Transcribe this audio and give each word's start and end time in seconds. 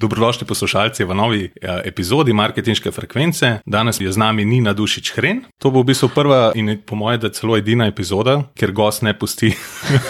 Dobrodošli 0.00 0.46
poslušalci 0.46 1.04
v 1.04 1.14
novi 1.14 1.44
eh, 1.44 1.80
epizodi 1.84 2.32
marketinške 2.32 2.90
frekvence. 2.90 3.58
Danes 3.66 4.00
je 4.00 4.12
z 4.12 4.16
nami 4.16 4.44
Nina 4.44 4.72
Dušič 4.72 5.12
Hren. 5.16 5.40
To 5.58 5.70
bo 5.70 5.80
v 5.80 5.88
bistvu 5.88 6.10
prva 6.12 6.52
in 6.54 6.82
po 6.84 6.96
mojem, 7.00 7.20
da 7.20 7.30
celo 7.32 7.56
edina 7.56 7.86
epizoda, 7.88 8.42
ker 8.52 8.76
gost 8.76 9.02
ne 9.02 9.16
pusti, 9.18 9.54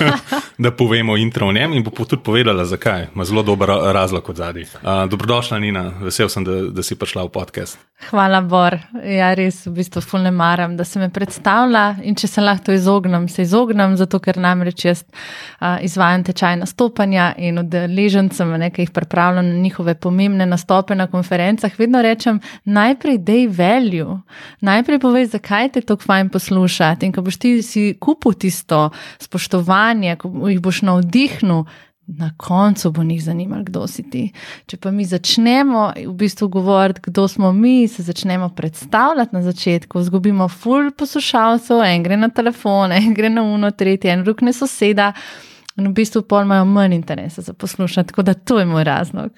da 0.64 0.72
povemo 0.75 1.17
intro 1.17 1.46
o 1.46 1.53
njem 1.53 1.72
in 1.72 1.85
bo 1.87 1.91
tudi 2.04 2.19
povedala, 2.22 2.64
zakaj. 2.64 3.07
Ima 3.14 3.25
zelo 3.25 3.43
dober 3.43 3.69
razlog 3.95 4.29
od 4.29 4.37
zadaj. 4.37 4.62
Uh, 4.62 5.07
dobrodošla, 5.11 5.59
Nina, 5.59 5.93
vesel 6.03 6.29
sem, 6.29 6.45
da, 6.45 6.62
da 6.66 6.82
si 6.82 6.98
prišla 6.98 7.23
v 7.23 7.30
podcast. 7.30 7.79
Hvala, 8.11 8.41
Bor. 8.43 8.75
Ja, 9.07 9.30
res 9.39 9.62
v 9.66 9.77
bistvu 9.79 10.03
fulne 10.03 10.30
maram, 10.34 10.75
da 10.77 10.84
se 10.84 10.98
me 10.98 11.12
predstavlja 11.14 12.03
in 12.03 12.18
če 12.18 12.27
se 12.27 12.43
lahko 12.43 12.75
izognem, 12.75 13.29
se 13.29 13.46
izognem, 13.46 13.95
zato 13.96 14.18
ker 14.18 14.37
namreč 14.43 14.84
jaz 14.84 15.05
uh, 15.07 15.79
izvajam 15.87 16.27
tečaj 16.27 16.59
nastopanja 16.59 17.30
in 17.39 17.62
udeležencem 17.62 18.50
nekaj 18.66 18.91
pripravljam 18.93 19.46
na 19.46 19.62
njih 19.62 19.75
njihove 19.77 19.95
pomembne 19.95 20.46
nastope 20.46 20.95
na 20.95 21.06
konferencah, 21.06 21.79
vedno 21.79 22.03
rečem, 22.03 22.40
najprej 22.64 23.18
dej 23.18 23.46
velju, 23.46 24.21
najprej 24.61 24.98
povej, 24.98 25.26
zakaj 25.26 25.68
te 25.72 25.80
tako 25.80 26.03
fajn 26.03 26.29
poslušati. 26.29 27.07
In 27.07 27.12
ko 27.12 27.22
boš 27.22 27.36
ti 27.36 27.62
si 27.62 27.94
kupil 28.00 28.32
tisto 28.32 28.90
spoštovanje, 29.18 30.17
ko 30.17 30.48
jih 30.48 30.61
boš 30.61 30.82
navdihnil. 30.82 31.64
Na 32.08 32.31
koncu 32.39 32.91
bo 32.91 33.03
njih 33.03 33.19
zanimalo, 33.22 33.64
kdo 33.67 33.86
si 33.86 34.05
ti. 34.11 34.33
Če 34.67 34.77
pa 34.78 34.92
mi 34.94 35.05
začnemo 35.05 35.89
v 36.06 36.12
bistvu 36.14 36.47
govoriti, 36.48 37.00
kdo 37.11 37.27
smo 37.28 37.50
mi, 37.53 37.89
se 37.89 38.03
začnemo 38.03 38.48
predstavljati 38.55 39.34
na 39.34 39.42
začetku, 39.42 40.00
izgubimo 40.00 40.47
ful 40.48 40.92
poslušalcev, 40.95 41.83
en 41.83 42.03
gre 42.06 42.17
na 42.17 42.28
telefon, 42.28 42.92
en 42.92 43.11
gre 43.14 43.28
na 43.28 43.42
uno, 43.42 43.70
tretji, 43.70 44.11
en 44.11 44.22
rukne 44.25 44.53
soseda. 44.53 45.12
In 45.77 45.91
v 45.91 45.92
bistvu 45.92 46.22
pol 46.25 46.47
imajo 46.47 46.64
manj 46.64 46.94
interesa 46.94 47.42
za 47.42 47.53
poslušati, 47.53 48.08
tako 48.08 48.22
da 48.22 48.34
to 48.34 48.58
je 48.58 48.64
moj 48.67 48.84
razlog. 48.84 49.30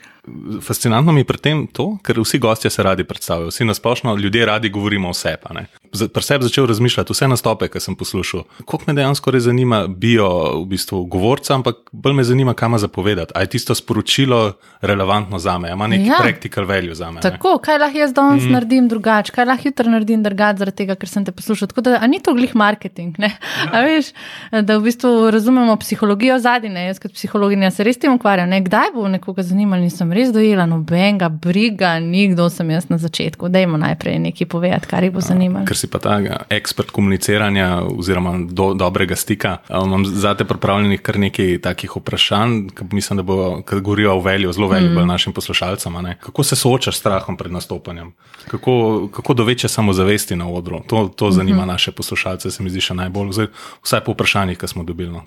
Fascinantno 0.63 1.13
mi 1.13 1.21
je 1.21 1.25
pri 1.25 1.39
tem 1.39 1.67
to, 1.67 1.97
ker 2.05 2.21
vsi 2.21 2.39
gostje 2.39 2.71
se 2.71 2.83
radi 2.83 3.05
predstavijo, 3.05 3.49
vsi 3.49 3.65
nasplošno 3.65 4.15
ljudje 4.17 4.47
radi 4.47 4.69
govorimo 4.69 5.15
sebi. 5.15 5.65
Pri 6.15 6.23
sebi 6.23 6.45
začel 6.45 6.67
razmišljati 6.67 7.13
vse 7.13 7.29
nastope, 7.29 7.69
ki 7.69 7.81
sem 7.81 7.97
poslušal. 7.97 8.45
Kako 8.59 8.79
me 8.87 8.95
dejansko 8.95 9.31
res 9.31 9.43
zanima 9.43 9.87
bio 9.87 10.29
v 10.61 10.67
bistvu 10.69 11.05
govorca, 11.05 11.55
ampak 11.55 11.91
bolj 11.93 12.15
me 12.21 12.25
zanima, 12.25 12.55
kaj 12.55 12.67
ima 12.67 12.79
zapovedati. 12.79 13.33
Ali 13.35 13.49
je 13.49 13.51
tisto 13.57 13.75
sporočilo 13.75 14.53
relevantno 14.81 15.39
za 15.39 15.59
me, 15.59 15.73
ima 15.73 15.87
neki 15.87 16.07
ja. 16.09 16.21
practical 16.23 16.65
value 16.65 16.95
za 16.95 17.11
me. 17.11 17.21
Tako, 17.21 17.57
ne? 17.57 17.65
kaj 17.65 17.79
lahko 17.79 17.99
jaz 17.99 18.13
danes 18.13 18.45
mm. 18.45 18.53
naredim 18.53 18.89
drugače, 18.89 19.33
kaj 19.33 19.45
lahko 19.45 19.69
jutri 19.69 19.91
naredim 19.91 20.23
drugače, 20.23 20.59
zaradi 20.59 20.77
tega, 20.85 20.95
ker 20.95 21.09
sem 21.09 21.25
te 21.25 21.33
poslušal. 21.33 21.73
Tako 21.73 21.87
da 21.89 22.07
ni 22.07 22.21
to 22.23 22.35
glih 22.35 22.55
marketing. 22.55 23.17
Ja. 23.19 23.83
Veš, 23.83 24.13
da 24.63 24.79
v 24.79 24.85
bistvu 24.85 25.31
razumemo 25.31 25.77
psihologijo 25.77 26.28
zadnje. 26.37 26.85
Jaz 26.85 27.01
kot 27.01 27.15
psihologinja 27.17 27.71
se 27.73 27.85
res 27.87 27.97
tem 27.97 28.13
ukvarjam. 28.13 28.51
Ne? 28.53 28.61
Kdaj 28.61 28.93
bo 28.95 29.09
nekoga 29.09 29.43
zanimalo, 29.43 29.83
nisem 29.83 30.13
res 30.13 30.29
dojela 30.35 30.67
nobenega 30.69 31.31
briga, 31.33 31.95
nikdo 32.05 32.51
sem 32.53 32.71
jaz 32.71 32.91
na 32.93 32.99
začetku. 33.01 33.49
Dajmo 33.49 33.81
najprej 33.81 34.19
nekaj 34.29 34.51
povedati, 34.53 34.91
kar 34.91 35.07
jih 35.07 35.15
bo 35.15 35.25
zanimalo. 35.25 35.65
Ker 35.65 35.81
si 35.81 35.89
pa 35.89 36.03
ta 36.05 36.19
ekspert 36.53 36.93
komuniciranja 36.93 37.71
oziroma 37.89 38.35
do, 38.45 38.75
dobrega 38.77 39.17
stika. 39.17 39.57
Imam 39.73 40.05
za 40.05 40.35
te 40.37 40.45
pripravljenih 40.45 41.01
kar 41.01 41.17
nekaj 41.19 41.59
takih 41.65 41.97
vprašanj, 41.97 42.59
ki 42.77 42.91
mislim, 42.93 43.23
da 43.23 43.27
bo, 43.27 43.63
ki 43.63 43.81
govorijo 43.81 44.19
o 44.19 44.21
velju, 44.21 44.53
zelo 44.53 44.69
velju 44.69 44.91
mm. 44.91 45.07
našim 45.07 45.33
poslušalcem. 45.33 45.97
Kako 46.21 46.43
se 46.43 46.57
soočaš 46.57 46.97
s 46.97 47.01
strahom 47.01 47.37
pred 47.37 47.53
nastopanjem? 47.53 48.13
Kako, 48.49 49.09
kako 49.13 49.35
do 49.35 49.45
večje 49.45 49.69
samozavesti 49.69 50.37
na 50.37 50.51
odru? 50.51 50.83
To, 50.87 51.09
to 51.09 51.31
zanima 51.31 51.57
mm 51.57 51.65
-hmm. 51.65 51.73
naše 51.73 51.93
poslušalce, 51.93 52.51
se 52.51 52.63
mi 52.63 52.71
zdi 52.71 52.81
še 52.81 52.95
najbolj. 52.95 53.33
Zdaj, 53.33 53.47
vsaj 53.83 54.01
po 54.05 54.13
vprašanjih, 54.13 54.59
ki 54.59 54.69
smo 54.69 54.83
dobili. 54.83 55.13
No, 55.13 55.23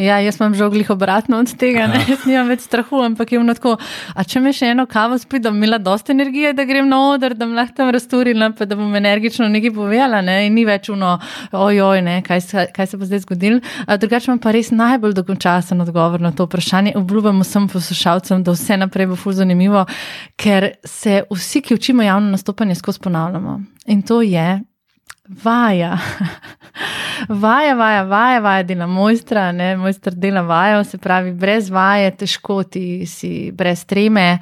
Ja, 0.00 0.16
jaz 0.24 0.38
imam 0.40 0.54
žoglih 0.56 0.90
obratno 0.90 1.38
od 1.38 1.50
tega, 1.60 1.84
ne 1.90 1.98
jaz 2.08 2.22
nimam 2.24 2.48
več 2.48 2.62
strahu, 2.64 3.02
ampak 3.04 3.34
je 3.34 3.40
vno 3.42 3.52
tako. 3.56 3.74
A 4.16 4.24
če 4.24 4.40
me 4.40 4.52
še 4.56 4.70
eno 4.72 4.86
kavo 4.88 5.18
spri, 5.20 5.42
da 5.44 5.50
bom 5.52 5.58
imela 5.60 5.76
dosta 5.76 6.14
energije, 6.14 6.54
da 6.56 6.64
grem 6.64 6.88
na 6.88 7.02
oder, 7.10 7.34
da 7.36 7.44
bom 7.44 7.52
lahko 7.58 7.76
tam 7.76 7.90
razturila, 7.92 8.48
pa 8.56 8.64
da 8.64 8.78
bom 8.80 8.94
energično 8.96 9.48
nekaj 9.52 9.74
povedala, 9.76 10.22
ne? 10.24 10.38
in 10.46 10.56
ni 10.56 10.64
več 10.64 10.88
uno, 10.88 11.18
ojoj, 11.52 12.00
ne? 12.06 12.16
kaj, 12.24 12.40
se, 12.46 12.64
kaj 12.72 12.88
se 12.88 13.00
bo 13.00 13.10
zdaj 13.10 13.26
zgodilo. 13.26 13.60
Drugače 14.00 14.30
imam 14.30 14.40
pa 14.40 14.54
res 14.56 14.72
najbolj 14.72 15.18
dolgočasen 15.20 15.84
odgovor 15.84 16.24
na 16.24 16.32
to 16.32 16.48
vprašanje. 16.48 16.96
Obljubim 16.96 17.44
vsem 17.44 17.68
poslušalcem, 17.68 18.46
da 18.46 18.56
vse 18.56 18.80
naprej 18.80 19.10
bo 19.12 19.20
ful 19.20 19.36
zanimivo, 19.36 19.84
ker 20.40 20.70
se 20.80 21.26
vsi, 21.28 21.60
ki 21.60 21.76
učimo 21.76 22.08
javno 22.08 22.32
nastopanje, 22.32 22.80
skozi 22.80 23.04
ponavljamo. 23.04 23.60
In 23.92 24.00
to 24.06 24.22
je, 24.24 24.62
Vaja. 25.30 25.98
vaja, 27.28 27.74
vaja, 27.74 28.02
vaja, 28.02 28.40
vaja 28.40 28.62
dela 28.62 28.86
mojstra, 28.86 29.52
ne? 29.52 29.76
mojster 29.76 30.14
dela 30.14 30.40
vajo, 30.42 30.84
se 30.84 30.98
pravi, 30.98 31.30
brez 31.32 31.68
vaje, 31.70 32.10
težko 32.18 32.62
ti 32.66 33.06
si, 33.06 33.52
brez 33.54 33.84
treme. 33.86 34.40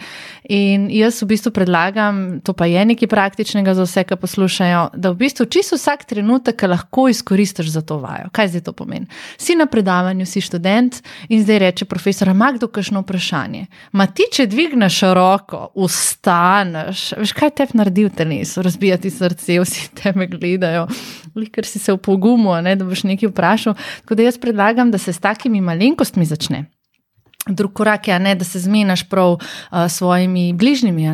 In 0.48 0.86
jaz 0.88 1.20
v 1.20 1.28
bistvu 1.34 1.52
predlagam, 1.52 2.40
to 2.40 2.54
pa 2.56 2.64
je 2.70 2.84
nekaj 2.88 3.10
praktičnega 3.10 3.74
za 3.76 3.84
vse, 3.84 4.06
ki 4.08 4.16
poslušajo, 4.16 4.84
da 4.96 5.12
v 5.12 5.18
bistvu 5.20 5.44
čisto 5.52 5.76
vsak 5.76 6.06
trenutek 6.08 6.64
lahko 6.64 7.10
izkoristiš 7.12 7.68
za 7.74 7.82
to 7.84 7.98
vajo. 8.00 8.30
Kaj 8.32 8.54
zdaj 8.54 8.64
to 8.70 8.72
pomeni? 8.72 9.10
Si 9.36 9.58
na 9.58 9.68
predavanju, 9.68 10.24
si 10.24 10.40
študent 10.40 11.02
in 11.28 11.44
zdaj 11.44 11.60
reče 11.66 11.84
profesor, 11.84 12.32
ima 12.32 12.48
kdo 12.56 12.70
kakšno 12.72 13.04
vprašanje? 13.04 13.66
Ma 13.92 14.08
ti, 14.08 14.24
če 14.32 14.48
dvigneš 14.48 15.02
roko, 15.12 15.66
ustaneš, 15.76 17.10
veš 17.20 17.36
kaj 17.36 17.52
te 17.60 17.68
naredi 17.76 18.08
v 18.08 18.14
telesu, 18.16 18.64
razbijati 18.64 19.12
srce, 19.12 19.60
vsi 19.60 19.88
tebe 20.00 20.30
gledajo 20.32 20.77
vprašajo, 20.86 21.52
ker 21.52 21.66
si 21.66 21.78
se 21.78 21.92
v 21.92 21.98
pogumu, 21.98 22.54
ne, 22.62 22.76
da 22.76 22.84
boš 22.84 23.04
nekaj 23.04 23.30
vprašal. 23.30 23.76
Tako 24.02 24.14
da 24.14 24.22
jaz 24.22 24.38
predlagam, 24.38 24.90
da 24.90 24.98
se 24.98 25.12
s 25.12 25.18
takimi 25.18 25.60
malenkostmi 25.60 26.24
začne. 26.24 26.66
Drugi 27.48 27.74
korak 27.74 28.08
je, 28.08 28.18
ne, 28.18 28.34
da 28.34 28.44
se 28.44 28.60
zmenaš 28.60 29.08
prav 29.08 29.38
s 29.72 29.96
svojimi 29.96 30.52
bližnjimi. 30.52 31.08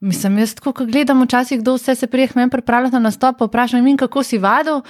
Mislim, 0.00 0.38
jaz 0.38 0.54
tako, 0.54 0.72
ko 0.72 0.86
gledam 0.86 1.22
včasih, 1.22 1.60
kdo 1.60 1.74
vse 1.74 1.94
se 1.94 2.06
prijeh 2.06 2.36
meni 2.36 2.50
pripravlja 2.50 2.90
na 2.90 2.98
nastop, 2.98 3.40
vprašam 3.40 3.86
jim, 3.86 3.96
kako 3.96 4.22
si 4.22 4.38
vadil. 4.38 4.80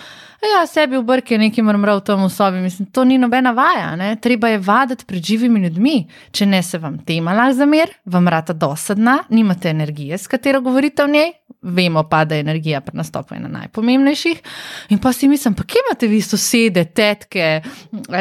Ja, 0.40 0.66
sebi 0.66 0.96
v 0.96 1.02
brke 1.02 1.38
nekaj 1.38 1.64
mrmral 1.64 2.00
v 2.00 2.04
tom 2.04 2.24
v 2.24 2.30
sobi. 2.32 2.62
Mislim, 2.64 2.88
to 2.88 3.04
ni 3.04 3.18
nobena 3.18 3.50
vaja. 3.52 3.96
Ne? 3.96 4.16
Treba 4.16 4.48
je 4.48 4.58
vaditi 4.58 5.04
pred 5.04 5.24
živimi 5.24 5.60
ljudmi. 5.60 6.06
Če 6.32 6.46
ne 6.46 6.62
se 6.62 6.78
vam 6.78 6.98
tema 7.04 7.34
lahko 7.36 7.58
zamer, 7.58 7.92
vam 8.04 8.28
rata 8.28 8.52
dosadna, 8.52 9.18
nimate 9.28 9.68
energije, 9.68 10.18
s 10.18 10.26
katero 10.26 10.60
govorite 10.60 11.04
o 11.04 11.08
njej, 11.08 11.32
vemo 11.62 12.02
pa, 12.08 12.24
da 12.24 12.34
je 12.34 12.40
energija 12.40 12.80
pri 12.80 12.96
nastopu 12.96 13.34
ena 13.34 13.48
najpomembnejših. 13.48 14.42
In 14.88 14.98
pa 14.98 15.12
si 15.12 15.28
mislim, 15.28 15.54
pa 15.54 15.64
kje 15.64 15.82
imate 15.86 16.06
vi 16.06 16.20
sosede, 16.22 16.84
tetke, 16.84 17.62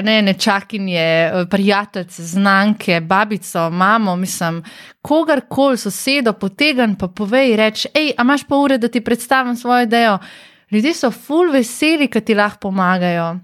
ne, 0.03 0.21
nečakinje, 0.21 1.31
prijateljice, 1.51 2.23
znanke, 2.23 2.99
babico, 3.01 3.69
mamo, 3.69 4.15
mislim, 4.15 4.63
kogarkoli 5.01 5.77
sosedo 5.77 6.33
potegam, 6.33 6.95
pa 6.95 7.07
povej, 7.07 7.55
reči, 7.55 7.87
hej, 7.95 8.13
a 8.17 8.21
imaš 8.21 8.43
pa 8.47 8.55
ure, 8.55 8.77
da 8.77 8.87
ti 8.87 9.01
predstavim 9.01 9.55
svojo 9.55 9.83
idejo. 9.83 10.17
Ljudje 10.71 10.93
so 10.93 11.11
full 11.11 11.51
veseli, 11.51 12.07
ki 12.07 12.21
ti 12.21 12.35
lahko 12.35 12.59
pomagajo. 12.67 13.35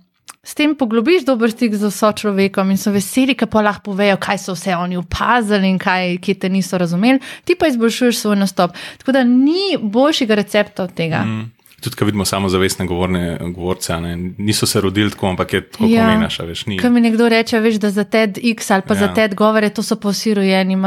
S 0.44 0.56
tem 0.60 0.74
poglobiš 0.76 1.24
dober 1.24 1.52
stik 1.52 1.76
z 1.80 1.88
vso 1.88 2.10
človekom 2.20 2.74
in 2.74 2.78
so 2.78 2.92
veseli, 2.92 3.32
ki 3.32 3.48
pa 3.48 3.62
lahko 3.64 3.94
povejo, 3.94 4.18
kaj 4.20 4.42
so 4.44 4.56
vse 4.58 4.76
oni 4.76 5.00
opazili 5.00 5.70
in 5.72 5.78
kaj, 5.80 6.18
ki 6.20 6.36
te 6.36 6.50
niso 6.52 6.78
razumeli, 6.78 7.24
ti 7.48 7.56
pa 7.56 7.70
izboljšuješ 7.72 8.20
svoj 8.20 8.42
nastop. 8.42 8.76
Tako 9.00 9.16
da 9.16 9.24
ni 9.24 9.78
boljšega 9.80 10.36
recepta 10.36 10.84
od 10.84 10.94
tega. 10.94 11.24
Mm. 11.24 11.52
Tudi, 11.84 11.96
ko 11.96 12.06
vidimo 12.06 12.26
samo 12.26 12.50
zavestne 12.50 12.86
govorne, 12.88 13.38
govorce, 13.56 13.98
ne? 14.02 14.16
niso 14.38 14.66
se 14.66 14.82
rodili 14.82 15.12
tako, 15.12 15.30
ampak 15.30 15.54
je 15.54 15.62
tako, 15.70 15.86
ja. 15.86 16.06
kot 16.06 16.40
meniš. 16.48 16.64
Ko 16.82 16.90
mi 16.90 17.02
nekdo 17.02 17.30
reče, 17.30 17.60
veš, 17.60 17.76
da 17.76 17.92
za 17.92 18.04
TEDx 18.04 18.72
ali 18.74 18.82
pa 18.88 18.94
ja. 18.94 19.00
za 19.00 19.14
TED 19.14 19.36
govore, 19.36 19.70
to 19.70 19.84
so 19.84 20.00
pa 20.00 20.10
vsi 20.10 20.34
rojeni, 20.34 20.78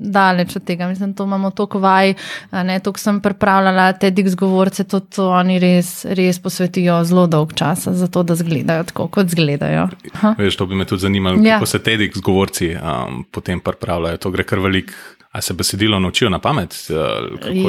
daleč 0.00 0.56
od 0.56 0.64
tega. 0.64 0.88
Mislim, 0.88 1.14
to 1.14 1.24
imamo 1.24 1.50
toliko 1.50 1.78
vaj, 1.78 2.14
to 2.82 2.92
sem 2.96 3.20
pripravljala, 3.20 3.92
TEDx 3.92 4.34
govorce, 4.34 4.84
to, 4.84 5.00
to 5.00 5.28
oni 5.28 5.58
res, 5.58 6.04
res 6.04 6.38
posvetijo 6.42 7.02
zelo 7.04 7.26
dolg 7.26 7.54
čas 7.54 7.86
za 7.86 8.08
to, 8.08 8.22
da 8.22 8.34
zgledajo 8.34 8.84
tako, 8.90 9.08
kot 9.08 9.30
zgledajo. 9.30 9.88
Veš, 10.38 10.56
to 10.56 10.66
bi 10.66 10.74
me 10.74 10.84
tudi 10.84 11.06
zanimalo, 11.06 11.38
ja. 11.44 11.58
kako 11.58 11.66
se 11.66 11.78
TEDx 11.78 12.20
govorci 12.20 12.74
um, 12.74 13.24
potem 13.30 13.60
pripravljajo. 13.60 14.16
To 14.16 14.30
gre 14.30 14.44
kar 14.44 14.58
velik. 14.58 14.94
A 15.30 15.40
se 15.40 15.54
besedilo 15.54 16.00
naučijo 16.00 16.30
na 16.30 16.38
pamet? 16.42 16.74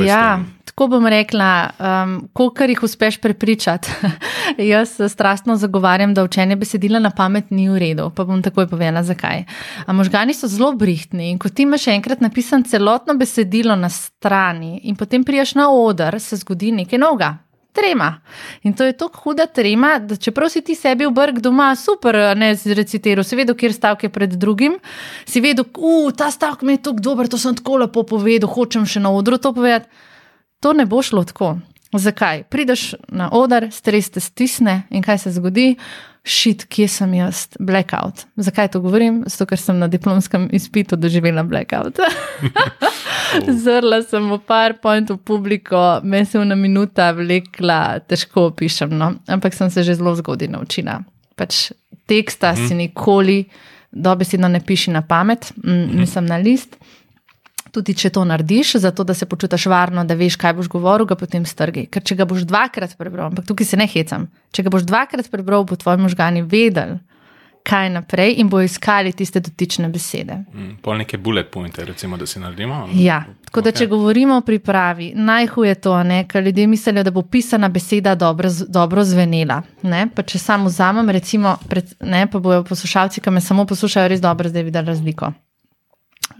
Ja, 0.05 0.39
tako 0.81 0.97
bom 0.97 1.07
rekla, 1.07 1.69
um, 1.77 2.13
kolikor 2.33 2.69
jih 2.69 2.83
uspeš 2.83 3.19
prepričati. 3.21 3.89
Jaz 4.71 4.89
strastno 5.09 5.55
zagovarjam, 5.55 6.13
da 6.13 6.23
učenje 6.23 6.55
besedila 6.55 6.99
na 6.99 7.09
pamet 7.09 7.51
ni 7.51 7.69
v 7.69 7.77
redu. 7.77 8.09
Pa 8.15 8.25
bom 8.25 8.41
takoj 8.41 8.65
povedala, 8.67 9.03
zakaj. 9.03 9.43
A 9.85 9.93
možgani 9.93 10.33
so 10.33 10.47
zelo 10.47 10.71
brihtni 10.73 11.29
in 11.29 11.37
ko 11.37 11.49
ti 11.49 11.67
imaš 11.69 11.85
enkrat 11.87 12.21
napisan 12.21 12.63
celotno 12.63 13.13
besedilo 13.13 13.75
na 13.75 13.89
strani 13.89 14.79
in 14.83 14.95
potem 14.95 15.23
prijaš 15.23 15.53
na 15.55 15.69
oder, 15.69 16.19
se 16.19 16.41
zgodi 16.41 16.71
nekaj 16.71 16.99
novega 16.99 17.37
trema. 17.71 18.21
In 18.63 18.73
to 18.73 18.83
je 18.83 18.97
tako 18.97 19.19
huda 19.23 19.45
trema, 19.45 19.99
da 19.99 20.15
čeprav 20.15 20.49
si 20.49 20.61
ti 20.61 20.75
sebi 20.75 21.05
v 21.05 21.11
brk 21.11 21.39
doma 21.39 21.75
super, 21.75 22.17
ne 22.37 22.55
z 22.55 22.73
recitiral, 22.73 23.23
si 23.23 23.35
vedel, 23.35 23.55
kjer 23.55 23.73
stavke 23.73 24.09
pred 24.09 24.33
drugim, 24.33 24.79
si 25.25 25.41
vedel, 25.41 25.65
da 25.65 26.11
ta 26.25 26.31
stavek 26.31 26.61
mi 26.61 26.73
je 26.73 26.83
tako 26.89 26.99
dober, 26.99 27.27
to 27.27 27.37
sem 27.37 27.55
tako 27.55 27.83
lepo 27.85 28.03
povedal, 28.03 28.49
hočem 28.49 28.85
še 28.85 28.99
na 28.99 29.13
odru 29.13 29.37
to 29.37 29.53
povedati. 29.53 30.09
To 30.61 30.73
ne 30.77 30.85
bo 30.85 31.01
šlo 31.01 31.23
tako. 31.25 31.57
Zakaj? 31.93 32.43
Prideš 32.43 32.93
na 33.11 33.27
oder, 33.35 33.67
stres 33.71 34.09
te 34.09 34.21
stisne 34.23 34.83
in 34.89 35.03
kaj 35.03 35.25
se 35.25 35.33
zgodi? 35.35 35.75
Šit, 36.23 36.67
kje 36.69 36.85
sem 36.87 37.13
jaz? 37.17 37.47
Blackout. 37.59 38.27
Zakaj 38.37 38.69
to 38.71 38.79
govorim? 38.79 39.23
Zato, 39.25 39.47
ker 39.49 39.59
sem 39.59 39.79
na 39.81 39.89
diplomskem 39.89 40.45
izpitu 40.53 40.95
doživela 40.95 41.43
blackout. 41.43 41.97
Zrla 43.63 44.03
sem 44.05 44.29
v 44.29 44.37
PowerPoint 44.47 45.09
v 45.09 45.17
publiko, 45.17 45.81
me 46.03 46.21
se 46.25 46.37
v 46.37 46.45
ena 46.45 46.55
minuta 46.55 47.09
vlekla, 47.17 48.03
težko 48.05 48.51
opišem, 48.51 48.93
no? 48.93 49.15
ampak 49.27 49.57
sem 49.57 49.71
se 49.73 49.83
že 49.83 49.97
zelo 49.97 50.13
zgodaj 50.15 50.51
naučila. 50.51 50.99
Pač 51.35 51.71
teksta 52.05 52.53
mm. 52.53 52.67
si 52.67 52.77
nikoli, 52.77 53.39
dobesedno 53.91 54.47
ne 54.47 54.61
piši 54.61 54.93
na 54.93 55.01
pamet, 55.01 55.51
mm, 55.57 55.97
nisem 55.97 56.29
na 56.29 56.37
list. 56.37 56.77
Tudi 57.71 57.95
če 57.95 58.09
to 58.11 58.25
narediš, 58.27 58.75
zato 58.83 59.03
da 59.07 59.13
se 59.15 59.25
počutiš 59.25 59.65
varno, 59.71 60.03
da 60.03 60.17
veš, 60.19 60.35
kaj 60.35 60.57
boš 60.57 60.67
govoril, 60.71 61.07
ga 61.07 61.15
potem 61.15 61.45
strgi. 61.47 61.85
Ker 61.91 62.03
če 62.03 62.17
ga 62.19 62.27
boš 62.27 62.43
dvakrat 62.49 62.97
prebral, 62.99 63.29
ampak 63.31 63.47
tukaj 63.47 63.69
se 63.69 63.79
ne 63.79 63.87
hecam, 63.87 64.27
če 64.51 64.65
ga 64.67 64.73
boš 64.73 64.83
dvakrat 64.89 65.31
prebral, 65.31 65.63
bo 65.67 65.79
tvoj 65.79 66.01
možgani 66.01 66.43
vedel, 66.43 66.97
kaj 67.63 67.89
naprej 67.89 68.35
in 68.37 68.49
bo 68.49 68.61
iskali 68.61 69.11
tiste 69.13 69.39
dotične 69.39 69.89
besede. 69.89 70.33
Mm, 70.53 70.75
pol 70.81 70.97
neke 70.97 71.17
bullet 71.17 71.51
pointe, 71.51 71.85
recimo, 71.85 72.17
da 72.17 72.25
si 72.25 72.39
naredimo. 72.39 72.87
Ja, 72.93 73.23
tako 73.45 73.61
da 73.61 73.71
okay. 73.71 73.77
če 73.77 73.87
govorimo 73.87 74.37
o 74.37 74.41
pripravi, 74.41 75.11
najhuje 75.15 75.75
to, 75.75 75.93
ker 76.27 76.43
ljudje 76.43 76.67
mislijo, 76.67 77.03
da 77.03 77.11
bo 77.11 77.21
pisana 77.21 77.69
beseda 77.69 78.15
dobro, 78.15 78.49
dobro 78.67 79.03
zvenela. 79.03 79.61
Ne? 79.81 80.07
Pa 80.15 80.23
če 80.23 80.39
samo 80.39 80.69
vzamem, 80.69 81.09
recimo, 81.09 81.55
pred, 81.69 81.93
ne, 82.01 82.25
pa 82.27 82.39
bojo 82.39 82.63
poslušalci, 82.63 83.21
ki 83.21 83.31
me 83.31 83.41
samo 83.41 83.65
poslušajo, 83.65 84.07
res 84.07 84.21
dobro 84.21 84.49
zdaj 84.49 84.63
videli 84.63 84.87
razliko. 84.87 85.31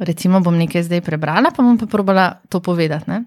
Recimo 0.02 0.40
bom 0.42 0.56
nekaj 0.58 0.88
zdaj 0.88 1.02
prebrala, 1.06 1.52
pa 1.54 1.62
bom 1.62 1.78
pa 1.78 1.86
probala 1.86 2.42
to 2.50 2.58
povedati. 2.60 3.06
Ne? 3.06 3.20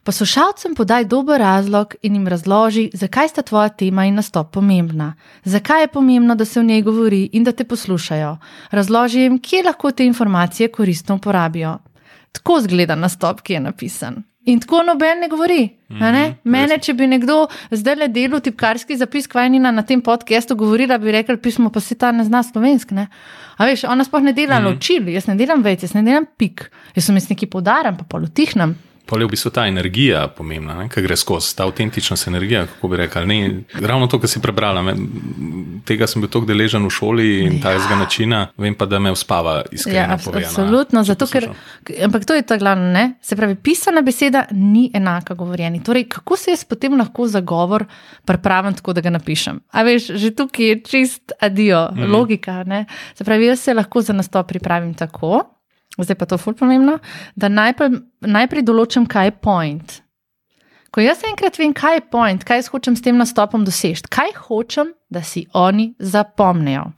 Poslušalcem 0.00 0.72
podaj 0.74 1.04
dober 1.04 1.40
razlog 1.40 1.94
in 2.02 2.14
jim 2.14 2.28
razloži, 2.28 2.86
zakaj 2.94 3.28
sta 3.28 3.42
tvoja 3.42 3.68
tema 3.68 4.06
in 4.08 4.14
nastop 4.16 4.48
pomembna. 4.54 5.12
Zakaj 5.44 5.82
je 5.82 5.88
pomembno, 5.92 6.34
da 6.34 6.44
se 6.44 6.60
v 6.60 6.64
njej 6.64 6.82
govori 6.82 7.28
in 7.32 7.44
da 7.44 7.52
te 7.52 7.64
poslušajo. 7.64 8.36
Razloži 8.70 9.20
jim, 9.20 9.38
kje 9.38 9.62
lahko 9.66 9.90
te 9.92 10.06
informacije 10.06 10.72
koristno 10.72 11.14
uporabijo. 11.14 11.78
Tako 12.32 12.60
zgleda 12.60 12.94
nastop, 12.96 13.40
ki 13.40 13.52
je 13.52 13.60
napisan. 13.60 14.22
In 14.46 14.60
tako 14.62 14.82
noben 14.86 15.20
ne 15.20 15.28
govori. 15.28 15.70
Mm 15.88 15.96
-hmm, 15.96 16.34
Mene, 16.44 16.78
če 16.78 16.94
bi 16.94 17.06
nekdo 17.06 17.48
zdaj 17.70 17.94
le 17.96 18.08
delal 18.08 18.40
tipkarski 18.40 18.96
zapis, 18.96 19.26
kaj 19.26 19.48
ni 19.50 19.58
na 19.58 19.82
tem 19.82 20.00
podkastu 20.00 20.56
govorila, 20.56 20.98
bi 20.98 21.12
rekel: 21.12 21.36
pismo 21.38 21.70
pa 21.70 21.80
si 21.80 21.94
ta 21.94 22.12
ne 22.12 22.24
zna 22.24 22.42
slovensk. 22.42 22.90
Ne? 22.90 23.06
A 23.56 23.66
veš, 23.66 23.84
ona 23.84 24.04
sploh 24.04 24.22
ne 24.22 24.32
dela 24.32 24.60
mm 24.60 24.64
-hmm. 24.64 24.74
ločil, 24.74 25.08
jaz 25.08 25.26
ne 25.26 25.34
delam 25.34 25.62
več, 25.62 25.82
jaz 25.82 25.94
ne 25.94 26.02
delam 26.02 26.26
pik, 26.36 26.70
jaz 26.94 27.04
sem 27.04 27.16
jaz 27.16 27.28
neki 27.30 27.46
podaran, 27.46 27.96
pa 27.96 28.04
polutihnem. 28.04 28.74
Pa 29.06 29.18
je 29.18 29.26
v 29.26 29.30
bistvu 29.30 29.50
ta 29.54 29.66
energija 29.70 30.24
pomembna, 30.34 30.88
ki 30.90 31.02
gre 31.04 31.16
skozi, 31.16 31.52
ta 31.56 31.64
avtentičnost 31.64 32.26
energija. 32.26 32.64
Kako 32.66 32.88
bi 32.90 32.98
rekel, 32.98 33.26
ne, 33.26 33.38
ravno 33.78 34.08
to, 34.10 34.18
kar 34.18 34.30
si 34.30 34.42
prebrala. 34.42 34.82
Me, 34.82 34.96
tega 35.86 36.08
sem 36.10 36.24
bil 36.24 36.30
tako 36.32 36.48
deležen 36.50 36.82
v 36.82 36.90
šoli 36.90 37.28
in 37.44 37.58
ja. 37.60 37.70
tega 37.70 37.98
načina, 38.00 38.40
vem 38.58 38.74
pa, 38.74 38.88
da 38.90 38.98
me 38.98 39.12
uspava 39.14 39.60
iskreno. 39.70 39.98
Ja, 39.98 40.18
abs 40.18 40.26
absolutno, 40.26 41.04
zato 41.06 41.30
ker. 41.30 41.48
Ampak 42.02 42.26
to 42.26 42.34
je 42.34 42.42
ta 42.42 42.58
glavno, 42.58 42.90
ne? 42.92 43.06
Se 43.22 43.38
pravi, 43.38 43.54
pisana 43.54 44.02
beseda 44.02 44.46
ni 44.50 44.88
enaka 44.94 45.38
govorjeni. 45.38 45.84
Torej, 45.86 46.08
kako 46.10 46.36
se 46.36 46.50
jaz 46.56 46.66
potem 46.66 46.98
lahko 46.98 47.28
za 47.30 47.40
govor 47.40 47.86
pripravim 48.26 48.74
tako, 48.74 48.96
da 48.96 49.06
ga 49.06 49.14
napišem? 49.14 49.62
A 49.70 49.86
veš, 49.86 50.10
že 50.18 50.34
tukaj 50.34 50.66
je 50.66 50.80
čist 50.82 51.32
adijo, 51.40 51.88
mm 51.92 51.98
-hmm. 51.98 52.10
logika. 52.10 52.64
Ne? 52.64 52.84
Se 53.14 53.24
pravi, 53.24 53.46
jaz 53.46 53.60
se 53.60 53.74
lahko 53.74 54.02
za 54.02 54.12
nastop 54.12 54.48
pripravim 54.48 54.94
tako 54.94 55.55
zdaj 56.04 56.18
pa 56.18 56.26
to 56.26 56.38
ful 56.38 56.54
pomembno, 56.54 56.98
da 57.36 57.48
najprej, 57.48 58.00
najprej 58.20 58.66
določim, 58.66 59.06
kaj 59.08 59.30
je 59.30 59.36
point. 59.40 59.96
Ko 60.92 61.02
jaz 61.04 61.20
enkrat 61.28 61.58
vem, 61.60 61.74
kaj 61.76 61.98
je 61.98 62.04
point, 62.10 62.44
kaj 62.44 62.68
hočem 62.72 62.96
s 62.96 63.04
tem 63.04 63.16
nastopom 63.20 63.64
doseči, 63.64 64.08
kaj 64.08 64.32
hočem, 64.46 64.94
da 65.12 65.22
si 65.22 65.46
oni 65.52 65.90
zapomnijo, 65.98 66.90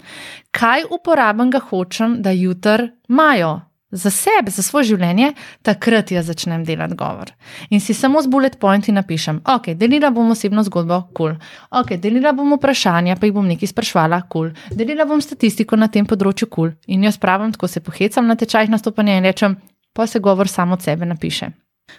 kaj 0.55 0.87
uporabnega 0.95 1.61
hočem, 1.71 2.21
da 2.23 2.31
jutr 2.31 2.89
imajo, 3.11 3.59
za 3.91 4.11
sebe, 4.11 4.51
za 4.51 4.63
svoje 4.63 4.91
življenje, 4.93 5.33
takrat 5.63 6.11
jaz 6.13 6.29
začnem 6.29 6.65
delati 6.65 6.97
govor. 6.99 7.33
In 7.71 7.81
si 7.81 7.95
samo 7.95 8.21
z 8.23 8.29
bullet 8.29 8.59
pointi 8.61 8.93
napišem, 8.93 9.41
ok, 9.49 9.73
delila 9.81 10.11
bom 10.11 10.31
osebno 10.31 10.65
zgodbo, 10.67 11.01
kul, 11.15 11.37
cool. 11.37 11.81
ok, 11.81 11.97
delila 11.97 12.33
bom 12.37 12.53
vprašanja, 12.57 13.17
pa 13.17 13.29
jih 13.29 13.37
bom 13.37 13.49
nekaj 13.49 13.73
sprašvala, 13.73 14.23
kul, 14.29 14.53
cool. 14.53 14.77
delila 14.77 15.09
bom 15.09 15.23
statistiko 15.25 15.77
na 15.77 15.89
tem 15.89 16.07
področju, 16.07 16.49
kul. 16.49 16.57
Cool. 16.59 16.75
In 16.91 17.07
jaz 17.07 17.17
pravim, 17.23 17.53
tako 17.55 17.69
se 17.71 17.81
pohecam 17.85 18.27
na 18.27 18.37
tečajih 18.37 18.71
nastopanja 18.73 19.17
in 19.19 19.25
rečem, 19.25 19.57
pa 19.95 20.07
se 20.07 20.21
govor 20.21 20.49
samo 20.49 20.75
od 20.75 20.83
sebe 20.83 21.07
napiše. 21.07 21.53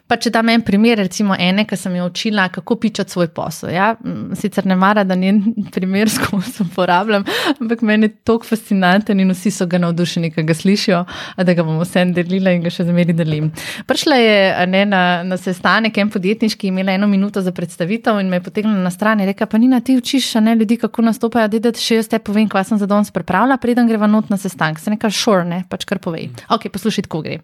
Pa 0.09 0.17
če 0.17 0.31
dam 0.33 0.49
en 0.49 0.61
primer, 0.65 0.97
recimo 0.97 1.35
ene, 1.37 1.65
ki 1.69 1.77
sem 1.77 1.95
jo 1.97 2.07
učila, 2.09 2.47
kako 2.53 2.75
pičati 2.81 3.13
svoj 3.13 3.27
posel. 3.33 3.71
Ja? 3.73 3.91
Sicer 4.37 4.65
ne 4.69 4.75
mara, 4.79 5.03
da 5.03 5.15
njen 5.15 5.41
primer 5.75 6.09
skozi 6.09 6.63
uporabljam, 6.65 7.25
ampak 7.59 7.83
meni 7.85 8.09
je 8.09 8.15
to 8.25 8.39
fascinanten 8.45 9.19
in 9.19 9.31
vsi 9.33 9.51
so 9.53 9.67
ga 9.69 9.77
navdušeni, 9.81 10.31
ki 10.33 10.43
ga 10.47 10.55
slišijo, 10.57 11.03
da 11.37 11.53
ga 11.53 11.65
bom 11.65 11.77
vse 11.81 12.05
delila 12.15 12.53
in 12.55 12.63
ga 12.65 12.73
še 12.73 12.87
zmeri 12.87 13.13
delim. 13.17 13.51
Prišla 13.89 14.17
je 14.17 14.67
ne, 14.73 14.83
na, 14.89 15.03
na 15.27 15.37
sestanek 15.37 15.97
en 16.01 16.09
podjetniški, 16.13 16.69
imela 16.73 16.97
eno 16.97 17.07
minuto 17.07 17.41
za 17.45 17.53
predstavitev 17.55 18.21
in 18.21 18.29
me 18.33 18.39
je 18.41 18.45
potegnila 18.49 18.81
na 18.83 18.93
stran 18.93 19.21
in 19.21 19.29
rekla: 19.29 19.49
Pa 19.49 19.61
ni 19.61 19.69
na 19.69 19.81
ti 19.85 19.97
učiš, 19.97 20.33
ne 20.41 20.55
ljudi, 20.55 20.79
kako 20.81 21.05
nastopajo, 21.09 21.49
da 21.59 21.73
še 21.77 22.01
jaz 22.01 22.09
te 22.09 22.19
povem, 22.19 22.49
kaj 22.49 22.71
sem 22.71 22.81
za 22.81 22.89
danes 22.89 23.13
pripravila, 23.13 23.57
preden 23.61 23.89
greva 23.89 24.07
not 24.07 24.29
na 24.29 24.37
sestanek. 24.37 24.81
Se 24.81 24.93
nekaj 24.93 25.13
šor, 25.13 25.45
ne, 25.45 25.63
pač 25.69 25.85
kar 25.89 26.01
povej. 26.01 26.29
Ok, 26.49 26.69
poslušaj, 26.73 27.07
kako 27.09 27.25
gre. 27.25 27.41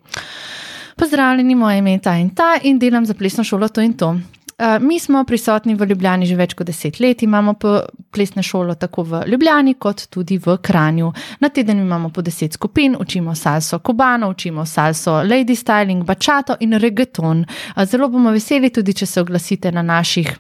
Pozdravljeni, 0.96 1.56
moje 1.56 1.78
ime 1.78 1.92
je 1.92 2.02
ta 2.02 2.18
in 2.18 2.30
ta 2.30 2.58
in 2.64 2.80
delam 2.80 3.06
za 3.06 3.14
plesno 3.14 3.44
šolo 3.44 3.68
to 3.68 3.82
in 3.82 3.94
to. 3.94 4.10
Uh, 4.10 4.82
mi 4.82 5.00
smo 5.00 5.24
prisotni 5.24 5.76
v 5.76 5.86
Ljubljani 5.86 6.26
že 6.26 6.36
več 6.36 6.54
kot 6.56 6.68
deset 6.68 7.00
let, 7.00 7.24
imamo 7.24 7.54
plesno 8.12 8.44
šolo 8.44 8.76
tako 8.80 9.04
v 9.04 9.24
Ljubljani, 9.28 9.74
kot 9.74 10.06
tudi 10.10 10.38
v 10.38 10.56
Kranju. 10.64 11.12
Na 11.40 11.50
teden 11.50 11.80
imamo 11.80 12.10
po 12.10 12.22
deset 12.22 12.54
skupin, 12.54 12.96
učimo 13.00 13.36
salso 13.36 13.80
kubano, 13.80 14.30
učimo 14.30 14.66
salso 14.66 15.12
lady 15.12 15.56
styling, 15.56 16.06
bačato 16.06 16.56
in 16.60 16.80
reggaeton. 16.80 17.44
Uh, 17.76 17.84
zelo 17.84 18.08
bomo 18.10 18.32
veseli 18.32 18.70
tudi, 18.70 18.94
če 18.94 19.06
se 19.06 19.22
oglasite 19.22 19.72
na 19.72 19.82
naših. 19.82 20.32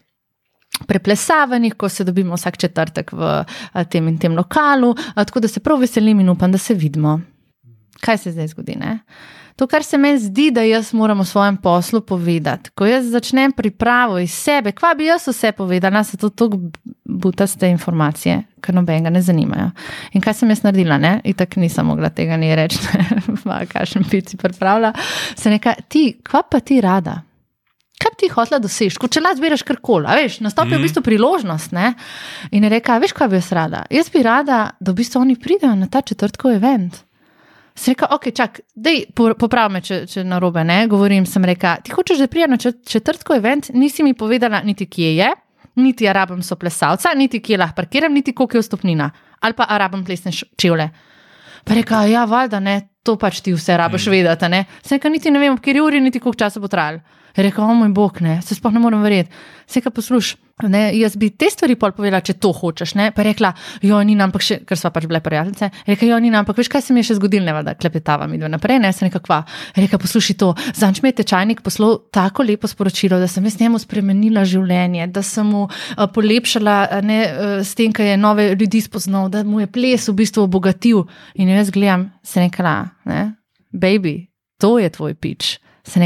Preplesavanjih, 0.87 1.75
ko 1.75 1.89
se 1.89 2.03
dobimo 2.03 2.35
vsak 2.35 2.57
četrtek 2.57 3.11
v 3.11 3.43
tem 3.91 4.07
in 4.07 4.17
tem 4.17 4.35
lokalu, 4.35 4.95
tako 5.15 5.39
da 5.39 5.47
se 5.47 5.59
prav 5.59 5.79
veselim 5.79 6.19
in 6.19 6.29
upam, 6.29 6.51
da 6.51 6.57
se 6.57 6.73
vidimo. 6.73 7.19
Kaj 7.99 8.17
se 8.17 8.31
zdaj 8.31 8.47
zgodi? 8.47 8.75
Ne? 8.79 8.99
To, 9.55 9.67
kar 9.67 9.83
se 9.83 9.97
meni 9.97 10.19
zdi, 10.19 10.49
da 10.51 10.65
jaz 10.67 10.93
moram 10.93 11.21
v 11.21 11.25
svojem 11.25 11.57
poslu 11.57 12.01
povedati. 12.01 12.69
Ko 12.75 12.85
jaz 12.85 13.05
začnem 13.07 13.51
pripravo 13.55 14.19
iz 14.19 14.33
sebe, 14.35 14.73
kva 14.75 14.91
bi 14.99 15.07
jaz 15.07 15.27
vse 15.27 15.51
povedala, 15.55 16.03
se 16.03 16.17
to 16.17 16.29
tako 16.29 16.59
butaste 17.05 17.69
informacije, 17.71 18.41
ker 18.61 18.75
nobenega 18.75 19.09
ne 19.09 19.21
zanimajo. 19.21 19.69
In 20.11 20.21
kaj 20.21 20.41
sem 20.41 20.51
jaz 20.51 20.65
naredila, 20.65 20.97
ne? 20.99 21.21
In 21.23 21.37
tako 21.39 21.63
nisem 21.63 21.87
mogla 21.87 22.09
tega 22.11 22.35
ni 22.37 22.51
reči, 22.55 22.81
pa 23.45 23.61
kakšen 23.73 24.03
pici 24.11 24.37
pripravlja. 24.37 24.91
Se 25.39 25.49
neka, 25.49 25.77
ti, 25.87 26.09
kva 26.23 26.43
pa 26.51 26.59
ti 26.59 26.81
rada? 26.83 27.21
Kaj 27.95 28.11
bi 28.11 28.25
ti 28.25 28.33
hotela 28.33 28.59
doseči, 28.59 28.99
ko 28.99 29.07
če 29.07 29.23
lahko 29.23 29.39
zbiraš 29.39 29.63
karkoli, 29.63 30.19
veš, 30.19 30.41
nastopi 30.43 30.73
mm. 30.73 30.75
v 30.75 30.81
mhm. 30.81 30.89
bistvu 30.89 31.07
priložnost. 31.07 31.71
Ne? 31.71 31.93
In 32.51 32.67
je 32.67 32.75
rekla, 32.75 32.99
veš, 32.99 33.15
kaj 33.15 33.31
bi 33.31 33.39
jaz 33.39 33.53
rada? 33.55 33.85
Jaz 33.87 34.11
bi 34.11 34.23
rada, 34.25 34.61
da 34.83 34.91
v 34.91 34.99
bistvu 34.99 35.23
oni 35.23 35.39
pridejo 35.39 35.71
na 35.79 35.87
ta 35.87 36.03
četrtkov 36.03 36.57
event. 36.59 37.04
Sem 37.75 37.91
rekel, 37.91 38.07
ok, 38.15 38.29
čak, 38.31 38.59
dej, 38.71 39.01
popravi 39.15 39.73
me, 39.73 39.81
če, 39.83 40.05
če 40.07 40.23
na 40.23 40.39
robe 40.39 40.63
ne 40.63 40.85
govorim. 40.87 41.25
Sem 41.27 41.43
rekel, 41.43 41.81
ti 41.83 41.91
hočeš, 41.91 42.21
da 42.23 42.27
prijemo 42.31 42.55
na 42.55 42.71
četrtko 42.71 43.35
event, 43.35 43.69
nisi 43.75 44.03
mi 44.03 44.13
povedala, 44.15 44.61
niti 44.63 44.87
kje 44.87 45.09
je, 45.17 45.31
niti 45.83 46.07
arabam 46.07 46.39
so 46.43 46.55
plesalca, 46.55 47.11
niti 47.19 47.41
kje 47.43 47.59
lahko 47.59 47.75
parkiram, 47.81 48.13
niti 48.15 48.31
koliko 48.33 48.57
je 48.57 48.63
vstopnina, 48.63 49.09
ali 49.43 49.57
pa 49.57 49.67
arabam 49.75 50.05
plesne 50.07 50.31
čevlje. 50.31 50.87
Pa 51.65 51.75
rekel, 51.75 52.13
ja, 52.13 52.23
valjda 52.29 52.61
ne, 52.63 52.77
to 53.03 53.17
pač 53.19 53.41
ti 53.43 53.53
vse 53.53 53.75
rabiš 53.77 54.07
mm. 54.07 54.15
vedeti. 54.15 54.63
Sem 54.85 54.95
rekel, 54.95 55.11
niti 55.11 55.33
ne 55.33 55.43
vem, 55.43 55.57
v 55.57 55.59
kateri 55.59 55.83
uri, 55.83 55.99
niti 56.01 56.23
koliko 56.23 56.45
časa 56.45 56.63
bo 56.63 56.71
trajalo. 56.71 57.03
Rekel, 57.35 57.63
o 57.63 57.73
moj 57.75 57.91
bog, 57.91 58.21
ne, 58.23 58.39
se 58.41 58.55
sploh 58.55 58.73
ne 58.73 58.79
morem 58.79 59.03
verjeti. 59.03 59.31
Se 59.67 59.81
kaj 59.81 59.91
posluš, 59.91 60.35
ne, 60.63 60.85
jaz 60.95 61.17
bi 61.19 61.31
te 61.35 61.49
stvari 61.51 61.75
pol 61.75 61.91
povedala, 61.91 62.21
če 62.23 62.37
to 62.39 62.53
hočeš. 62.55 62.93
Ne, 62.95 63.09
pa 63.11 63.25
rekla, 63.27 63.51
jo 63.83 63.99
ni 64.07 64.15
nam, 64.15 64.31
še, 64.39 64.61
ker 64.67 64.79
sva 64.79 64.91
pač 64.95 65.07
bile 65.09 65.19
prijateljice. 65.23 65.69
Rekla, 65.89 66.09
jo 66.13 66.19
ni 66.23 66.31
nam, 66.31 66.47
veš, 66.47 66.69
kaj 66.71 66.85
se 66.85 66.95
mi 66.95 67.03
je 67.03 67.09
še 67.09 67.17
zgodilo, 67.19 67.49
ne, 67.49 67.63
da 67.65 67.73
klepetava 67.75 68.29
mi 68.31 68.39
dve 68.39 68.51
naprej, 68.53 68.79
ne, 68.83 68.93
sem 68.95 69.09
nekakva. 69.09 69.41
Rekla, 69.75 69.99
posluši 69.99 70.37
to, 70.39 70.53
zanč 70.79 71.03
mi 71.03 71.11
je 71.11 71.17
tečajnik 71.19 71.59
poslal 71.65 71.97
tako 72.15 72.47
lepo 72.47 72.71
sporočilo, 72.71 73.19
da 73.19 73.27
sem 73.31 73.43
jaz 73.49 73.59
njemu 73.59 73.83
spremenila 73.83 74.45
življenje, 74.47 75.09
da 75.11 75.25
sem 75.25 75.51
mu 75.51 75.65
uh, 75.67 76.07
polepšala 76.15 77.03
ne, 77.03 77.19
uh, 77.25 77.59
s 77.65 77.75
tem, 77.75 77.91
kaj 77.95 78.13
je 78.13 78.21
nove 78.21 78.47
ljudi 78.55 78.85
spoznal, 78.85 79.27
da 79.33 79.43
mu 79.43 79.59
je 79.65 79.67
ples 79.67 80.07
v 80.07 80.17
bistvu 80.23 80.47
obogatil. 80.47 81.03
In 81.35 81.51
jaz 81.51 81.73
gledam, 81.73 82.13
se 82.23 82.47
nekala, 82.47 82.77
ne, 83.11 83.27
baby, 83.75 84.21
to 84.61 84.77
je 84.79 84.93
tvoj 84.95 85.19
pič, 85.19 85.57
se 85.83 85.99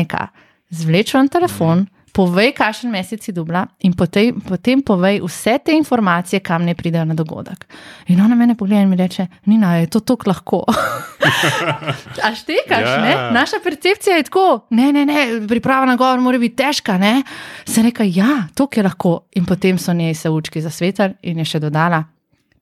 nekala 0.72 0.86
zvlečem 0.86 1.28
telefon, 1.28 1.88
povej, 2.14 2.54
kakšen 2.54 2.92
mesec 2.92 3.24
si 3.24 3.32
dobila 3.32 3.68
in 3.80 3.94
potem, 3.94 4.42
potem 4.42 4.82
povej 4.82 5.22
vse 5.22 5.60
te 5.64 5.72
informacije, 5.72 6.40
kam 6.40 6.66
ne 6.66 6.76
pridejo 6.76 7.06
na 7.06 7.14
dogodek. 7.14 7.66
In 8.08 8.22
ona 8.22 8.36
me 8.36 8.56
pogleda 8.56 8.82
in 8.82 8.90
mi 8.90 8.96
reče: 8.96 9.28
Nina, 9.46 9.76
je 9.76 9.88
to 9.88 10.00
tako 10.00 10.30
lahko. 10.30 10.66
A 12.26 12.36
štekaš, 12.36 12.82
Ja. 12.86 13.02
ne? 13.02 13.32
Naša 13.32 13.56
percepcija 13.64 14.16
je 14.16 14.24
tako, 14.24 14.66
ne, 14.70 14.92
ne, 14.94 15.06
ne, 15.06 15.48
priprava 15.48 15.86
na 15.86 15.96
govor 15.96 16.20
mora 16.20 16.38
biti 16.38 16.56
težka, 16.56 16.98
ne? 16.98 17.24
Se 17.66 17.82
reka, 17.82 18.04
ja, 18.04 18.48
to 18.56 18.68
je 18.76 18.84
lahko. 18.84 19.20
In 19.36 19.46
potem 19.46 19.78
so 19.78 19.94
njej 19.94 20.14
se 20.14 20.30
učki 20.30 20.62
zasvetali 20.62 21.14
in 21.24 21.38
je 21.40 21.46
še 21.46 21.60
dodala. 21.60 22.04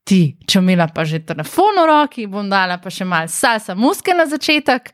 Ti, 0.07 0.21
če 0.47 0.61
imela 0.63 0.85
pa 0.87 1.03
že 1.03 1.19
telefon 1.27 1.75
v 1.81 1.85
roki, 1.89 2.27
bom 2.31 2.47
dala 2.47 2.77
pa 2.79 2.91
še 2.93 3.03
malo 3.03 3.27
salsa 3.27 3.75
muske 3.75 4.15
na 4.15 4.23
začetek, 4.23 4.93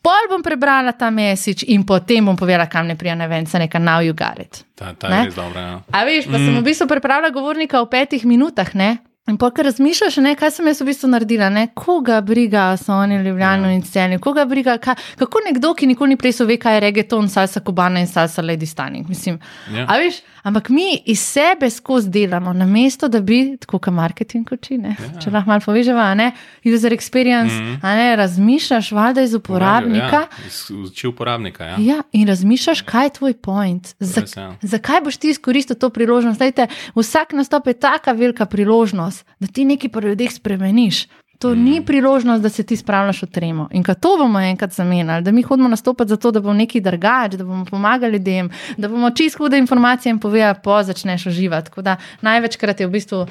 pol 0.00 0.30
bom 0.32 0.40
prebrala 0.44 0.94
ta 0.96 1.10
mesič 1.12 1.66
in 1.68 1.84
potem 1.84 2.24
bom 2.24 2.38
povedala, 2.38 2.64
kam 2.72 2.88
ne 2.88 2.96
prija 2.96 3.18
na 3.18 3.28
ven, 3.28 3.44
se 3.44 3.60
neka 3.60 3.78
now 3.78 4.00
you 4.00 4.16
got 4.16 4.40
it. 4.40 4.64
Ta, 4.74 4.94
ta 4.96 5.12
Ne? 5.12 5.26
je 5.26 5.28
res 5.28 5.36
dobra. 5.36 5.60
Ja. 5.60 5.76
A 5.92 6.04
veš, 6.08 6.30
pa 6.30 6.38
mm. 6.40 6.46
sem 6.46 6.56
v 6.56 6.64
bistvu 6.64 6.88
pripravila 6.88 7.28
govornika 7.34 7.84
v 7.84 7.90
petih 7.92 8.24
minutah, 8.24 8.72
ne? 8.72 8.96
In 9.26 9.36
pa, 9.36 9.48
ker 9.50 9.64
razmišljaš, 9.66 10.16
ne, 10.16 10.36
kaj 10.38 10.50
sem 10.50 10.66
jaz 10.66 10.80
v 10.80 10.86
bistvu 10.86 11.08
naredila, 11.10 11.48
ne? 11.50 11.64
koga 11.74 12.20
briga, 12.20 12.76
so 12.78 12.92
oni 12.94 13.16
ljubljeni 13.18 13.72
in 13.74 13.82
ceni, 13.82 14.18
koga 14.18 14.44
briga, 14.44 14.76
kaj, 14.78 14.94
kako 15.18 15.40
nekdo, 15.48 15.72
ki 15.74 15.86
nikoli 15.86 16.08
ni 16.08 16.16
plesal, 16.16 16.46
ve, 16.46 16.56
kaj 16.56 16.76
je 16.76 16.80
reggaeton, 16.80 17.26
salsa 17.28 17.58
kubana 17.60 17.98
in 18.00 18.06
salsa 18.06 18.42
lady 18.42 18.66
stunning. 18.66 19.08
Mislim, 19.08 19.40
Ja. 19.74 19.86
a 19.88 19.96
veš, 19.98 20.20
ampak 20.42 20.68
mi 20.68 21.02
iz 21.06 21.20
sebe 21.20 21.70
skozi 21.70 22.10
delamo, 22.10 22.52
namesto 22.52 23.08
da 23.08 23.20
bi, 23.20 23.56
tako 23.60 23.78
kot 23.78 23.94
marketing 23.94 24.46
uči, 24.52 24.78
ne, 24.78 24.94
Ja. 24.94 25.20
če 25.20 25.30
lahko 25.30 25.48
malo 25.48 25.60
povežemo, 25.60 25.98
a 26.00 26.14
ne, 26.14 26.30
user 26.64 26.92
experience, 26.92 27.50
mm. 27.52 27.78
-hmm. 27.82 27.96
ne, 27.96 28.16
razmišljaš, 28.16 28.92
valjda 28.92 29.22
iz 29.22 29.34
uporabnika. 29.34 30.22
Ja, 30.22 30.26
iz- 30.46 31.04
uporabnika. 31.04 31.64
Ja. 31.64 31.76
Ja, 31.78 32.02
in 32.12 32.28
razmišljaš, 32.28 32.80
kaj 32.80 33.06
je 33.06 33.10
tvoj 33.10 33.34
point. 33.34 33.94
Za, 33.98 34.20
Res, 34.20 34.36
ja. 34.36 34.54
zakaj 34.62 35.00
boš 35.00 35.16
ti 35.16 35.28
izkoristil 35.30 35.76
to 35.76 35.90
priložnost? 35.90 36.38
Dajte, 36.38 36.66
vsak 36.94 37.32
nastop 37.32 37.66
je 37.66 37.72
tako 37.74 38.12
velika 38.12 38.46
priložnost, 38.46 39.15
da 39.40 39.46
ti 39.46 39.64
nekaj 39.64 39.90
pri 39.90 40.08
ljudeh 40.08 40.32
spremeniš. 40.32 41.06
To 41.38 41.54
mm. 41.54 41.64
ni 41.64 41.84
priložnost, 41.84 42.42
da 42.42 42.48
se 42.48 42.62
ti 42.62 42.76
spravljaš 42.76 43.22
v 43.22 43.26
tremo. 43.26 43.68
In 43.72 43.84
ko 43.84 43.94
to 43.94 44.16
bomo 44.18 44.40
enkrat 44.40 44.72
zamenjali, 44.72 45.24
da 45.24 45.32
mi 45.32 45.42
hodimo 45.42 45.68
nastopati 45.68 46.08
zato, 46.08 46.30
da 46.30 46.40
bomo 46.40 46.54
nekaj 46.54 46.80
drugač, 46.80 47.36
da 47.36 47.44
bomo 47.44 47.64
pomagali 47.64 48.12
ljudem, 48.12 48.50
da 48.76 48.88
bomo 48.88 49.10
čisto 49.10 49.44
hude 49.44 49.58
informacije 49.58 50.10
jim 50.10 50.18
povedali, 50.18 50.58
pa 50.64 50.82
začneš 50.82 51.26
uživati. 51.26 51.70
Tako 51.70 51.82
da 51.82 51.96
največkrat 52.20 52.80
je 52.80 52.86
v 52.86 52.90
bistvu. 52.90 53.26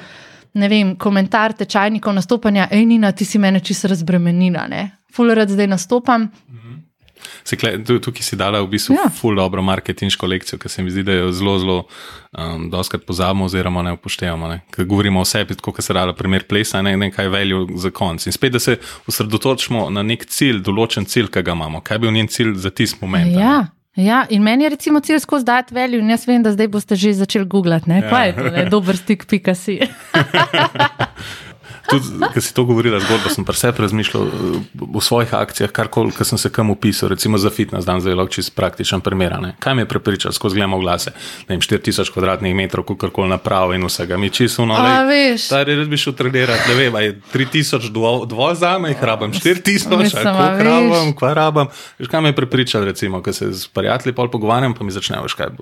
Ne 0.56 0.68
vem, 0.72 0.94
komentar 0.96 1.52
tečajnikov 1.52 2.14
nastopanja, 2.16 2.68
ej, 2.70 2.86
Nina, 2.86 3.10
ti 3.12 3.24
si 3.24 3.38
mene 3.38 3.60
čisto 3.60 3.88
razbremenila. 3.88 4.64
Fulerad 5.12 5.50
zdaj 5.50 5.66
nastopam, 5.66 6.30
Se 6.48 6.65
kle, 7.56 7.84
tu- 7.84 7.98
Tukaj 7.98 8.22
si 8.22 8.36
dala 8.36 8.60
v 8.60 8.68
bistvu 8.68 8.94
Ja. 8.94 9.00
ja. 9.04 9.10
ful 9.10 9.34
dobro 9.34 9.62
marketinško 9.62 10.26
lekcijo, 10.26 10.58
ki 10.58 10.68
se 10.68 10.82
mi 10.82 10.90
zdi, 10.90 11.02
da 11.02 11.12
jo 11.12 11.32
zelo, 11.32 11.58
zelo 11.58 11.78
um, 12.32 12.70
doskrat 12.70 13.06
pozabimo 13.06 13.44
oziroma 13.44 13.82
ne 13.82 13.92
upoštevamo. 13.92 14.48
Ne? 14.48 14.60
Ker 14.70 14.84
govorimo 14.84 15.20
o 15.20 15.24
sebi, 15.24 15.54
tako 15.54 15.72
kot 15.72 15.84
se 15.84 15.92
rada 15.92 16.12
primer 16.12 16.44
plesa, 16.44 16.82
ne, 16.82 16.96
ne 16.96 17.10
kaj 17.10 17.28
veljo 17.28 17.66
za 17.76 17.90
konc. 17.90 18.26
In 18.26 18.32
spet, 18.32 18.52
da 18.52 18.58
se 18.58 18.76
osredotočimo 19.06 19.90
na 19.90 20.02
nek 20.02 20.26
cilj, 20.26 20.60
določen 20.62 21.04
cilj, 21.04 21.28
ki 21.28 21.42
ga 21.42 21.52
imamo. 21.52 21.80
Kaj 21.80 21.94
je 21.94 21.98
bil 21.98 22.10
njen 22.12 22.28
cilj 22.28 22.54
za 22.56 22.70
tisti 22.70 22.98
moment? 23.00 23.26
a 23.26 23.38
ne? 23.38 23.42
Ja. 23.42 23.56
Ja, 23.96 24.26
in 24.28 24.42
meni 24.42 24.64
je 24.64 24.70
recimo 24.70 25.00
cilj 25.00 25.22
skozi 25.24 25.44
dati 25.44 25.72
veljo, 25.74 25.98
in 25.98 26.10
jaz 26.10 26.26
vem, 26.28 26.42
da 26.42 26.50
zdaj 26.52 26.68
boste 26.68 26.96
že 26.96 27.14
začeli 27.14 27.46
googlati, 27.46 27.88
ne? 27.88 28.02
kaj 28.04 28.26
je 28.26 28.34
to, 28.36 28.50
ne? 28.50 28.64
dober 28.68 28.96
stik, 28.96 29.24
pika 29.24 29.54
si. 29.54 29.78
Tudi, 31.90 32.18
ker 32.34 32.42
si 32.42 32.54
to 32.54 32.64
govorila 32.66 32.98
zgodba, 33.00 33.30
sem 33.30 33.44
pri 33.46 33.56
sebi 33.56 33.82
razmišljal 33.84 34.22
eh, 34.26 34.84
o 34.94 35.00
svojih 35.00 35.34
akcijah, 35.34 35.70
karkoli, 35.70 36.12
ki 36.12 36.24
sem 36.24 36.38
se 36.38 36.50
kam 36.52 36.70
upisal, 36.70 37.08
recimo 37.08 37.38
za 37.38 37.50
fitness, 37.50 37.86
dan 37.86 38.02
lahko 38.02 38.32
čist 38.32 38.54
praktičen 38.56 39.00
primer. 39.00 39.36
ne. 39.40 39.54
Kaj 39.58 39.74
me 39.74 39.82
je 39.82 39.88
prepričal, 39.88 40.32
skozi 40.32 40.56
gledamo 40.56 40.78
glase, 40.78 41.10
ne 41.48 41.54
vem, 41.56 41.60
4000 41.60 42.12
kvadratnih 42.12 42.54
metrov, 42.54 42.84
kakorkoli 42.84 43.28
naprav 43.28 43.74
in 43.74 43.86
vsega, 43.86 44.16
mi 44.16 44.30
čisto 44.30 44.66
no, 44.66 44.74
veš. 45.06 45.46
stari 45.46 45.76
res 45.76 45.88
bi 45.88 45.96
šel 45.96 46.12
trenirati, 46.12 46.68
ne 46.68 46.74
vem, 46.74 46.96
je 47.02 47.20
3000 47.34 47.90
dovolj, 47.90 48.26
dovolj 48.26 48.54
za 48.54 48.78
me, 48.78 48.90
jih 48.90 49.02
rabim 49.02 49.32
4000, 49.32 49.96
Mislim, 49.96 50.26
a 50.26 50.34
kako 50.34 50.62
rabim, 50.62 51.14
kva 51.16 51.32
rabim. 51.34 51.70
Veš, 51.98 52.08
kaj 52.08 52.20
me 52.20 52.28
je 52.28 52.36
prepričal, 52.36 52.84
recimo, 52.84 53.22
ko 53.22 53.32
se 53.32 53.52
z 53.52 53.68
prijatelji 53.68 54.14
pol 54.14 54.30
pogovarjam, 54.30 54.74
pa 54.74 54.84
mi 54.84 54.90
začnejo, 54.90 55.22
veš 55.22 55.34
kaj, 55.38 55.54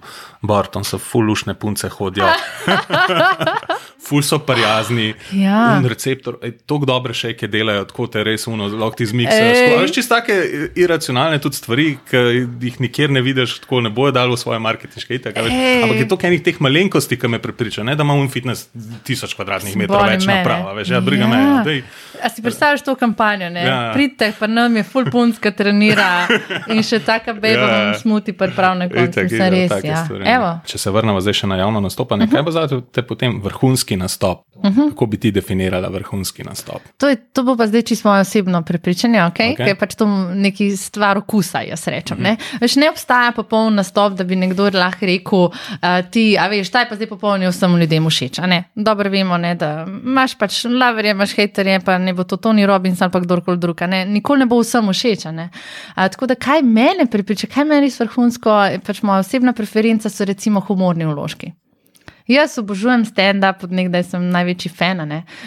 Barton 0.43 0.85
so 0.85 0.99
fulušne 0.99 1.55
punce 1.55 1.89
hodijo. 1.89 2.29
Ful 4.05 4.23
so 4.23 4.39
prijazni, 4.39 5.15
Ja. 5.33 5.81
Receptor, 5.95 6.37
tako 6.67 6.85
dobre 6.91 7.15
šejke 7.15 7.47
delajo, 7.49 7.85
tako 7.89 8.07
te 8.11 8.25
res 8.27 8.47
uno, 8.51 8.67
lahko 8.69 8.99
ti 8.99 9.07
zmiksajo. 9.07 9.81
Veš, 9.81 9.95
čisto 9.95 10.15
take 10.19 10.35
iracionalne 10.75 11.39
tudi 11.39 11.57
stvari, 11.57 11.87
ki 12.11 12.23
jih 12.67 12.81
nikjer 12.83 13.11
ne 13.15 13.23
vidiš, 13.23 13.61
tako 13.65 13.81
ne 13.87 13.91
bojo 13.95 14.13
dali 14.13 14.35
v 14.35 14.39
svoje 14.41 14.59
marketinške 14.59 15.15
itak. 15.15 15.39
Ampak 15.39 15.97
je 16.03 16.09
to 16.09 16.19
enih 16.23 16.43
teh 16.43 16.61
malenkosti, 16.61 17.17
ki 17.17 17.29
me 17.29 17.39
prepriča, 17.39 17.83
ne 17.87 17.95
da 17.97 18.03
imamo 18.03 18.29
fitness 18.29 18.69
tisoč 19.07 19.35
kvadratnih 19.35 19.77
metrov 19.77 20.01
Boli 20.01 20.17
več 20.17 20.27
mene. 20.27 20.43
naprava, 20.43 20.73
veš, 20.75 20.91
ja, 20.91 21.01
briga 21.01 21.25
Ja. 21.25 21.29
me. 21.29 21.65
Dej. 21.65 21.83
A 22.23 22.29
si 22.29 22.43
predstavljaš 22.43 22.83
to 22.83 22.95
kampanjo? 22.95 23.47
Ja. 23.55 23.65
Ja. 23.65 23.93
Pridite, 23.95 24.33
pa 24.39 24.47
nam 24.47 24.77
je 24.77 24.83
full 24.83 25.07
punska 25.11 25.51
trenira 25.51 26.27
in 26.69 26.83
še 26.83 26.99
taka 26.99 27.33
beba 27.33 27.69
Ja. 27.69 27.83
ja. 27.87 27.95
smuti, 27.99 28.33
pa 28.33 28.49
prav 28.49 28.79
na 28.79 28.89
koncu. 28.89 29.21
Itak, 29.21 29.33
itak, 29.33 29.53
res, 29.53 29.73
ja. 29.85 30.07
Evo, 30.37 30.59
Če 30.67 30.79
se 30.79 30.91
vrnemo 30.91 31.21
zdaj 31.21 31.33
še 31.35 31.47
na 31.47 31.57
javno 31.57 31.81
nastopanje, 31.81 32.25
uh 32.25 32.31
-huh. 32.31 32.35
kaj 32.35 32.43
bo 32.43 32.51
za 32.51 32.81
te 32.93 33.03
potem 33.03 33.41
vrhunski 33.43 33.97
nastop? 33.97 34.45
Uh 34.65 34.71
-huh. 34.71 34.89
Kako 34.89 35.07
bi 35.07 35.17
ti 35.17 35.31
definirala 35.31 35.89
vrhunski 35.89 36.43
nastop? 36.43 36.83
to, 36.99 37.09
je, 37.09 37.17
to 37.17 37.43
bo 37.43 37.57
pa 37.57 37.67
zdaj 37.67 37.83
čisto 37.83 38.09
moje 38.09 38.21
osebno 38.21 38.63
prepričanje, 38.63 39.19
okay? 39.19 39.31
Okay. 39.31 39.57
ker 39.57 39.69
je 39.69 39.75
pač 39.75 39.95
to 39.95 40.07
neki 40.35 40.77
stvar 40.77 41.19
okusa, 41.19 41.61
jaz 41.61 41.89
rečem. 41.89 42.19
Ne? 42.21 42.37
Veš, 42.61 42.77
ne 42.77 42.91
obstaja 42.91 43.33
popoln 43.33 43.75
nastop, 43.75 44.13
da 44.13 44.25
bi 44.25 44.37
nekdo 44.37 44.71
lahko 44.73 45.07
rekel, 45.07 45.39
uh, 45.39 45.51
ti, 46.11 46.39
a 46.39 46.49
veš, 46.49 46.71
ta 46.71 46.81
je 46.81 46.89
pa 46.89 46.95
zdaj 46.95 47.09
popolnil 47.09 47.51
vsem 47.51 47.77
ljudem 47.77 48.09
všeč. 48.09 48.41
Dobro 48.75 49.11
vemo, 49.11 49.37
ne, 49.39 49.55
da 49.55 49.87
imaš 50.05 50.39
pač 50.39 50.65
laverje, 50.65 51.11
imaš 51.11 51.37
haterje, 51.37 51.81
pa 51.81 51.99
ne 51.99 52.13
bo 52.13 52.25
to 52.25 52.37
Tony 52.37 52.67
Robbins 52.67 53.03
ali 53.03 53.13
pa 53.13 53.21
kdorkoli 53.21 53.59
drug. 53.59 53.81
ne. 53.81 54.05
Nikoli 54.07 54.39
ne 54.39 54.47
bo 54.47 54.61
vsem 54.61 54.93
všeč. 54.93 55.27
a. 55.27 55.49
A, 55.95 56.09
tako 56.09 56.27
da 56.27 56.35
kaj 56.35 56.63
mene 56.63 57.07
prepriča, 57.11 57.47
kaj 57.47 57.65
meni 57.65 57.87
je 57.87 57.97
vrhunsko, 57.99 58.81
pač 58.87 59.03
moja 59.03 59.19
osebna 59.19 59.53
preferenca 59.53 60.11
so 60.11 60.25
recimo 60.25 60.61
humorni 60.61 61.05
vložki. 61.05 61.53
Jaz 62.27 62.59
obožujem 62.59 63.05
stand-up, 63.05 63.65
od 63.65 63.73
nekdaj 63.73 64.03
sem 64.09 64.31
največji 64.33 64.71
fan. 64.73 65.03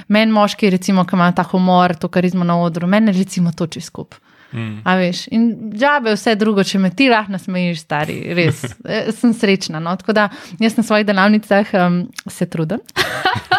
Meni 0.08 0.32
moški, 0.32 0.70
recimo, 0.70 1.06
ki 1.06 1.18
imajo 1.18 1.34
ta 1.40 1.44
humor, 1.44 1.96
to 1.98 2.08
karizmo 2.08 2.46
na 2.46 2.60
odru, 2.62 2.88
meni 2.88 3.12
recimo 3.12 3.52
toči 3.52 3.82
skup. 3.82 4.16
Mm. 4.54 4.82
A 4.86 4.96
veš, 4.96 5.26
in 5.34 5.72
džabe 5.76 6.14
vse 6.16 6.36
drugo, 6.40 6.64
če 6.64 6.80
me 6.80 6.92
ti 6.96 7.10
lahko 7.12 7.34
nasmejiš, 7.34 7.82
stari, 7.84 8.18
res, 8.38 8.64
eh, 8.86 9.10
sem 9.12 9.34
srečna. 9.34 9.82
No? 9.84 9.96
Tako 9.98 10.16
da 10.16 10.30
jaz 10.62 10.78
na 10.78 10.86
svojih 10.88 11.06
delavnicah 11.08 11.74
um, 11.82 12.04
se 12.30 12.46
trudim. 12.50 12.80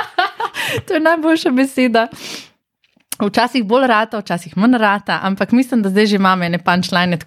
to 0.86 0.94
je 0.94 1.00
najboljša 1.00 1.50
beseda. 1.50 2.06
Včasih 3.18 3.64
bolj 3.66 3.86
rata, 3.90 4.20
včasih 4.22 4.56
manj 4.56 4.78
rata, 4.78 5.18
ampak 5.26 5.52
mislim, 5.52 5.82
da 5.82 5.90
zdaj 5.90 6.06
že 6.06 6.16
imam 6.16 6.42
ene 6.42 6.58
punčline, 6.62 7.18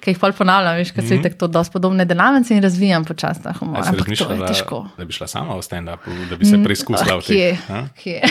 ki 0.00 0.10
jih 0.10 0.18
pol 0.18 0.34
ponavljam, 0.34 0.76
veš, 0.80 0.90
ker 0.90 1.04
so 1.04 1.14
mm 1.14 1.18
-hmm. 1.18 1.22
tako 1.22 1.46
dosti 1.46 1.72
podobne 1.72 2.04
delavnice 2.04 2.54
in 2.54 2.62
razvijam 2.62 3.04
počasi 3.04 3.42
ta 3.42 3.52
humor. 3.52 3.82
Ampak 3.86 4.06
to 4.06 4.32
je 4.32 4.46
težko. 4.46 4.86
da 4.98 5.04
bi 5.04 5.12
šla 5.12 5.26
sama 5.26 5.54
v 5.54 5.62
stand-up, 5.62 5.98
da 6.30 6.36
bi 6.36 6.44
se 6.44 6.62
preizkusila 6.64 7.16
v 7.16 7.22
tem? 7.22 7.88
Kje? 8.02 8.22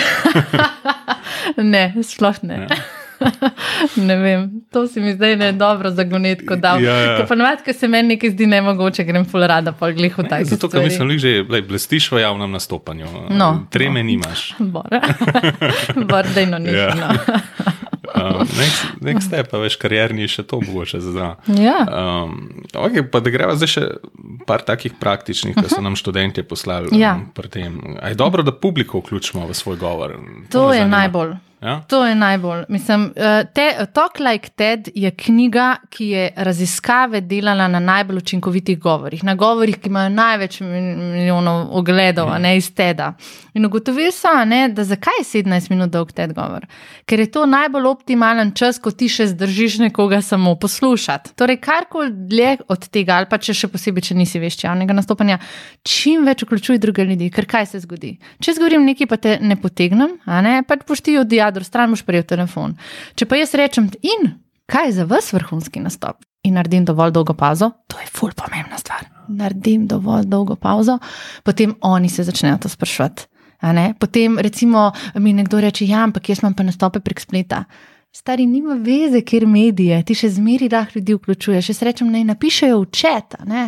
ne, 1.74 1.94
sploh 2.04 2.44
ne. 2.44 2.68
Ja. 2.70 2.76
ne 4.08 4.16
vem, 4.16 4.48
to 4.72 4.88
se 4.88 5.02
mi 5.02 5.14
zdaj 5.14 5.36
ne 5.36 5.52
dobro 5.52 5.92
zagonetko 5.92 6.56
dal. 6.56 6.84
Ja, 6.84 6.96
ja. 6.96 7.16
Ker 7.18 7.28
Ponovadi, 7.28 7.64
ko 7.66 7.74
se 7.74 7.88
meni 7.88 8.16
nekaj 8.16 8.36
zdi 8.36 8.48
nemogoče, 8.52 9.04
grem 9.08 9.26
ful 9.26 9.48
rada, 9.48 9.72
pa 9.72 9.92
glih 9.92 10.18
v 10.18 10.28
Ne, 10.28 10.30
take 10.30 10.50
Zato, 10.50 10.70
ker 10.70 10.84
mislim, 10.84 11.16
že 11.20 11.34
lej, 11.50 11.64
blestiš 11.68 12.12
v 12.12 12.24
javnem 12.26 12.52
nastopanju. 12.52 13.08
No, 13.30 13.52
Treme 13.72 14.04
no. 14.04 14.08
nimaš. 14.12 14.54
Bor, 14.60 14.90
Bor 16.12 16.34
dejno 16.36 16.60
ni. 16.60 16.76
Ja. 16.76 16.94
No. 16.96 17.08
Um, 18.18 18.48
next, 18.58 19.02
next 19.02 19.28
step, 19.28 19.50
pa 19.52 19.60
veš, 19.62 19.76
karjerni 19.78 20.24
je 20.26 20.32
še 20.38 20.44
to 20.48 20.62
mogoče 20.64 21.00
za 21.04 21.12
zdaj. 21.12 21.34
Ja. 21.60 21.78
Um, 21.86 22.64
okay, 22.74 23.04
pa 23.04 23.22
da 23.22 23.34
greva 23.34 23.58
zdaj 23.60 23.70
še 23.70 23.84
par 24.50 24.64
takih 24.66 24.96
praktičnih, 24.98 25.58
ki 25.58 25.68
so 25.70 25.82
nam 25.84 25.98
študenti 26.00 26.42
poslali. 26.48 26.96
Ja. 26.98 27.18
Um, 27.20 27.28
pri 27.36 27.52
tem. 27.52 27.78
A 28.02 28.14
je 28.14 28.18
dobro, 28.20 28.46
da 28.48 28.56
publiko 28.56 29.04
vključimo 29.04 29.46
v 29.46 29.58
svoj 29.58 29.78
govor? 29.82 30.16
To 30.56 30.70
me 30.70 30.80
je 30.80 30.86
zanima. 30.86 31.04
najbolj. 31.04 31.36
Ja? 31.62 31.82
To 31.88 32.06
je 32.06 32.16
najbolj. 32.16 32.64
Mislim, 32.70 33.14
eh, 33.16 33.46
te, 33.54 33.86
Talk 33.94 34.20
Like 34.20 34.50
Ted 34.50 34.90
je 34.96 35.12
knjiga, 35.12 35.76
ki 35.90 36.08
je 36.08 36.34
raziskave 36.36 37.22
delala 37.22 37.68
na 37.68 37.80
najbolj 37.80 38.18
učinkovitih 38.18 38.80
govorih, 38.80 39.24
na 39.24 39.36
govorih, 39.36 39.78
ki 39.78 39.90
imajo 39.90 40.10
največ 40.10 40.62
mil- 40.62 40.98
milijonov 40.98 41.68
ogledov, 41.78 42.30
a 42.30 42.38
ne 42.38 42.58
iz 42.58 42.74
Teda. 42.76 43.14
In 43.54 43.66
ugotovili 43.66 44.12
so, 44.12 44.30
ne, 44.46 44.70
da 44.70 44.84
zakaj 44.84 45.14
je 45.20 45.24
17 45.24 45.70
minut 45.70 45.90
dolg 45.90 46.12
TED 46.12 46.34
govor? 46.34 46.68
Ker 47.06 47.20
je 47.20 47.32
to 47.32 47.46
najbolj 47.46 47.88
optimalen 47.90 48.52
čas, 48.52 48.78
ko 48.80 48.92
ti 48.92 49.10
še 49.10 49.28
zdržiš 49.28 49.80
nekoga 49.88 50.22
samo 50.22 50.56
poslušati. 50.56 51.34
Torej, 51.36 51.58
karkoli 51.58 52.12
dlje 52.12 52.58
od 52.68 52.88
tega, 52.88 53.18
ali 53.18 53.26
pa 53.26 53.38
če 53.38 53.54
še 53.54 53.68
posebej, 53.68 54.02
če 54.02 54.16
nisi 54.16 54.40
veš 54.40 54.60
javnega 54.64 54.94
nastopanja, 54.94 55.40
čim 55.82 56.26
več 56.26 56.44
vključuj 56.46 56.78
druge 56.78 57.04
ljudi, 57.04 57.32
ker 57.34 57.50
kaj 57.50 57.66
se 57.66 57.82
zgodi? 57.82 58.20
Če 58.44 58.54
zgovorim 58.60 58.86
nekaj, 58.86 59.10
pa 59.10 59.18
te 59.18 59.38
ne 59.42 59.58
potegnem, 59.58 60.20
a 60.26 60.42
ne, 60.46 60.62
pač 60.68 60.86
pošti 60.86 61.18
od 61.18 61.34
jadra, 61.48 61.64
stran 61.64 61.96
boš 61.96 62.06
prejel 62.08 62.28
telefon. 62.28 62.78
Če 63.16 63.26
pa 63.26 63.40
jaz 63.40 63.56
rečem, 63.58 63.90
in 64.04 64.34
kaj 64.68 64.92
je 64.92 64.98
za 65.02 65.10
vas 65.10 65.32
vrhunski 65.34 65.84
nastop? 65.84 66.22
In 66.44 66.60
naredim 66.60 66.86
dovolj 66.86 67.12
dolgo 67.16 67.34
pazo, 67.34 67.72
to 67.88 68.00
je 68.00 68.08
ful 68.14 68.32
pomembna 68.36 68.78
stvar. 68.78 69.08
naredim 69.28 69.88
dovolj 69.88 70.26
dolgo 70.26 70.56
pauzo, 70.56 71.00
potem 71.44 71.76
oni 71.82 72.10
se 72.10 72.24
začnejo 72.24 72.58
to 72.58 72.70
sprašovati. 72.70 73.28
Potem, 74.00 74.40
recimo, 74.40 74.92
mi 75.16 75.34
nekdo 75.34 75.62
reče: 75.62 75.86
Ja, 75.86 76.04
ampak 76.04 76.30
jaz 76.30 76.40
imam 76.44 76.54
pa 76.54 76.64
nastope 76.64 77.00
prek 77.00 77.20
spleta. 77.20 77.64
Stari 78.12 78.46
nima 78.46 78.74
veze, 78.74 79.20
ker 79.22 79.44
medije, 79.46 80.00
ti 80.08 80.16
še 80.18 80.30
zmeri 80.38 80.70
dah 80.72 80.90
ljudi 80.96 81.14
vključuješ. 81.14 81.68
Jaz 81.70 81.82
rečem, 81.86 82.08
naj 82.12 82.24
napišejo 82.26 82.80
v 82.82 82.88
čet, 82.96 83.36
ne? 83.46 83.66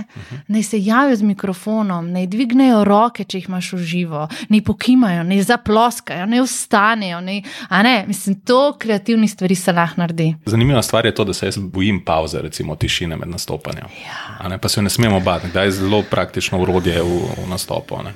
naj 0.48 0.64
se 0.64 0.80
javijo 0.80 1.20
z 1.20 1.28
mikrofonom, 1.28 2.08
naj 2.16 2.26
dvignejo 2.32 2.80
roke, 2.88 3.28
če 3.30 3.42
jih 3.42 3.50
imaš 3.52 3.74
v 3.76 3.80
živo, 3.92 4.24
naj 4.50 4.64
pokimajo, 4.66 5.26
naj 5.28 5.44
zaploskajo, 5.52 6.26
naj 6.32 6.42
vstanejo. 6.48 7.20
Naj, 7.28 7.44
ne? 7.86 7.94
Mislim, 8.08 8.40
to 8.48 8.62
kreativni 8.80 9.28
stvari 9.28 9.56
se 9.60 9.76
lahko 9.76 10.02
naredi. 10.02 10.32
Zanimiva 10.50 10.82
stvar 10.82 11.06
je 11.06 11.14
to, 11.16 11.28
da 11.30 11.36
se 11.36 11.52
jaz 11.52 11.60
bojim 11.60 12.02
pauze, 12.06 12.42
recimo 12.42 12.76
tišine 12.80 13.20
med 13.20 13.30
nastopanjem. 13.30 13.92
Ja. 14.02 14.58
Pa 14.58 14.70
se 14.70 14.80
jo 14.80 14.88
ne 14.88 14.90
smemo 14.90 15.20
bati, 15.20 15.52
da 15.54 15.68
je 15.68 15.76
zelo 15.78 16.02
praktično 16.10 16.62
urodje 16.64 17.04
v, 17.04 17.22
v 17.44 17.50
nastopu. 17.52 18.02
Ne? 18.04 18.16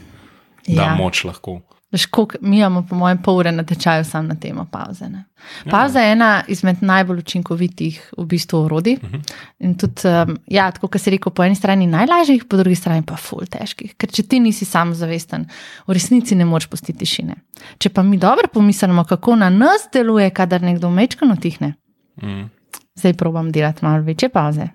Da 0.67 0.81
ja. 0.81 0.95
moč 0.95 1.23
lahko. 1.27 1.59
Škok, 1.97 2.35
mi 2.41 2.57
imamo, 2.57 2.85
po 2.89 2.95
mojem, 2.95 3.17
pol 3.21 3.37
ure 3.37 3.51
na 3.51 3.63
tečaju 3.63 4.05
samo 4.05 4.27
na 4.27 4.35
temo 4.35 4.65
pauze. 4.71 5.09
Ne. 5.09 5.23
Pauza 5.69 5.99
ja. 5.99 6.05
je 6.05 6.11
ena 6.11 6.43
izmed 6.47 6.81
najbolj 6.81 7.19
učinkovitih 7.19 8.13
v 8.17 8.25
bistvu 8.25 8.59
orodij. 8.59 8.93
Uh 8.93 9.03
mhm. 9.03 9.15
-huh. 9.15 9.33
In 9.59 9.75
tudi, 9.77 10.01
um, 10.07 10.37
ja, 10.47 10.71
tako 10.71 10.87
kot 10.87 11.01
se 11.01 11.09
reče, 11.09 11.29
po 11.35 11.43
eni 11.43 11.55
strani 11.55 11.87
najlažjih, 11.87 12.45
po 12.45 12.57
drugi 12.57 12.75
strani 12.75 13.03
pa 13.05 13.15
ful 13.15 13.45
težkih. 13.45 13.95
Ker 13.95 14.09
če 14.09 14.23
ti 14.23 14.39
nisi 14.39 14.65
samozavesten, 14.65 15.45
v 15.87 15.93
resnici 15.93 16.35
ne 16.35 16.45
moreš 16.45 16.67
postiti 16.67 16.99
tišine. 16.99 17.35
Če 17.77 17.89
pa 17.89 18.03
mi 18.03 18.17
dobro 18.17 18.47
pomislimo, 18.53 19.03
kako 19.03 19.35
na 19.35 19.49
nas 19.49 19.87
deluje, 19.93 20.29
kadar 20.29 20.61
nekdo 20.61 20.89
mečkano 20.89 21.35
tihne. 21.35 21.73
Uh 22.15 22.23
mhm. 22.23 22.41
-huh. 22.41 22.49
Zdaj 22.95 23.13
probam 23.13 23.51
delati 23.51 23.85
malo 23.85 24.03
večje 24.03 24.29
pauze. 24.29 24.67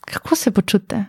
Kako 0.00 0.36
se 0.36 0.50
počutite? 0.50 1.04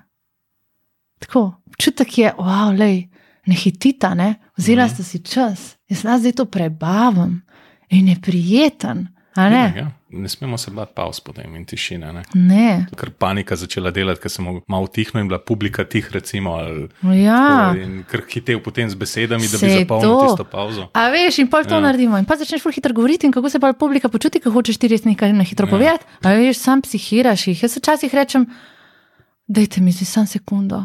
Tako, 1.20 1.54
občutek 1.68 2.18
je, 2.18 2.34
wow, 2.38 2.80
lej 2.80 3.09
ne 3.50 3.58
hitita, 3.58 4.14
ne? 4.14 4.36
vzela 4.58 4.86
mm. 4.86 4.94
sta 4.94 5.04
si 5.04 5.24
čas, 5.26 5.74
jaz 5.90 6.06
zdaj 6.06 6.38
to 6.38 6.46
prebavim 6.46 7.40
in 7.90 8.08
je 8.08 8.20
prijeten. 8.22 9.08
Ne? 9.36 9.74
Ja, 9.76 9.82
ja. 9.82 9.92
ne 10.10 10.30
smemo 10.30 10.58
se 10.58 10.72
bati 10.72 10.92
pauz 10.96 11.20
potem 11.20 11.56
in 11.56 11.66
tišine. 11.66 12.12
Ne? 12.14 12.24
Ne. 12.34 12.88
Ker 12.98 13.12
panika 13.16 13.56
začela 13.56 13.92
delati, 13.94 14.20
ker 14.24 14.32
sem 14.32 14.48
malo 14.68 14.90
tiho 14.92 15.20
in 15.22 15.30
bila 15.30 15.40
publika 15.40 15.86
tih, 15.86 16.10
recimo. 16.12 16.58
Ali, 16.60 16.90
ja. 17.22 17.72
Ker 18.10 18.26
hitev 18.34 18.60
potem 18.66 18.90
z 18.90 19.00
besedami, 19.00 19.48
se 19.48 19.58
da 19.58 19.66
bi 19.66 19.80
zapolnil 19.80 20.16
tisto 20.26 20.48
pauzo. 20.50 20.90
A 20.94 21.08
veš, 21.14 21.40
in 21.46 21.48
pa 21.48 21.64
to 21.64 21.78
ja. 21.78 21.84
naredimo. 21.86 22.20
In 22.20 22.28
pa 22.28 22.36
začneš 22.42 22.66
ful 22.66 22.76
hitro 22.76 22.94
govoriti 22.94 23.30
in 23.30 23.36
kako 23.36 23.50
se 23.50 23.62
pa 23.64 23.72
publika 23.74 24.10
počuti, 24.10 24.42
ko 24.44 24.52
hočeš 24.52 24.82
ti 24.82 24.92
res 24.92 25.08
nekaj 25.08 25.34
na 25.34 25.48
hitro 25.48 25.70
ja. 25.70 25.72
povedati. 25.72 26.10
A 26.26 26.36
veš, 26.36 26.60
sam 26.60 26.84
psihiraš 26.84 27.48
jih. 27.48 27.64
Jaz 27.64 27.78
včasih 27.78 28.14
rečem, 28.14 28.50
dajte 29.48 29.86
mi 29.86 29.96
zdaj 29.96 30.10
sam 30.10 30.28
sekundo. 30.28 30.84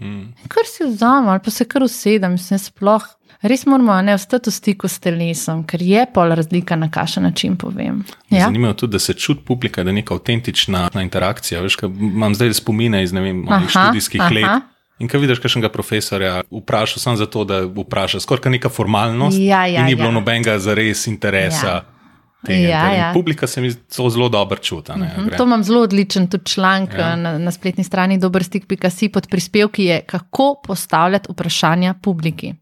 Mm. 0.00 0.34
Kar 0.48 0.66
si 0.66 0.84
vzamem, 0.84 1.28
ali 1.28 1.40
pa 1.44 1.50
se 1.50 1.64
kar 1.64 1.82
usedem, 1.82 2.38
se 2.38 2.58
sploh. 2.58 3.04
Res 3.42 3.66
moramo 3.66 4.00
ne 4.02 4.14
ostati 4.14 4.50
v 4.50 4.54
stiku 4.54 4.88
s 4.90 4.98
telesom, 4.98 5.62
ker 5.66 5.82
je 5.82 6.06
pol 6.14 6.34
razlika, 6.34 6.76
na 6.76 6.88
kakšen 6.90 7.22
način 7.22 7.54
povem. 7.56 8.00
Ja? 8.30 8.48
Zanimivo 8.48 8.72
je 8.72 8.76
tudi, 8.76 8.92
da 8.92 8.98
se 8.98 9.14
čuti 9.14 9.44
publika, 9.46 9.84
da 9.84 9.90
je 9.90 10.00
neka 10.00 10.14
avtentična 10.14 10.88
interakcija. 11.02 11.60
Veš, 11.62 11.76
imam 11.84 12.34
zdaj 12.34 12.54
spomine 12.58 13.02
iz 13.02 13.12
vem, 13.12 13.46
študijskih 13.68 14.22
aha. 14.22 14.34
let. 14.34 14.74
In 14.98 15.06
ko 15.06 15.20
vidiš, 15.22 15.38
kakšnega 15.38 15.68
profesorja, 15.70 16.40
vprašaj 16.50 16.98
samo 16.98 17.16
zato, 17.16 17.44
da 17.46 17.60
vprašaj, 17.62 18.20
skoraj 18.20 18.50
neka 18.50 18.68
formalnost. 18.68 19.38
Ja, 19.38 19.66
ja, 19.66 19.80
in 19.80 19.86
ni 19.86 19.94
ja. 19.94 20.00
bilo 20.02 20.10
nobenega 20.10 20.58
zares 20.58 21.06
interesa. 21.06 21.66
Ja. 21.66 21.97
Tega, 22.46 22.68
ja, 22.68 22.92
ja. 22.94 23.10
Publika 23.14 23.46
se 23.46 23.60
mi 23.60 23.70
zelo 23.90 24.28
dobro 24.28 24.58
čuti. 24.58 24.92
Uh 24.92 24.98
-huh. 24.98 25.36
To 25.36 25.44
imam 25.44 25.64
zelo 25.64 25.80
odličen 25.80 26.26
tudi 26.26 26.44
članek 26.44 26.90
ja. 26.98 27.16
na, 27.16 27.38
na 27.38 27.50
spletni 27.50 27.84
strani 27.84 28.18
dobrstik.si 28.18 29.08
pod 29.08 29.26
prispevki, 29.30 29.84
je, 29.84 30.00
kako 30.00 30.60
postavljati 30.64 31.32
vprašanja 31.32 31.94
publiki. 32.02 32.54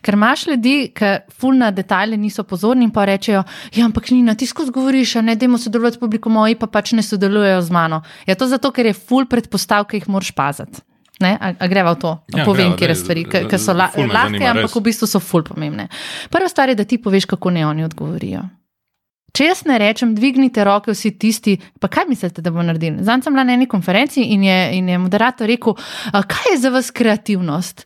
Ker 0.00 0.14
imaš 0.14 0.46
ljudi, 0.46 0.92
ki 0.94 1.04
fulna 1.40 1.70
detajle 1.70 2.16
niso 2.16 2.42
pozorni 2.42 2.84
in 2.84 2.90
pa 2.90 3.04
rečejo: 3.04 3.42
Ja, 3.74 3.84
ampak 3.84 4.10
ni 4.10 4.22
na 4.22 4.34
tisku 4.34 4.64
zgovoriš, 4.64 5.14
ne 5.14 5.36
demo 5.36 5.58
sodelovati 5.58 5.96
s 5.96 6.00
publiko, 6.00 6.28
moji 6.28 6.54
pa 6.54 6.66
pač 6.66 6.92
ne 6.92 7.02
sodelujejo 7.02 7.62
z 7.62 7.70
mano. 7.70 8.02
Je 8.26 8.34
to 8.34 8.46
zato, 8.46 8.70
ker 8.70 8.86
je 8.86 8.92
ful 8.92 9.26
predpostavka, 9.26 9.90
ki 9.90 9.96
jih 9.96 10.08
moraš 10.08 10.30
paziti. 10.30 10.80
Ne, 11.20 11.38
a, 11.40 11.52
a 11.58 11.66
greva 11.66 11.92
v 11.92 11.98
to, 11.98 12.18
ja, 12.36 12.44
povem, 12.44 12.76
kje 12.76 12.94
stvari, 12.94 13.24
ki 13.24 13.58
so 13.58 13.72
la, 13.72 13.88
lahke, 14.12 14.44
ampak 14.44 14.76
v 14.76 14.80
bistvu 14.80 15.06
so 15.06 15.20
ful 15.20 15.42
pomembne. 15.42 15.88
Prva 16.30 16.48
stvar 16.48 16.68
je, 16.68 16.74
da 16.74 16.84
ti 16.84 16.98
poveš, 16.98 17.24
kako 17.24 17.50
ne 17.50 17.66
oni 17.66 17.84
odgovorijo. 17.84 18.42
Če 19.36 19.50
jaz 19.50 19.66
ne 19.68 19.76
rečem, 19.76 20.14
dvignite 20.16 20.64
roke, 20.64 20.94
vsi 20.94 21.10
tisti, 21.20 21.58
pa 21.80 21.90
kaj 21.92 22.06
mislite, 22.08 22.40
da 22.40 22.48
bo 22.54 22.62
naredil? 22.64 23.02
Zdaj 23.04 23.26
sem 23.26 23.34
bila 23.34 23.44
na 23.44 23.52
eni 23.52 23.66
konferenci 23.68 24.24
in 24.32 24.46
je, 24.46 24.56
in 24.78 24.88
je 24.88 25.00
moderator 25.02 25.50
rekel, 25.50 25.76
kaj 26.12 26.54
je 26.54 26.62
za 26.62 26.72
vas 26.72 26.88
kreativnost? 26.90 27.84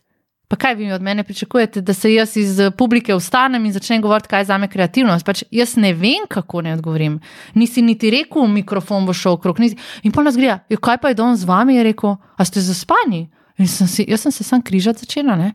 Pa 0.51 0.57
kaj 0.59 0.75
vi 0.75 0.87
od 0.91 1.03
mene 1.03 1.23
pričakujete, 1.23 1.81
da 1.81 1.93
se 1.93 2.13
jaz 2.13 2.37
iz 2.37 2.57
publike 2.77 3.15
vstanem 3.15 3.65
in 3.65 3.75
začnem 3.75 4.01
govoriti, 4.03 4.27
kaj 4.31 4.41
je 4.41 4.47
za 4.49 4.57
me 4.57 4.67
kreativnost? 4.71 5.25
Pač 5.27 5.43
jaz 5.51 5.75
ne 5.79 5.93
vem, 5.95 6.23
kako 6.29 6.61
ne 6.61 6.73
odgovorim. 6.75 7.19
Nisi 7.55 7.83
niti 7.83 8.11
rekel, 8.11 8.47
mikrofon 8.47 9.05
bo 9.07 9.15
šel 9.15 9.35
okrog. 9.39 9.59
Nisi... 9.59 9.79
In 10.03 10.15
pa 10.15 10.23
nas 10.23 10.39
gre, 10.39 10.57
kaj 10.75 10.99
pa 11.03 11.11
je 11.11 11.19
dom 11.19 11.35
z 11.35 11.47
vami, 11.47 11.75
je 11.79 11.87
rekel, 11.87 12.15
a 12.35 12.47
ste 12.47 12.63
zaspani? 12.63 13.25
In 13.59 13.67
sem 13.67 13.87
si, 13.87 14.07
jaz 14.07 14.27
sem 14.27 14.35
se 14.35 14.43
sam 14.47 14.63
križati 14.63 15.03
začela. 15.03 15.35
Ne? 15.39 15.53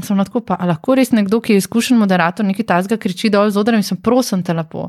Sem 0.00 0.16
lahko 0.16 0.40
pa, 0.40 0.56
lahko 0.64 0.96
res 0.96 1.12
nekdo, 1.12 1.42
ki 1.44 1.52
je 1.52 1.62
izkušen 1.62 1.98
moderator, 2.00 2.46
nekaj 2.48 2.68
tajnega 2.70 2.96
kriči 2.96 3.28
dol 3.32 3.50
z 3.52 3.60
odrem 3.60 3.82
in 3.82 3.86
sem 3.86 4.00
prosim 4.00 4.40
te 4.42 4.54
lepo. 4.56 4.88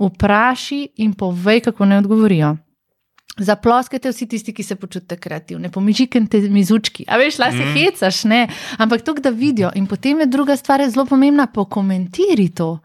Vpraši 0.00 0.80
in 1.04 1.12
povej, 1.12 1.60
kako 1.68 1.84
ne 1.84 1.98
odgovorijo. 2.00 2.54
Zaploskajte 3.40 4.10
vsi 4.10 4.26
tisti, 4.28 4.52
ki 4.52 4.64
se 4.64 4.76
počutite 4.76 5.16
kreativni, 5.16 5.70
pomižite 5.70 6.20
mizučki. 6.50 7.04
A 7.08 7.16
veš, 7.20 7.38
la 7.38 7.50
se 7.52 7.64
mm. 7.64 7.76
hecaš, 7.76 8.24
ne? 8.24 8.40
Ampak 8.78 9.04
to, 9.04 9.14
da 9.14 9.30
vidijo. 9.30 9.70
In 9.74 9.86
potem 9.86 10.20
je 10.20 10.26
druga 10.26 10.56
stvar, 10.56 10.82
zelo 10.88 11.06
pomembna, 11.06 11.46
pokomentiri 11.46 12.48
to. 12.48 12.78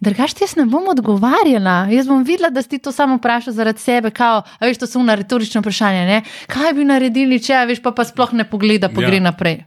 Drugač, 0.00 0.32
jaz 0.40 0.56
ne 0.56 0.64
bom 0.66 0.88
odgovarjala. 0.88 1.90
Jaz 1.92 2.08
bom 2.08 2.24
videla, 2.24 2.50
da 2.50 2.62
si 2.62 2.78
to 2.78 2.92
samo 2.92 3.18
vprašala 3.20 3.54
zaradi 3.54 3.82
sebe. 3.82 4.10
Kao, 4.10 4.42
veš, 4.62 4.80
to 4.80 4.88
so 4.88 4.98
una 4.98 5.14
retorična 5.14 5.60
vprašanja. 5.60 6.06
Ne? 6.08 6.22
Kaj 6.50 6.72
bi 6.78 6.86
naredili, 6.88 7.38
če 7.42 7.66
veš, 7.68 7.82
pa, 7.84 7.92
pa 7.92 8.06
sploh 8.08 8.32
ne 8.38 8.48
pogleda, 8.48 8.88
pa 8.88 9.04
ja. 9.04 9.10
gre 9.10 9.20
naprej. 9.20 9.60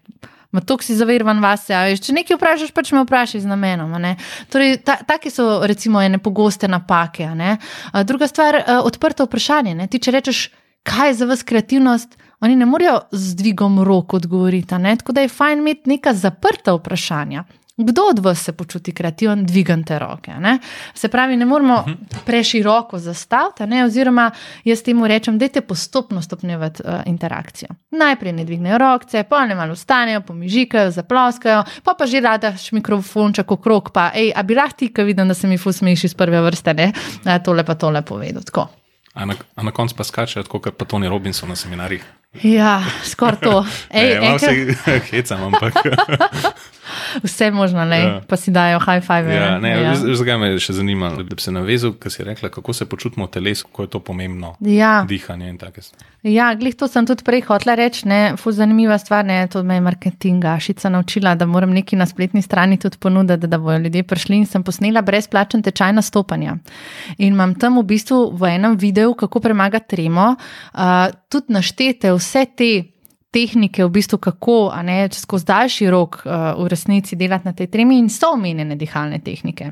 Ma 0.54 0.62
to 0.62 0.78
si 0.86 0.94
zaverovan 0.94 1.42
vase. 1.42 1.74
Če 1.98 2.13
nekaj 2.13 2.38
vprašaš, 2.38 2.74
pač 2.78 2.92
me 2.94 3.02
vprašaj 3.04 3.42
z 3.42 3.50
namenom. 3.50 3.96
Torej, 4.54 4.78
ta, 4.86 5.00
take 5.02 5.34
so 5.34 5.66
recimo 5.66 6.02
ene 6.02 6.22
pogoste 6.22 6.70
napake. 6.70 7.26
Druga 8.06 8.30
stvar, 8.30 8.62
odprto 8.86 9.26
vprašanje. 9.26 9.74
Ne? 9.76 9.89
Ti, 9.89 9.98
če 9.98 10.13
rečeš, 10.13 10.44
kaj 10.86 11.10
je 11.10 11.18
za 11.24 11.26
vas 11.26 11.42
kreativnost, 11.42 12.20
oni 12.44 12.56
ne 12.60 12.68
morejo 12.70 13.00
z 13.12 13.36
dvigom 13.39 13.82
rok 13.88 14.13
odgovoriti. 14.13 14.78
Tako 14.78 15.12
da 15.16 15.26
je 15.26 15.34
fajn 15.34 15.66
imeti 15.66 15.89
neka 15.89 16.13
zaprta 16.13 16.78
vprašanja. 16.78 17.44
Kdo 17.78 18.02
od 18.10 18.20
vas 18.20 18.44
se 18.44 18.54
počuti 18.54 18.92
kreativen, 18.92 19.46
dvigante 19.46 20.00
roke? 20.00 20.32
Ne? 20.40 20.60
Se 20.94 21.08
pravi, 21.08 21.38
ne 21.38 21.46
moramo 21.46 21.84
mhm. 21.88 21.94
preširoko 22.26 23.00
zastaviti, 23.00 23.66
ne? 23.68 23.86
oziroma 23.86 24.32
jaz 24.64 24.84
temu 24.84 25.08
rečem, 25.08 25.38
da 25.38 25.46
je 25.46 25.62
postopno 25.62 26.22
stopnjevati 26.22 26.84
uh, 26.86 26.94
interakcijo. 27.06 27.70
Najprej 27.92 28.34
ne 28.34 28.46
dvignejo 28.46 28.78
roke, 28.78 29.24
pa 29.30 29.46
ne 29.46 29.56
malo 29.56 29.74
vstanejo, 29.74 30.22
pomižikajo, 30.22 30.92
zaploskajo, 30.92 31.64
pa 31.84 31.96
pa 31.98 32.06
že 32.06 32.20
radaš 32.20 32.72
mikrofon, 32.72 33.34
čako 33.34 33.58
krok, 33.58 33.92
pa 33.92 34.12
hej, 34.14 34.32
a 34.36 34.44
bi 34.44 34.56
lahko 34.56 34.78
ti, 34.78 34.94
ki 34.94 35.04
vidim, 35.04 35.28
da 35.28 35.34
se 35.34 35.48
mi 35.48 35.58
fusmiš 35.58 36.04
iz 36.04 36.14
prve 36.14 36.42
vrste, 36.42 36.74
ne? 36.74 36.92
tole 37.46 37.64
pa 37.64 37.76
tole 37.76 38.02
povedati. 38.02 38.52
A 39.14 39.26
na, 39.26 39.34
a 39.56 39.64
na 39.64 39.72
koncu 39.72 39.96
pa 39.96 40.04
skačejo, 40.04 40.46
kot 40.46 40.78
pa 40.78 40.86
Tony 40.86 41.10
Robinson 41.10 41.50
na 41.50 41.56
seminarjih. 41.56 42.06
Ja, 42.41 42.84
skoraj 43.04 43.39
to. 43.39 43.65
Ej, 43.93 44.19
ne, 44.19 44.28
enkrat... 44.28 44.78
se 44.84 45.00
hecam, 45.12 45.43
ampak. 45.43 45.74
Vse 47.24 47.52
možno, 47.52 47.84
ja. 47.86 48.22
pa 48.28 48.38
si 48.38 48.52
dajo 48.52 48.80
high 48.80 49.06
five. 49.06 49.36
Ja, 49.36 49.58
ja. 49.67 49.93
Zakaj 49.96 50.38
me 50.38 50.50
še 50.62 50.74
zanima, 50.74 51.12
da 51.13 51.24
bi 51.24 51.41
se 51.41 51.52
navezal, 51.54 51.93
kaj 52.02 52.12
si 52.12 52.26
rekla, 52.26 52.50
kako 52.54 52.74
se 52.74 52.86
počutimo 52.89 53.28
v 53.28 53.34
telesu, 53.34 53.67
kako 53.69 53.86
je 53.86 53.91
to 53.93 54.00
pomembno. 54.00 54.56
Ja. 54.60 55.06
Dihanje 55.10 55.50
in 55.50 55.58
tako. 55.62 55.86
Ja, 56.24 56.54
glih 56.58 56.76
to 56.80 56.88
sem 56.88 57.06
tudi 57.06 57.26
prej 57.26 57.43
hotela 57.48 57.76
reči, 57.78 58.08
ne, 58.10 58.19
fuz 58.39 58.58
zanimiva 58.58 58.98
stvar, 59.02 59.26
ne, 59.26 59.41
to 59.52 59.63
me 59.63 59.78
je 59.78 59.86
marketinga, 59.86 60.56
šica 60.63 60.89
naučila, 60.93 61.36
da 61.36 61.46
moram 61.46 61.74
neki 61.76 62.00
na 62.00 62.08
spletni 62.10 62.41
strani 62.41 62.80
tudi 62.82 62.98
ponuditi, 62.98 63.48
da 63.48 63.60
bojo 63.62 63.78
ljudje 63.86 64.04
prišli 64.10 64.41
in 64.41 64.46
sem 64.50 64.63
posnela 64.63 65.02
brezplačen 65.06 65.63
tečaj 65.63 65.93
nastopanja. 65.93 66.58
In 67.17 67.34
imam 67.34 67.56
tam 67.60 67.78
v 67.82 67.88
bistvu 67.93 68.22
v 68.39 68.56
enem 68.56 68.78
videu, 68.80 69.13
kako 69.19 69.41
premagati 69.43 69.96
tremo, 69.96 70.34
uh, 70.34 70.80
tudi 71.34 71.54
naštete 71.54 72.13
vse 72.13 72.46
te 72.58 72.72
tehnike, 73.34 73.82
v 73.86 73.89
bistvu 73.89 74.19
kako, 74.22 74.69
a 74.74 74.84
ne 74.86 75.08
skozi 75.10 75.48
daljši 75.50 75.89
rok 75.89 76.22
uh, 76.22 76.54
v 76.62 76.69
resnici 76.69 77.17
delati 77.17 77.50
na 77.50 77.54
tej 77.58 77.72
tremi 77.74 77.98
in 77.98 78.10
so 78.13 78.36
omenjene 78.38 78.78
dihalne 78.78 79.19
tehnike. 79.26 79.72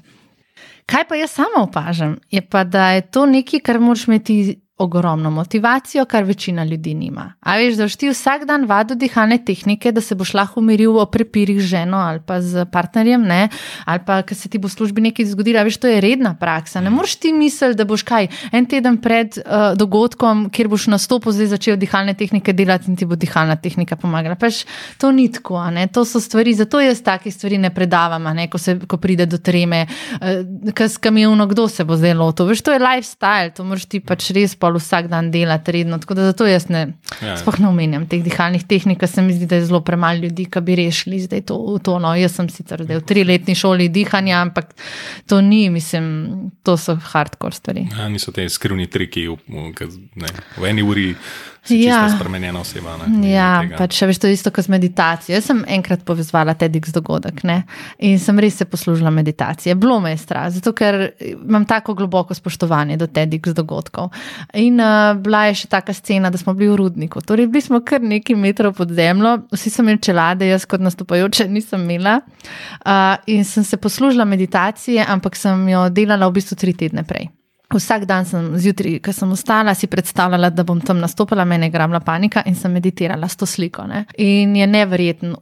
Kaj 0.90 1.06
pa 1.08 1.16
jaz 1.16 1.36
sama 1.38 1.62
opažam, 1.62 2.18
je 2.34 2.42
pa, 2.42 2.64
da 2.64 2.92
je 2.98 3.06
to 3.14 3.26
nekaj, 3.30 3.62
kar 3.64 3.80
moraš 3.80 4.08
imeti 4.10 4.58
ogromno 4.82 5.30
motivacijo, 5.32 6.06
kar 6.06 6.24
večina 6.24 6.64
ljudi 6.64 6.94
nima. 6.94 7.34
A 7.40 7.58
veš, 7.58 7.76
da 7.78 7.88
ti 7.88 8.10
vsak 8.10 8.46
dan 8.46 8.66
vado 8.66 8.96
dihalne 8.96 9.38
tehnike, 9.46 9.92
da 9.92 10.02
se 10.02 10.16
boš 10.16 10.34
lahko 10.34 10.60
umiril 10.60 10.98
o 10.98 11.06
prepirih 11.06 11.62
z 11.62 11.66
ženo 11.76 11.98
ali 11.98 12.20
pa 12.26 12.42
z 12.42 12.66
partnerjem, 12.72 13.22
ne? 13.22 13.50
ali 13.86 14.00
pa 14.06 14.22
ker 14.22 14.38
se 14.38 14.50
ti 14.50 14.58
bo 14.58 14.68
v 14.68 14.72
službi 14.72 15.02
nekaj 15.02 15.26
zgodilo. 15.26 15.64
Veš, 15.64 15.78
to 15.78 15.88
je 15.88 16.02
redna 16.02 16.34
praksa. 16.40 16.82
Ne 16.82 16.90
moreš 16.90 17.16
ti 17.22 17.34
misliti, 17.34 17.78
da 17.78 17.86
boš 17.86 18.04
kaj 18.08 18.28
en 18.52 18.66
teden 18.66 18.98
pred 19.02 19.38
uh, 19.38 19.74
dogodkom, 19.78 20.48
kjer 20.50 20.70
boš 20.72 20.88
nastopil, 20.94 21.32
zdaj 21.36 21.52
začel 21.54 21.78
dihalne 21.78 22.14
tehnike 22.18 22.54
delati 22.54 22.90
in 22.90 22.98
ti 22.98 23.06
bo 23.06 23.16
dihalna 23.16 23.56
tehnika 23.62 23.96
pomagala. 23.96 24.36
Pač 24.36 24.64
to 24.98 25.12
ni 25.12 25.28
tako, 25.32 25.62
to 25.94 26.06
so 26.06 26.20
stvari, 26.20 26.54
zato 26.58 26.82
jaz 26.82 27.04
take 27.06 27.32
stvari 27.32 27.58
ne 27.58 27.70
predavam, 27.74 28.24
ne? 28.36 28.48
Ko, 28.50 28.58
se, 28.58 28.80
ko 28.88 28.98
pride 28.98 29.26
do 29.30 29.38
treme, 29.38 29.86
uh, 29.86 30.74
kas 30.74 30.98
kamionov, 30.98 31.52
kdo 31.54 31.68
se 31.70 31.86
bo 31.86 31.98
zdaj 31.98 32.18
lotil. 32.18 32.50
Veš, 32.50 32.66
to 32.66 32.74
je 32.74 32.82
lifestyle, 32.82 33.54
to 33.56 33.68
moraš 33.68 33.86
ti 33.86 34.00
pač 34.00 34.32
res 34.36 34.56
pa 34.56 34.71
vsak 34.80 35.08
dan 35.12 35.32
delati 35.32 35.72
redno. 35.76 36.00
Tako 36.00 36.18
da 36.18 36.28
zato 36.30 36.48
jaz 36.48 36.68
ne, 36.70 36.86
ja, 37.22 37.36
sploh 37.40 37.60
ne 37.60 37.68
omenjam 37.70 38.08
teh 38.10 38.24
dihalnih 38.24 38.64
tehnik, 38.68 39.00
ker 39.02 39.10
se 39.10 39.24
mi 39.26 39.36
zdi, 39.36 39.50
da 39.50 39.60
je 39.60 39.66
zelo 39.70 39.82
premalo 39.86 40.24
ljudi, 40.26 40.46
ki 40.52 40.64
bi 40.66 40.78
rešili 40.80 41.20
zdaj 41.26 41.46
to. 41.52 41.58
to 41.84 42.00
no. 42.00 42.14
Jaz 42.16 42.38
sem 42.40 42.50
sicer 42.50 42.84
v 42.88 43.02
triletni 43.08 43.56
šoli 43.56 43.90
dihanja, 43.90 44.42
ampak 44.42 44.76
to 45.28 45.42
ni, 45.42 45.70
mislim, 45.70 46.52
to 46.64 46.78
so 46.78 46.96
hardcore 47.12 47.56
stvari. 47.56 47.88
Ja, 47.98 48.10
niso 48.10 48.32
te 48.32 48.48
skrivni 48.50 48.88
triki 48.92 49.28
v, 49.28 49.38
v, 49.48 49.90
ne, 50.16 50.36
v 50.58 50.70
eni 50.72 50.86
uri. 50.86 51.10
Ja, 51.70 52.10
spremenjena 52.10 52.60
oseba. 52.60 52.96
Ne, 53.06 53.30
ja, 53.30 53.50
pač 53.78 54.00
veš, 54.02 54.18
to 54.18 54.30
je 54.30 54.34
isto 54.34 54.50
kot 54.54 54.66
meditacija. 54.74 55.36
Jaz 55.38 55.46
sem 55.52 55.60
enkrat 55.70 56.02
povezala 56.06 56.56
TEDx 56.58 56.90
dogodek 56.96 57.44
ne? 57.46 57.60
in 58.02 58.18
sem 58.20 58.40
res 58.42 58.58
se 58.58 58.66
poslužila 58.66 59.12
meditacije. 59.14 59.76
Bilo 59.78 60.00
me 60.02 60.16
je 60.16 60.18
strah, 60.24 60.48
zato 60.50 60.74
ker 60.74 61.12
imam 61.22 61.68
tako 61.70 61.94
globoko 61.94 62.34
spoštovanje 62.34 62.98
do 62.98 63.06
TEDx 63.06 63.54
dogodkov. 63.54 64.10
In 64.58 64.82
uh, 64.82 65.14
bila 65.22 65.44
je 65.50 65.60
še 65.62 65.70
taka 65.70 65.94
scena, 65.94 66.32
da 66.34 66.42
smo 66.42 66.56
bili 66.58 66.72
v 66.72 66.80
rudniku. 66.82 67.22
Torej, 67.22 67.52
bili 67.54 67.62
smo 67.62 67.84
kar 67.86 68.02
nekaj 68.02 68.40
metrov 68.42 68.74
pod 68.80 68.96
zemljo, 68.98 69.36
vsi 69.54 69.70
so 69.70 69.86
imeli 69.86 70.02
čelade, 70.02 70.50
jaz 70.50 70.66
kot 70.66 70.82
nastopajoče 70.82 71.46
nisem 71.52 71.86
imela. 71.86 72.24
Uh, 72.82 73.22
in 73.30 73.46
sem 73.46 73.64
se 73.64 73.78
poslužila 73.78 74.26
meditacije, 74.26 75.06
ampak 75.08 75.38
sem 75.38 75.70
jo 75.70 75.86
delala 75.94 76.26
v 76.26 76.40
bistvu 76.42 76.58
tri 76.58 76.74
tedne 76.74 77.06
prej. 77.06 77.30
Vsak 77.74 78.06
dan 78.06 78.26
sem 78.26 78.52
zjutraj, 78.58 79.00
ko 79.06 79.14
sem 79.14 79.32
ostala, 79.32 79.74
si 79.76 79.88
predstavljala, 79.88 80.50
da 80.50 80.64
bom 80.68 80.82
tam 80.82 81.00
nastopila, 81.00 81.46
meni 81.46 81.70
je 81.70 81.74
grabila 81.74 82.00
panika 82.00 82.44
in 82.46 82.56
sem 82.56 82.72
meditirala 82.72 83.28
s 83.28 83.38
to 83.38 83.46
sliko. 83.46 83.88
Ne? 83.88 84.06
In 84.18 84.56
je 84.56 84.68
neverjeten, 84.68 85.36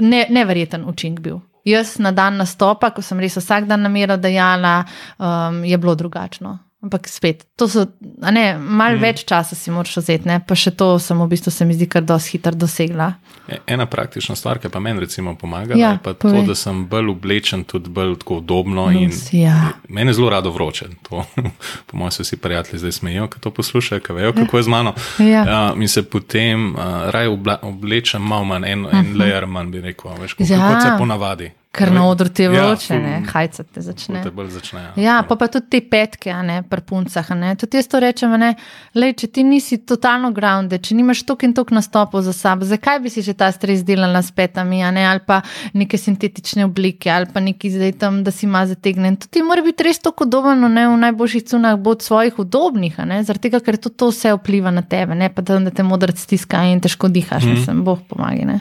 ne, 0.00 0.26
neverjeten 0.30 0.84
učinek 0.88 1.20
bil. 1.20 1.40
Jaz 1.64 1.96
na 1.98 2.12
dan 2.12 2.36
nastopa, 2.36 2.90
ko 2.92 3.02
sem 3.02 3.20
res 3.20 3.38
vsak 3.40 3.64
dan 3.68 3.86
namero 3.86 4.18
dejala, 4.20 4.82
um, 5.16 5.62
je 5.64 5.78
bilo 5.78 5.94
drugačno. 5.94 6.58
Ampak 6.84 7.08
spet, 7.08 7.46
to 7.56 7.64
so, 7.68 7.86
ne, 8.20 8.58
malo 8.58 8.98
mm. 8.98 9.00
več 9.00 9.22
časa 9.24 9.56
si 9.56 9.72
moraš 9.72 10.02
vzeti, 10.02 10.28
ne? 10.28 10.36
pa 10.44 10.52
še 10.58 10.74
to 10.76 10.98
sem 11.00 11.16
v 11.16 11.28
bistvu 11.30 11.52
se 11.54 11.64
mi 11.64 11.72
zdi 11.72 11.86
kar 11.88 12.04
dosti 12.04 12.36
hitro 12.36 12.52
dosegla. 12.52 13.06
E, 13.48 13.62
ena 13.72 13.86
praktična 13.88 14.36
stvar, 14.36 14.60
ki 14.60 14.68
pa 14.68 14.82
meni 14.84 15.00
recimo 15.00 15.32
pomaga, 15.40 15.78
ja, 15.80 15.94
je 15.94 16.02
pa 16.04 16.12
povej. 16.12 16.42
to, 16.42 16.52
da 16.52 16.58
sem 16.58 16.84
bolj 16.90 17.14
oblečen, 17.14 17.64
tudi 17.64 17.88
bolj 17.88 18.18
tako 18.20 18.42
udobno 18.42 18.84
Lus, 18.92 19.22
in 19.32 19.46
ja. 19.46 19.56
meni 19.88 20.12
je 20.12 20.18
zelo 20.20 20.28
rado 20.36 20.52
vroče. 20.52 20.90
To, 21.08 21.24
po 21.88 21.96
mojem 21.96 22.18
se 22.18 22.28
vsi 22.28 22.40
prijatelji 22.44 22.84
zdaj 22.84 22.96
smejijo, 23.00 23.32
ko 23.32 23.40
to 23.40 23.54
poslušajo, 23.62 24.04
ko 24.04 24.20
vejo, 24.20 24.36
kako 24.36 24.60
je 24.60 24.68
z 24.68 24.76
mano. 24.76 24.94
Ja. 25.24 25.48
Ja, 25.48 25.64
in 25.72 25.88
se 25.88 26.04
potem 26.04 26.74
uh, 26.74 27.08
raje 27.16 27.32
oblečem 27.62 28.22
malo 28.22 28.44
manj, 28.44 28.68
en, 28.68 28.84
uh 28.84 28.92
-huh. 28.92 28.98
en 28.98 29.10
mhm. 29.10 29.20
layer 29.20 29.46
manj 29.46 29.72
bi 29.72 29.80
rekel, 29.80 30.20
veš, 30.20 30.36
kako 30.36 30.52
ja. 30.52 30.80
se 30.80 30.96
ponavadi. 30.98 31.50
Ker 31.74 31.90
na 31.90 32.04
odru 32.06 32.28
ti 32.30 32.44
je 32.44 32.52
ja, 32.54 32.66
vroče, 32.68 32.94
ja, 32.94 33.16
hajca 33.32 33.64
te 33.66 33.82
začne. 33.82 34.20
Te 34.22 34.30
začne 34.54 34.80
ja, 34.80 34.92
ja, 35.02 35.14
pa, 35.26 35.34
pa 35.34 35.48
tudi 35.50 35.66
te 35.74 35.80
petke, 35.90 36.30
ne, 36.46 36.60
pri 36.62 36.84
puncah. 36.86 37.32
Tudi 37.58 37.80
jaz 37.80 37.88
to 37.90 37.98
rečem, 38.02 38.36
ne, 38.38 38.52
lej, 38.94 39.16
če 39.18 39.28
ti 39.34 39.42
nisi 39.46 39.80
totalno 39.82 40.30
grounded, 40.34 40.84
če 40.86 40.94
nimaš 40.94 41.24
tok 41.26 41.42
in 41.48 41.54
tok 41.56 41.72
nastopov 41.74 42.22
za 42.22 42.34
sabo, 42.36 42.66
zakaj 42.68 43.00
bi 43.02 43.10
si 43.10 43.24
že 43.26 43.34
ta 43.34 43.50
stres 43.54 43.82
delala 43.82 44.22
s 44.22 44.30
petami, 44.30 44.84
ne, 44.94 45.02
ali 45.08 45.24
pa 45.26 45.40
neke 45.74 45.98
sintetične 45.98 46.68
oblike, 46.68 47.10
ali 47.10 47.26
pa 47.34 47.42
neki 47.42 47.72
zdaj 47.74 47.96
tam, 48.04 48.22
da 48.22 48.30
si 48.30 48.46
ima 48.46 48.62
zategnen. 48.70 49.18
To 49.18 49.26
ti 49.26 49.42
mora 49.42 49.64
biti 49.66 49.88
res 49.88 49.98
tako 49.98 50.28
udobno, 50.28 50.70
ne 50.70 50.86
v 50.88 50.94
najboljših 51.08 51.48
cunah, 51.50 51.74
bo 51.74 51.96
od 51.98 52.06
svojih 52.06 52.38
udobnih, 52.38 53.02
zaradi 53.02 53.48
tega, 53.48 53.58
ker 53.64 53.80
to, 53.82 53.90
to 53.90 54.12
vse 54.14 54.36
vpliva 54.38 54.70
na 54.70 54.86
tebe, 54.86 55.18
ne 55.18 55.26
pa 55.32 55.42
da, 55.42 55.58
da 55.58 55.74
te 55.74 55.82
modrc 55.82 56.22
stiska 56.22 56.62
in 56.70 56.78
težko 56.84 57.10
dihaš, 57.10 57.42
mm. 57.42 57.58
mislim, 57.58 57.82
boh 57.82 57.98
pomaga. 58.08 58.60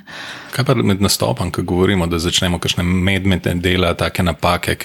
Kaj 0.54 0.65
pa 0.65 0.76
med 0.78 1.02
nastopom, 1.02 1.52
ko 1.54 1.63
govorimo, 1.67 2.08
da 2.10 2.19
začnemo 2.21 2.60
kakšne 2.62 2.84
medmete 3.04 3.54
dela, 3.60 3.94
take 4.00 4.24
napake, 4.24 4.78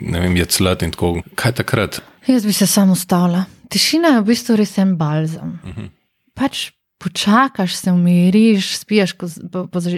ne 0.00 0.20
vem, 0.24 0.36
je 0.40 0.48
clet 0.56 0.82
in 0.86 0.92
tako. 0.94 1.14
Kaj 1.38 1.56
takrat? 1.62 2.00
Jaz 2.26 2.46
bi 2.46 2.52
se 2.52 2.66
samo 2.66 2.92
ustavila. 2.98 3.44
Tišina 3.70 4.16
je 4.16 4.20
v 4.20 4.28
bistvu 4.32 4.58
res 4.58 4.76
en 4.78 4.96
balzam. 4.98 5.58
Uh 5.62 5.70
mhm. 5.70 5.80
-huh. 5.80 5.88
Pač 6.34 6.70
počakaš, 6.98 7.74
se 7.74 7.92
umiriš, 7.92 8.76
spiješ 8.78 9.14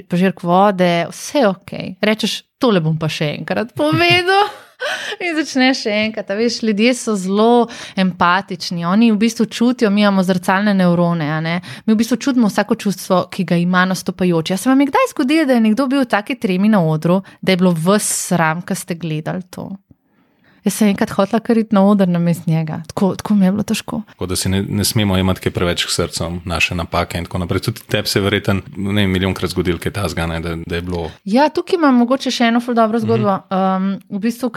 požirk 0.08 0.42
vode, 0.42 1.06
vse 1.11 1.38
je 1.38 1.48
ok. 1.48 1.72
Rečeš, 2.00 2.42
tole 2.58 2.80
bom 2.80 2.98
pa 2.98 3.08
še 3.08 3.32
enkrat 3.38 3.74
povedal. 3.74 4.46
In 5.24 5.36
začneš 5.36 5.84
še 5.86 5.94
enkrat. 6.06 6.32
Veš, 6.36 6.60
ljudje 6.66 6.94
so 6.96 7.14
zelo 7.18 7.68
empatični, 7.96 8.84
oni 8.88 9.12
v 9.12 9.20
bistvu 9.20 9.46
čutijo, 9.46 9.90
mi 9.90 10.02
imamo 10.02 10.24
zrcalne 10.26 10.74
nevrone. 10.74 11.30
Mi 11.86 11.94
v 11.94 11.98
bistvu 11.98 12.16
čutimo 12.16 12.50
vsako 12.50 12.74
čustvo, 12.74 13.22
ki 13.30 13.44
ga 13.44 13.56
ima 13.60 13.84
nastopajoč. 13.88 14.54
Jaz 14.54 14.64
sem 14.64 14.72
vam 14.72 14.86
kdaj 14.88 15.12
zgodil, 15.14 15.46
da 15.46 15.58
je 15.58 15.66
nekdo 15.68 15.86
bil 15.86 16.04
v 16.04 16.10
taki 16.10 16.38
tremi 16.40 16.72
na 16.72 16.82
odru, 16.84 17.22
da 17.40 17.52
je 17.52 17.62
bilo 17.62 17.74
vse 17.76 18.34
sram, 18.34 18.62
ko 18.66 18.74
ste 18.74 18.98
gledali 18.98 19.42
to. 19.50 19.70
Jaz 20.62 20.77
sem 20.79 20.92
enkrat 20.92 21.11
hotel 21.11 21.40
kariti 21.42 21.75
na 21.75 21.83
oder 21.83 22.09
na 22.09 22.20
mest 22.22 22.46
njega, 22.46 22.83
tako, 22.87 23.14
tako 23.18 23.35
mi 23.35 23.46
je 23.46 23.53
bilo 23.53 23.62
težko. 23.66 24.03
Tako 24.12 24.27
da 24.31 24.37
si 24.37 24.48
ne, 24.48 24.62
ne 24.62 24.85
smemo 24.85 25.16
imeti 25.18 25.51
preveč 25.51 25.87
srca, 25.90 26.31
naše 26.44 26.75
napake 26.75 27.18
in 27.18 27.25
tako 27.25 27.38
naprej. 27.42 27.61
Tudi 27.66 27.83
tebi 27.88 28.09
se 28.09 28.18
je 28.18 28.22
verjetno 28.22 28.61
ne 28.77 29.07
milijonkrat 29.07 29.51
zgodil, 29.51 29.79
kaj 29.83 29.92
ta 29.92 30.09
zgane, 30.09 30.40
da, 30.40 30.55
da 30.66 30.79
je 30.79 30.83
bilo. 30.83 31.09
Ja, 31.25 31.48
tukaj 31.48 31.81
imam 31.81 31.98
mogoče 32.05 32.31
še 32.31 32.53
eno 32.53 32.61
zelo 32.61 32.75
dobro 32.75 33.01
zgodbo. 33.01 33.37
Mm 33.37 33.55
-hmm. 33.55 33.77
um, 33.77 34.18
v 34.18 34.18
bistvu, 34.18 34.51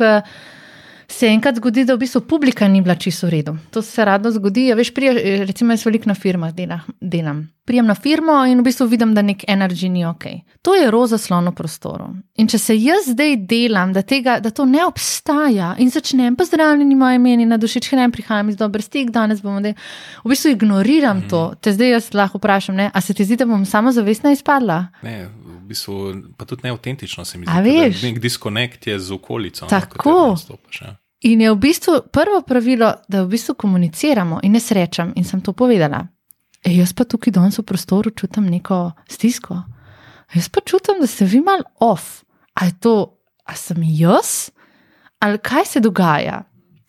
se 1.08 1.28
enkrat 1.28 1.56
zgodi, 1.56 1.86
da 1.86 1.96
v 1.96 2.04
bistvu 2.04 2.22
publika 2.22 2.68
ni 2.68 2.82
bila 2.82 2.96
čisto 2.96 3.28
v 3.28 3.30
redu. 3.30 3.58
To 3.72 3.82
se 3.82 4.06
rado 4.06 4.32
zgodi. 4.32 4.68
Ja, 4.68 4.76
veš, 4.76 4.94
prije, 4.94 5.46
recimo, 5.46 5.74
jaz 5.74 5.86
veliko 5.86 6.10
na 6.10 6.16
firmah 6.16 6.54
delam. 7.02 7.48
Prijem 7.66 7.86
na 7.86 7.96
firmo 7.96 8.46
in 8.46 8.60
v 8.60 8.64
bistvu 8.64 8.86
vidim, 8.88 9.14
da 9.14 9.22
nek 9.26 9.44
energy 9.50 9.90
ni 9.90 10.06
ok. 10.06 10.26
To 10.62 10.76
je 10.76 10.92
roza 10.92 11.18
slon 11.18 11.50
v 11.50 11.54
prostoru. 11.58 12.10
In 12.38 12.48
če 12.48 12.60
se 12.62 12.76
jaz 12.78 13.10
zdaj 13.10 13.38
delam, 13.50 13.94
da, 13.94 14.02
tega, 14.06 14.38
da 14.40 14.52
to 14.54 14.66
ne 14.70 14.84
obstaja 14.86 15.74
in 15.82 15.90
začnem, 15.90 16.36
pa 16.36 16.46
zdravljeni 16.46 16.96
moje 16.96 17.20
meni 17.20 17.46
na 17.46 17.58
duši, 17.58 17.82
če 17.88 17.98
ne 17.98 18.10
prihajam 18.14 18.50
iz 18.50 18.60
dobre 18.60 18.86
stik, 18.86 19.10
danes 19.14 19.42
bomo 19.42 19.62
delali. 19.62 19.78
V 20.26 20.34
bistvu 20.34 20.54
ignoriram 20.54 21.24
mm. 21.24 21.30
to. 21.30 21.42
Te 21.62 21.74
zdaj 21.74 21.96
jaz 21.96 22.12
lahko 22.14 22.42
vprašam, 22.42 22.78
ne? 22.78 22.92
a 22.94 23.02
se 23.02 23.14
ti 23.18 23.26
zdi, 23.26 23.40
da 23.42 23.50
bom 23.50 23.66
samo 23.66 23.94
zavestna 23.94 24.34
izpadla? 24.36 24.84
Ne. 25.06 25.26
V 25.26 25.62
bistvu, 25.70 25.96
pa 26.38 26.46
tudi 26.46 26.68
neautentično 26.68 27.26
se 27.26 27.42
mi 27.42 27.50
zdi. 27.50 28.06
Nek 28.06 28.22
diskonekt 28.22 28.88
je 28.88 29.00
z 29.00 29.18
okolico. 29.18 29.66
Tako. 29.66 30.36
Ne, 30.82 30.96
In 31.22 31.42
je 31.42 31.52
v 31.52 31.58
bistvu 31.58 31.94
prvo 32.12 32.42
pravilo, 32.42 32.94
da 33.08 33.24
v 33.24 33.30
bistvu 33.30 33.56
komuniciramo 33.56 34.40
in 34.44 34.52
ne 34.52 34.60
srečam, 34.60 35.14
in 35.16 35.24
sem 35.24 35.42
to 35.42 35.54
povedala. 35.54 36.08
E, 36.64 36.74
jaz 36.76 36.94
pa 36.94 37.06
tukaj 37.06 37.34
danes 37.34 37.60
v 37.60 37.64
prostoru 37.64 38.12
čutim 38.12 38.50
neko 38.50 38.92
stisko. 39.10 39.64
Jaz 40.34 40.50
pa 40.50 40.62
čutim, 40.62 41.00
da 41.00 41.08
ste 41.08 41.26
vi 41.26 41.42
mal 41.42 41.64
off. 41.80 42.24
A 42.54 42.66
je 42.66 42.74
to, 42.80 42.96
a 43.46 43.56
sem 43.56 43.84
jaz? 43.84 44.52
Ali 45.20 45.40
kaj 45.40 45.66
se 45.66 45.80
dogaja? 45.80 46.44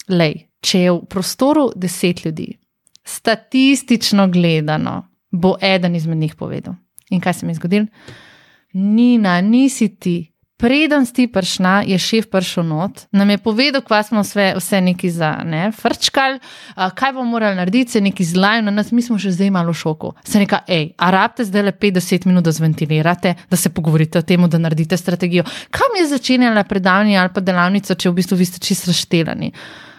Lej, 0.09 0.47
če 0.61 0.81
je 0.81 0.93
v 0.93 1.03
prostoru 1.11 1.71
deset 1.77 2.25
ljudi, 2.25 2.59
statistično 3.05 4.29
gledano, 4.29 5.07
bo 5.31 5.57
eden 5.62 5.95
izmed 5.95 6.19
njih 6.19 6.35
povedal. 6.35 6.75
In 7.11 7.21
kaj 7.21 7.35
se 7.35 7.47
mi 7.47 7.53
je 7.53 7.61
zgodilo? 7.61 7.87
Nina, 8.73 9.41
nisi 9.41 9.89
ti, 9.89 10.33
Preden 10.57 11.05
si 11.05 11.27
prišla, 11.29 11.83
je 11.85 11.99
šef 12.01 12.31
prišel 12.33 12.64
not, 12.64 13.03
nam 13.12 13.29
je 13.31 13.38
povedal, 13.38 13.83
kva 13.85 14.01
smo 14.03 14.23
vse, 14.25 14.55
vse 14.57 14.79
neki 14.81 15.11
za 15.12 15.35
ne, 15.45 15.69
frčkal, 15.69 16.38
kaj 16.97 17.12
bomo 17.12 17.29
morali 17.37 17.59
narediti, 17.59 17.92
se 17.92 18.01
neki 18.01 18.25
zlajo 18.25 18.62
na 18.64 18.73
nas, 18.73 18.88
mi 18.92 19.05
smo 19.05 19.19
še 19.21 19.35
zdaj 19.37 19.51
malo 19.53 19.75
v 19.77 19.81
šoku. 19.83 20.14
Se 20.25 20.40
neka, 20.40 20.62
hej, 20.71 20.95
a 20.97 21.11
rabite 21.12 21.45
zdaj 21.45 21.66
le 21.69 21.75
50 21.77 22.25
minut, 22.31 22.47
da 22.49 22.57
zventilirate, 22.57 23.35
da 23.51 23.57
se 23.61 23.69
pogovorite 23.69 24.19
o 24.19 24.25
tem, 24.25 24.49
da 24.49 24.59
naredite 24.59 24.97
strategijo. 24.97 25.45
Kam 25.71 26.01
je 26.01 26.09
začenjala 26.14 26.64
predavanje 26.64 27.21
ali 27.21 27.35
pa 27.37 27.45
delavnica, 27.45 27.92
če 27.95 28.09
v 28.09 28.16
bistvu 28.23 28.40
vi 28.40 28.49
ste 28.49 28.64
čisto 28.64 28.95
razštelani? 28.95 29.53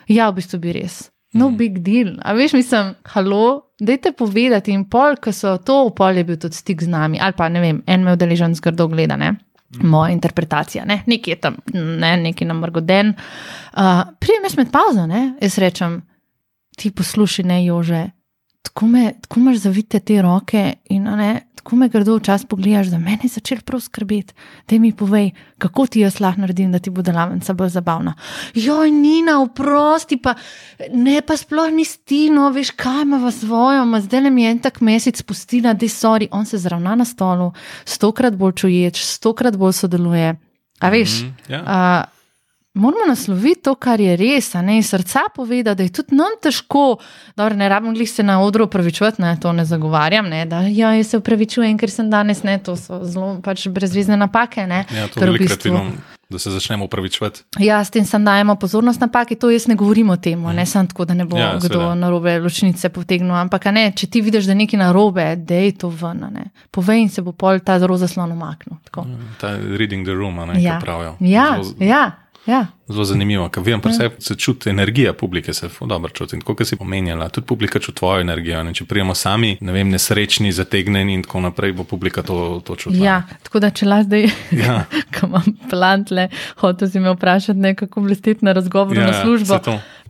Ja, 0.09 0.31
v 0.31 0.41
bistvu 0.41 0.57
bi 0.65 0.73
res. 0.73 1.03
No, 1.37 1.51
mhm. 1.51 1.57
big 1.57 1.81
deal. 1.85 2.15
A 2.25 2.33
veš, 2.33 2.57
mislim, 2.57 2.95
halo, 3.13 3.75
dajte 3.77 4.17
povedati 4.17 4.73
in 4.73 4.87
pol, 4.89 5.21
ko 5.21 5.29
so 5.29 5.59
to 5.61 5.83
v 5.91 5.93
polju 5.93 6.25
bil 6.25 6.41
tudi 6.41 6.57
stik 6.57 6.81
z 6.81 6.89
nami, 6.89 7.21
ali 7.21 7.37
pa 7.37 7.45
ne 7.45 7.61
vem, 7.61 7.83
en 7.85 8.07
me 8.07 8.17
udeležen 8.17 8.57
zgrdo 8.57 8.89
gledane 8.89 9.35
moja 9.69 10.11
interpretacija, 10.11 10.85
ne? 10.85 11.01
nekaj 11.05 11.31
je 11.31 11.39
tam, 11.41 11.57
ne? 11.73 12.17
nekaj 12.17 12.47
nam 12.47 12.59
mrgoden. 12.59 13.13
Uh, 13.73 14.03
Prijem 14.19 14.43
jaz 14.43 14.57
med 14.57 14.71
pauzo, 14.71 15.07
ne? 15.07 15.33
jaz 15.41 15.57
rečem, 15.57 16.01
ti 16.77 16.91
poslušaj, 16.91 17.45
ne 17.45 17.65
jože. 17.65 18.05
Tako, 18.61 18.87
me, 18.87 19.13
tako 19.21 19.39
imaš 19.39 19.57
zavite 19.57 19.99
te 19.99 20.21
roke 20.21 20.73
in 20.89 21.03
ne, 21.03 21.46
ko 21.67 21.75
me 21.75 21.89
grdo 21.91 22.15
včasih 22.15 22.47
pogledaš, 22.47 22.87
da 22.87 22.97
meni 22.97 23.27
je 23.27 23.33
začel 23.35 23.59
prav 23.65 23.81
skrbeti, 23.83 24.33
da 24.69 24.79
mi 24.79 24.93
povej, 24.95 25.33
kako 25.59 25.87
ti 25.91 25.99
jaz 25.99 26.21
lahko 26.23 26.41
naredim, 26.45 26.71
da 26.71 26.79
ti 26.79 26.93
bo 26.93 27.03
delavnica 27.03 27.53
bolj 27.53 27.73
zabavna. 27.75 28.13
Joj, 28.55 28.91
Nina, 28.91 29.41
oprosti, 29.43 30.17
pa 30.23 30.37
ne 30.93 31.19
pa 31.27 31.35
sploh 31.37 31.73
ni 31.75 31.83
stino, 31.85 32.47
veš, 32.55 32.71
kaj 32.79 33.03
ima 33.03 33.19
v 33.19 33.33
svojo, 33.35 33.83
ma 33.85 33.99
zdaj 34.01 34.23
le 34.23 34.31
mi 34.31 34.45
je 34.45 34.55
en 34.55 34.61
tak 34.63 34.79
mesec 34.81 35.19
spustila, 35.19 35.73
da 35.73 35.85
je 35.85 35.91
sorry, 35.91 36.31
on 36.31 36.47
se 36.47 36.57
zravna 36.57 36.95
na 36.95 37.05
stolu, 37.05 37.51
stokrat 37.85 38.39
bolj 38.39 38.55
čuječ, 38.63 39.03
stokrat 39.03 39.57
bolj 39.59 39.75
sodeluje. 39.81 40.35
A 40.79 40.89
veš? 40.93 41.21
Mhm, 41.21 41.51
ja. 41.51 41.63
a, 41.65 41.81
Moramo 42.77 43.05
nasloviti 43.07 43.61
to, 43.61 43.75
kar 43.75 43.99
je 43.99 44.15
res, 44.15 44.51
a 44.53 44.61
ne 44.61 44.77
iz 44.77 44.89
srca 44.89 45.19
povedati, 45.35 45.77
da 45.77 45.83
je 45.83 45.89
tudi 45.91 46.15
nam 46.15 46.35
težko, 46.39 46.97
da 47.35 47.49
ne 47.51 47.69
rabim 47.69 47.93
glih 47.93 48.07
se 48.07 48.23
na 48.23 48.39
odru 48.39 48.65
upravičevati, 48.65 49.21
ne, 49.21 49.37
to 49.37 49.51
ne 49.51 49.65
zagovarjam, 49.65 50.27
ne, 50.27 50.45
da 50.45 50.59
ja, 50.61 50.93
jaz 50.93 51.07
se 51.07 51.17
upravičujem, 51.17 51.73
ker 51.75 51.89
sem 51.89 52.09
danes 52.09 52.43
ne, 52.43 52.57
to 52.59 52.75
so 52.75 53.01
zelo 53.03 53.39
pač 53.41 53.67
brezvezne 53.69 54.17
napake. 54.17 54.67
Ne, 54.67 54.85
Ja, 54.91 55.07
to 55.07 55.17
ker 55.17 55.25
v 55.25 55.33
velikokrat 55.33 55.57
bistvu- 55.59 55.73
vidim, 55.73 55.97
da 56.29 56.39
se 56.39 56.51
začnemo 56.51 56.85
upravičevati. 56.85 57.43
Ja, 57.59 57.79
s 57.79 57.89
tem 57.89 58.05
sem 58.05 58.19
dajemo 58.21 58.55
pozornost 58.55 58.99
napaki, 58.99 59.35
to 59.35 59.49
jaz 59.49 59.65
ne 59.65 59.75
govorim 59.75 60.09
o 60.09 60.17
tem, 60.17 60.41
ne 60.43 60.65
samo 60.65 60.87
tako, 60.87 61.05
da 61.05 61.13
ne 61.13 61.25
bo 61.25 61.37
Ja, 61.37 61.53
kdo 61.55 61.67
seveda. 61.69 61.95
na 61.95 62.09
robe 62.09 62.39
ločnice 62.39 62.89
potegnil. 62.89 63.31
Ampak 63.33 63.65
a 63.65 63.71
ne, 63.71 63.91
če 63.91 64.07
ti 64.07 64.21
vidiš, 64.21 64.43
da 64.43 64.51
je 64.51 64.55
nekaj 64.57 64.77
na 64.77 64.91
robe, 64.91 65.23
dej 65.37 65.71
to 65.73 65.89
ven. 65.89 66.21
a 66.21 66.29
ne. 66.29 66.45
Povej 66.69 66.99
in 66.99 67.09
se 67.09 67.21
bo 67.21 67.31
pol 67.31 67.59
ta 67.59 67.77
roza 67.79 68.07
slon 68.07 68.31
umaknil. 68.31 68.77
tako. 68.83 69.05
Ta 69.39 69.55
reading 69.55 70.05
the 70.05 70.13
room, 70.13 70.37
a 70.37 70.45
ne, 70.47 70.53
Ja, 70.55 70.73
ja. 70.73 70.79
pravijo. 70.79 71.15
ja, 71.21 71.47
Zelo, 71.55 71.75
ja, 71.81 72.11
ja. 72.47 72.67
zelo 72.87 73.03
zanimivo, 73.05 73.49
ker 73.49 73.63
vem, 73.63 73.81
ja. 73.85 74.09
se 74.19 74.35
čuti 74.35 74.69
energija 74.69 75.13
publike, 75.13 75.53
se 75.53 75.69
dobro 75.81 76.09
čuti. 76.09 76.35
In 76.35 76.41
kot 76.41 76.63
si 76.67 76.75
pomenjala, 76.75 77.29
tudi 77.29 77.47
publika 77.47 77.79
čuti 77.79 77.97
tvojo 77.99 78.21
energijo. 78.21 78.63
Ne? 78.63 78.73
Če 78.73 78.85
prijemo 78.85 79.15
sami, 79.15 79.57
ne 79.61 79.75
vem, 79.75 79.91
nesrečni, 79.91 80.51
zategnjeni 80.51 81.13
in 81.13 81.25
tako 81.27 81.43
naprej, 81.47 81.75
bo 81.77 81.83
publika 81.83 82.23
to, 82.23 82.61
to 82.65 82.75
čutila. 82.75 83.05
Ja, 83.05 83.17
tako 83.43 83.59
da 83.63 83.71
če 83.71 83.85
lahko 83.85 84.07
zdaj, 84.07 84.29
Ja. 84.51 84.79
ko 85.13 85.27
imam 85.27 85.53
plantle, 85.69 86.29
hotel 86.63 86.89
si 86.89 86.99
me 87.03 87.13
vprašati 87.13 87.59
nekako 87.59 88.01
blesteti 88.01 88.45
na 88.45 88.53
razgovor 88.57 88.97
Ja, 88.97 89.11
na 89.11 89.21
službo. 89.21 89.59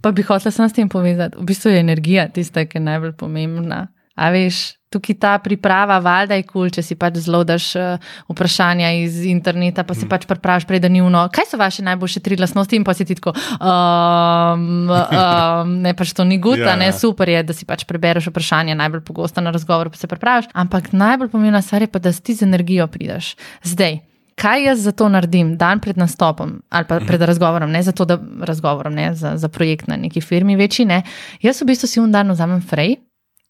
Pa 0.02 0.12
bi 0.12 0.21
hotel 0.21 0.52
sem 0.52 0.69
s 0.69 0.73
tem 0.73 0.89
povezati. 0.89 1.38
V 1.39 1.45
bistvu 1.50 1.73
je 1.73 1.80
energija 1.80 2.28
tista, 2.30 2.65
ki 2.65 2.78
je 2.78 2.86
najbolj 2.86 3.15
pomembna. 3.17 3.88
A 4.17 4.30
veš, 4.34 4.77
tukaj 4.89 5.17
ta 5.19 5.36
priprava, 5.43 5.99
valjda 6.01 6.38
je 6.39 6.45
kul, 6.47 6.53
cool, 6.65 6.71
če 6.73 6.82
si 6.82 6.95
pač 6.97 7.19
zelo 7.21 7.43
daš 7.45 7.67
uh, 7.77 8.06
vprašanja 8.32 8.91
iz 9.03 9.19
interneta, 9.30 9.84
pa 9.84 9.93
si 9.93 10.06
Mm. 10.08 10.10
pač 10.10 10.25
prepraviš 10.25 10.65
predanivno, 10.65 11.25
kaj 11.34 11.51
so 11.51 11.58
vaše 11.60 11.84
najboljše 11.84 12.19
tri 12.23 12.38
lasnosti 12.39 12.75
in 12.75 12.84
pa 12.88 12.93
si 12.95 13.06
ti 13.06 13.15
tako, 13.15 13.34
um, 13.60 14.88
um, 14.89 15.73
ne 15.84 15.93
pač 15.93 16.13
to 16.15 16.23
ni 16.23 16.39
guta, 16.39 16.73
Ja, 16.73 16.75
ne 16.80 16.89
ja. 16.89 16.95
super 16.95 17.30
je, 17.30 17.43
da 17.43 17.53
si 17.53 17.65
pač 17.67 17.84
prebereš 17.86 18.32
vprašanje 18.32 18.75
najbolj 18.75 19.03
pogosto 19.03 19.41
na 19.41 19.51
razgovor, 19.51 19.89
pa 19.91 19.97
se 19.97 20.08
prepraviš. 20.08 20.47
Ampak 20.53 20.93
najbolj 20.93 21.30
pomembna 21.30 21.62
stvar 21.62 21.82
je 21.84 21.91
pa, 21.91 21.99
da 21.99 22.12
ti 22.12 22.34
z 22.34 22.47
energijo 22.47 22.88
prideš. 22.88 23.36
Zdaj. 23.63 23.99
Kaj 24.38 24.63
jaz 24.63 24.80
za 24.86 24.91
to 24.93 25.10
naredim, 25.10 25.56
dan 25.58 25.80
pred 25.82 25.97
nastopom 25.97 26.62
ali 26.69 26.86
pa 26.86 26.99
pred 27.01 27.21
razgovorom, 27.21 27.71
ne 27.73 27.82
za 27.82 27.91
to, 27.91 28.06
da 28.06 28.19
razgovorom, 28.21 28.93
ne 28.93 29.13
za, 29.17 29.34
za 29.38 29.49
projekt 29.49 29.88
na 29.89 29.97
neki 29.97 30.21
firmi, 30.21 30.56
večji 30.56 30.86
ne. 30.86 31.01
Jaz 31.41 31.62
v 31.62 31.65
bistvu 31.65 31.88
si 31.89 31.99
un 31.99 32.12
dan 32.13 32.30
vzamem 32.30 32.62
frej, 32.62 32.99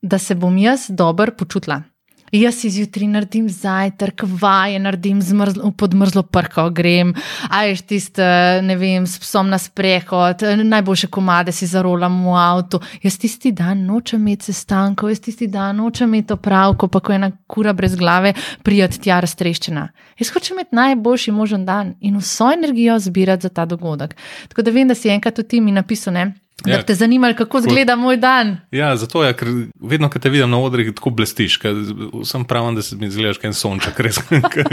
da 0.01 0.17
se 0.17 0.36
bom 0.36 0.57
jaz 0.57 0.89
dobro 0.89 1.31
počutila. 1.38 1.81
Jaz 2.31 2.55
si 2.60 2.69
zjutraj 2.69 3.07
naredim 3.07 3.45
zajtrk, 3.49 4.23
vaje 4.41 4.79
naredim 4.83 5.21
zmrzlo, 5.21 5.69
podmrzlo 5.71 6.23
prko, 6.23 6.65
grem, 6.75 7.13
ajš 7.49 7.81
tiste, 7.88 8.25
ne 8.67 8.75
vem, 8.75 9.05
s 9.07 9.19
psom 9.23 9.47
na 9.49 9.57
sprehod, 9.57 10.43
najboljše 10.63 11.07
komade 11.07 11.53
si 11.55 11.69
zarolam 11.71 12.17
v 12.25 12.33
avtu. 12.36 12.81
Jaz 13.03 13.15
tisti 13.17 13.53
dan 13.55 13.86
nočem 13.88 14.19
imeti 14.27 14.51
sestankov, 14.51 15.10
jaz 15.10 15.21
tisti 15.23 15.47
dan 15.47 15.79
nočem 15.79 16.12
imeti 16.12 16.36
opravko, 16.36 16.89
pa 16.91 16.99
ko 16.99 17.15
je 17.15 17.19
ena 17.21 17.31
kura 17.47 17.73
brez 17.73 17.95
glave, 17.95 18.33
prijeti 18.63 18.99
tja 19.07 19.21
raztreščena. 19.23 19.86
Jaz 20.19 20.33
hočem 20.36 20.57
imeti 20.57 20.75
najboljši 20.75 21.31
možen 21.31 21.63
dan 21.65 21.93
in 22.01 22.19
vso 22.19 22.51
energijo 22.51 22.99
zbirati 22.99 23.47
za 23.47 23.49
ta 23.49 23.65
dogodek. 23.65 24.17
Tako 24.51 24.67
da 24.67 24.75
vem, 24.75 24.91
da 24.91 24.99
si 24.99 25.10
enkrat 25.15 25.39
tudi 25.39 25.47
ti 25.47 25.62
mi 25.62 25.71
napisal, 25.71 26.13
ne? 26.13 26.33
Da 26.58 26.72
Ja. 26.72 26.78
bi 26.78 26.84
te 26.84 26.96
zanimali, 26.96 27.36
kako 27.36 27.58
izgleda 27.60 27.96
moj 27.96 28.17
dan. 28.17 28.58
Ja, 28.72 28.96
zato 28.96 29.24
je, 29.24 29.34
ker 29.34 29.48
vedno, 29.82 30.10
ko 30.10 30.20
te 30.20 30.30
vidim 30.30 30.50
na 30.50 30.58
odrih, 30.58 30.89
tako 30.91 31.10
blestiš. 31.12 31.58
ker 31.58 31.74
Sem 32.26 32.46
pravim, 32.46 32.76
da 32.76 32.82
se 32.82 32.96
mi 32.96 33.10
zgledaš 33.10 33.38
kot 33.38 33.46
en 33.46 33.54
sonček, 33.54 34.00
res 34.00 34.17
ki 34.24 34.63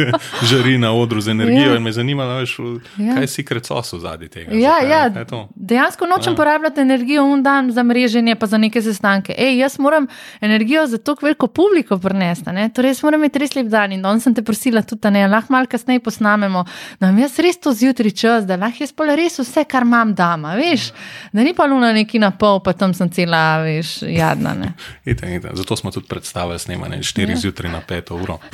žari 0.45 0.79
na 0.79 0.93
odru 0.93 1.21
z 1.21 1.29
energijo. 1.29 1.61
Ja. 1.61 1.67
Ja. 1.67 1.77
In 1.77 1.83
me 1.83 1.93
zanima, 1.93 2.25
da 2.25 2.35
veš, 2.35 2.57
Ja. 2.59 3.05
ja. 3.05 3.15
kaj 3.15 3.27
si 3.29 3.45
krecoso 3.45 3.99
zadnji 3.99 4.29
tega. 4.29 4.55
Ja, 4.55 4.71
Zakaj- 4.73 4.91
ja. 4.91 5.11
kaj 5.11 5.25
to? 5.27 5.49
Dejansko 5.55 6.07
nočem 6.07 6.33
Ja. 6.33 6.37
porabljati 6.37 6.81
energijo 6.81 7.25
un 7.25 7.43
dan 7.43 7.71
za 7.71 7.83
mreženje, 7.83 8.35
pa 8.35 8.47
za 8.47 8.59
neke 8.59 8.83
sestanke. 8.83 9.35
Ej, 9.39 9.59
jaz 9.59 9.79
moram 9.79 10.07
energijo 10.41 10.87
za 10.87 10.99
to 10.99 11.17
veliko 11.23 11.47
publiko 11.49 11.99
prenesti. 11.99 12.51
ne. 12.51 12.69
Torej, 12.69 12.91
jaz 12.91 13.03
moram 13.03 13.21
imeti 13.21 13.39
res 13.39 13.55
lep 13.55 13.67
dan 13.69 13.93
in 13.93 14.03
danes 14.03 14.23
sem 14.23 14.35
te 14.35 14.43
prosila 14.43 14.83
tudi, 14.83 15.01
da 15.01 15.11
ne 15.11 15.29
lahko 15.29 15.53
malo 15.53 15.67
kasneje 15.67 16.01
posnamemo, 16.01 16.65
da 17.01 17.07
imam 17.07 17.19
jaz 17.19 17.39
res 17.39 17.57
to 17.59 17.73
zjutraj 17.73 18.11
čas, 18.13 18.47
da 18.47 18.57
lahko 18.57 18.77
jaz 18.81 18.93
pol 18.93 19.07
res 19.09 19.39
vse, 19.39 19.65
kar 19.65 19.83
imam 19.83 20.15
dama, 20.15 20.55
veš, 20.55 20.91
da 21.33 21.41
ni 21.41 21.55
pa 21.55 21.67
luna 21.75 21.93
neki 21.93 22.19
na 22.19 22.31
pol, 22.31 22.61
pa 22.65 22.73
tam 22.73 22.95
sem 22.95 23.11
cela, 23.11 23.59
veš, 23.67 24.03
jadna. 24.09 24.55
Ne. 24.55 24.73
Ite, 25.11 25.35
ite. 25.35 25.51
Zato 25.53 25.77
smo 25.77 25.91
tudi 25.91 26.07
predstavili 26.09 26.59
snemanje 26.59 26.99
4 26.99 27.31
ja. 27.31 27.37
zjutraj 27.37 27.73
na 27.73 27.81
5 27.89 28.23
uro. 28.23 28.39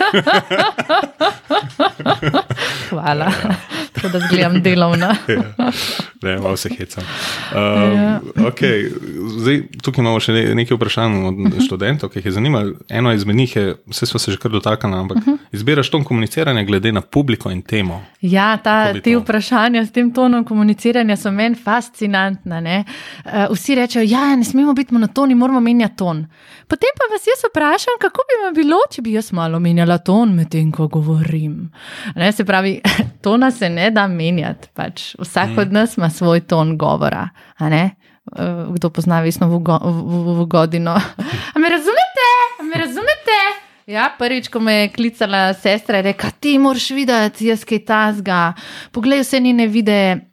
Hvala, 2.90 3.32
tako 3.94 4.08
da 4.08 4.18
zgledam 4.18 4.62
delovna. 4.62 5.16
Ne, 6.22 6.38
malo 6.38 6.56
se 6.56 6.68
hecam. 6.78 7.04
Uh, 7.04 7.58
ja. 7.98 8.20
okay. 8.36 8.90
Zdaj, 9.38 9.62
tukaj 9.82 10.02
imamo 10.02 10.20
še 10.20 10.32
ne- 10.32 10.54
nekaj 10.54 10.76
vprašanj 10.76 11.16
od 11.28 11.56
študentov, 11.64 12.10
ki 12.10 12.18
jih 12.20 12.26
je 12.30 12.32
zanimalo. 12.36 12.74
Eno 12.88 13.12
izmed 13.12 13.36
njih 13.36 13.56
je, 13.56 13.74
vse 13.86 14.06
smo 14.06 14.20
se 14.20 14.32
že 14.32 14.38
kar 14.38 14.50
dotaknili, 14.50 15.00
ampak 15.00 15.16
uh 15.16 15.24
-huh. 15.24 15.38
izbiraš 15.52 15.90
ton 15.90 16.04
komuniciranja 16.04 16.64
glede 16.64 16.92
na 16.92 17.00
publiko 17.00 17.50
in 17.50 17.62
temo. 17.62 18.02
Ja, 18.20 18.56
ta, 18.56 18.92
te 18.92 19.00
to? 19.00 19.20
vprašanja 19.20 19.86
s 19.86 19.92
tem 19.92 20.12
tonom 20.14 20.44
komuniciranja 20.44 21.16
so 21.16 21.30
meni 21.30 21.56
fascinantna. 21.56 22.60
ne. 22.60 22.84
Uh, 23.24 23.54
vsi 23.54 23.74
rečejo, 23.74 24.04
ja, 24.08 24.36
ne 24.36 24.44
smemo 24.44 24.72
biti 24.72 24.94
monotoni, 24.94 25.34
moramo 25.34 25.60
menjati 25.60 25.96
ton. 25.96 26.26
Potem 26.68 26.92
pa 26.98 27.08
vas 27.12 27.26
jaz 27.26 27.44
vprašam, 27.50 27.98
kako 28.00 28.24
bi 28.28 28.44
vam 28.44 28.54
bilo, 28.54 28.78
če 28.90 29.02
bi 29.02 29.12
jaz 29.12 29.32
malo 29.32 29.60
menjala 29.60 29.98
ton 29.98 30.34
medtem, 30.34 30.72
ko 30.72 30.88
govorim. 30.88 31.70
Ne, 32.16 32.32
se 32.32 32.44
pravi, 32.44 32.80
tona 33.24 33.50
se 33.50 33.68
ne 33.68 33.90
da 33.90 34.06
menjati. 34.08 34.68
Pač. 34.74 35.14
Vsak 35.18 35.48
mm. 35.56 35.58
od 35.58 35.72
nas 35.72 35.96
ima 35.96 36.10
svoj 36.10 36.40
ton 36.40 36.76
govora. 36.78 37.28
Uh, 37.60 38.74
Kdo 38.74 38.90
pozna 38.90 39.20
Vesno 39.20 39.48
Vugo- 39.48 39.80
V- 39.84 40.02
V- 40.06 40.36
Vugodino? 40.38 40.94
A 41.54 41.58
me 41.58 41.68
razumete? 41.68 42.28
Me 42.62 42.78
razumete? 42.78 43.38
Ja, 43.90 44.06
prvič, 44.18 44.48
ko 44.48 44.60
me 44.60 44.72
je 44.74 44.88
klicala 44.88 45.54
sestra, 45.54 45.96
je 45.96 46.02
rekla: 46.02 46.30
Ti 46.30 46.58
moraš 46.58 46.90
videti, 46.94 47.48
jaz 47.50 47.64
kaj 47.64 47.84
tasga. 47.84 48.52
Poglej 48.92 49.24
vse 49.24 49.40
njene 49.40 49.66
videe. 49.66 50.29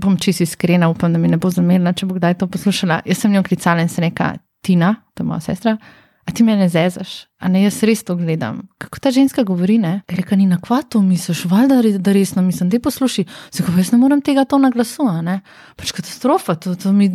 Bom 0.00 0.16
čisto 0.16 0.46
iskrena, 0.46 0.88
upam, 0.88 1.12
da 1.12 1.18
mi 1.18 1.28
ne 1.28 1.36
bo 1.36 1.50
zamerila, 1.52 1.92
če 1.92 2.06
bo 2.08 2.16
kdaj 2.16 2.38
to 2.40 2.48
poslušala. 2.48 3.02
Jaz 3.04 3.20
sem 3.20 3.32
njo 3.32 3.42
klicala 3.44 3.84
in 3.84 3.90
sem 3.92 4.06
rekla: 4.08 4.34
Tina, 4.64 4.94
to 5.14 5.24
je 5.24 5.28
moja 5.28 5.40
sestra, 5.44 5.76
a 6.24 6.32
ti 6.32 6.44
me 6.46 6.56
ne 6.56 6.68
zezaš, 6.68 7.29
a 7.40 7.48
ne 7.48 7.62
jaz 7.62 7.80
res 7.88 8.02
to 8.04 8.14
gledam. 8.20 8.62
Kako 8.78 9.00
ta 9.00 9.10
ženska 9.10 9.42
govori, 9.48 9.78
ne? 9.80 10.02
Je 10.08 10.16
Rekla, 10.16 10.36
ni 10.36 10.46
na 10.46 10.58
kvato 10.60 11.00
misliš, 11.02 11.44
valjda 11.48 11.80
da 11.98 12.12
resno 12.12 12.42
mislim, 12.42 12.68
da 12.68 12.80
posluši. 12.80 13.24
Se 13.50 13.64
ga 13.64 13.72
jaz 13.76 13.92
ne 13.92 13.98
morem 13.98 14.20
tega 14.20 14.44
to 14.44 14.58
na 14.58 14.70
glasu, 14.70 15.06
a 15.08 15.22
ne? 15.24 15.40
Pač 15.76 15.92
katastrofa, 15.96 16.54
to, 16.60 16.74
to 16.76 16.92
mi 16.92 17.08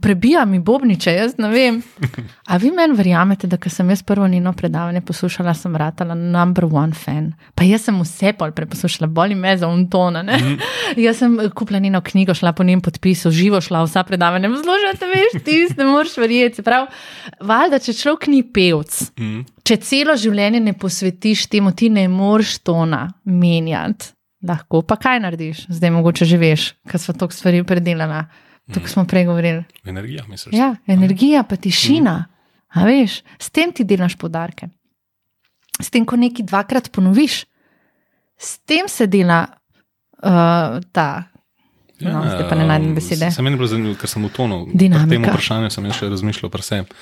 prebija 0.00 0.44
mi 0.48 0.60
bobniče, 0.64 1.12
jaz 1.12 1.34
ne 1.38 1.50
vem. 1.52 1.82
A 2.46 2.56
vi 2.56 2.70
meni 2.72 2.96
verjamete, 2.96 3.46
da 3.46 3.58
ko 3.60 3.68
sem 3.72 3.90
jaz 3.92 4.02
prvo 4.02 4.28
njeno 4.28 4.52
predavanje 4.56 5.00
poslušala, 5.04 5.54
sem 5.54 5.76
ratala 5.76 6.14
number 6.14 6.64
one 6.64 6.96
fan. 6.96 7.32
Pa 7.54 7.68
jaz 7.68 7.84
sem 7.90 8.00
vse 8.00 8.32
pol 8.38 8.54
preposlušala, 8.56 9.10
boli 9.12 9.34
me 9.34 9.56
za 9.58 9.68
untona. 9.68 10.22
Mm. 10.22 10.56
jaz 11.04 11.20
sem 11.20 11.36
kupila 11.54 11.78
njeno 11.78 12.00
knjigo, 12.00 12.34
šla 12.34 12.52
po 12.56 12.64
njem 12.64 12.80
podpisu, 12.80 13.30
živo 13.30 13.60
šla 13.60 13.84
vsa 13.84 14.06
predavanja, 14.08 14.48
poslušate, 14.48 15.12
veš, 15.12 15.42
ti 15.44 15.60
ne 15.76 15.84
moreš 15.84 16.16
verjeti. 16.16 16.64
Prav, 16.64 16.88
valjda, 17.44 17.78
če 17.78 17.92
človek 17.92 18.30
ni 18.32 18.40
pevc, 18.42 19.04
Mm. 19.16 19.44
Če 19.66 19.78
celo 19.82 20.14
življenje 20.18 20.60
ne 20.62 20.74
posvetiš 20.78 21.46
temu, 21.52 21.72
ti 21.74 21.90
ne 21.92 22.06
moreš 22.10 22.58
tona 22.66 23.06
menjati. 23.24 24.12
Lahko 24.46 24.82
pa 24.86 24.98
kaj 25.00 25.18
narediš, 25.24 25.64
zdaj 25.72 25.90
mogoče 25.96 26.26
že 26.28 26.38
veš, 26.38 26.66
ker 26.86 27.00
smo 27.02 27.16
toliko 27.16 27.34
stvari 27.34 27.64
predelali. 27.66 28.20
Tukaj 28.74 28.92
smo 28.92 29.04
prej 29.06 29.24
govorili. 29.28 29.62
Energija, 29.86 30.24
misliš? 30.28 30.54
Ja, 30.54 30.74
energija, 30.90 31.44
pa 31.46 31.56
tišina. 31.56 32.16
A 32.74 32.86
veš, 32.86 33.20
s 33.38 33.50
tem 33.54 33.72
ti 33.72 33.86
delaš 33.86 34.16
podarke. 34.18 34.68
S 35.80 35.90
tem, 35.92 36.06
ko 36.08 36.18
nekaj 36.18 36.46
dvakrat 36.48 36.90
ponoviš, 36.92 37.44
s 38.36 38.58
tem 38.66 38.88
se 38.90 39.06
dela 39.06 39.44
uh, 39.46 40.82
ta. 40.92 41.08
No, 42.00 42.24
zdaj 42.26 42.44
pa 42.50 42.58
ne 42.58 42.66
najdem 42.68 42.94
besede. 42.96 43.30
Se 43.32 43.42
meni 43.42 43.54
je 43.56 43.62
bilo 43.62 43.70
zanimivo, 43.70 43.96
ker 44.00 44.10
sem 44.10 44.24
v 44.26 44.32
tonu. 44.34 44.64
Dinamika. 44.72 45.08
Pri 45.08 45.16
tem 45.16 45.30
vprašanju 45.30 45.72
sem 45.72 45.86
še 45.96 46.10
razmišljal 46.12 46.52
pri 46.52 46.66
sebi. 46.66 46.98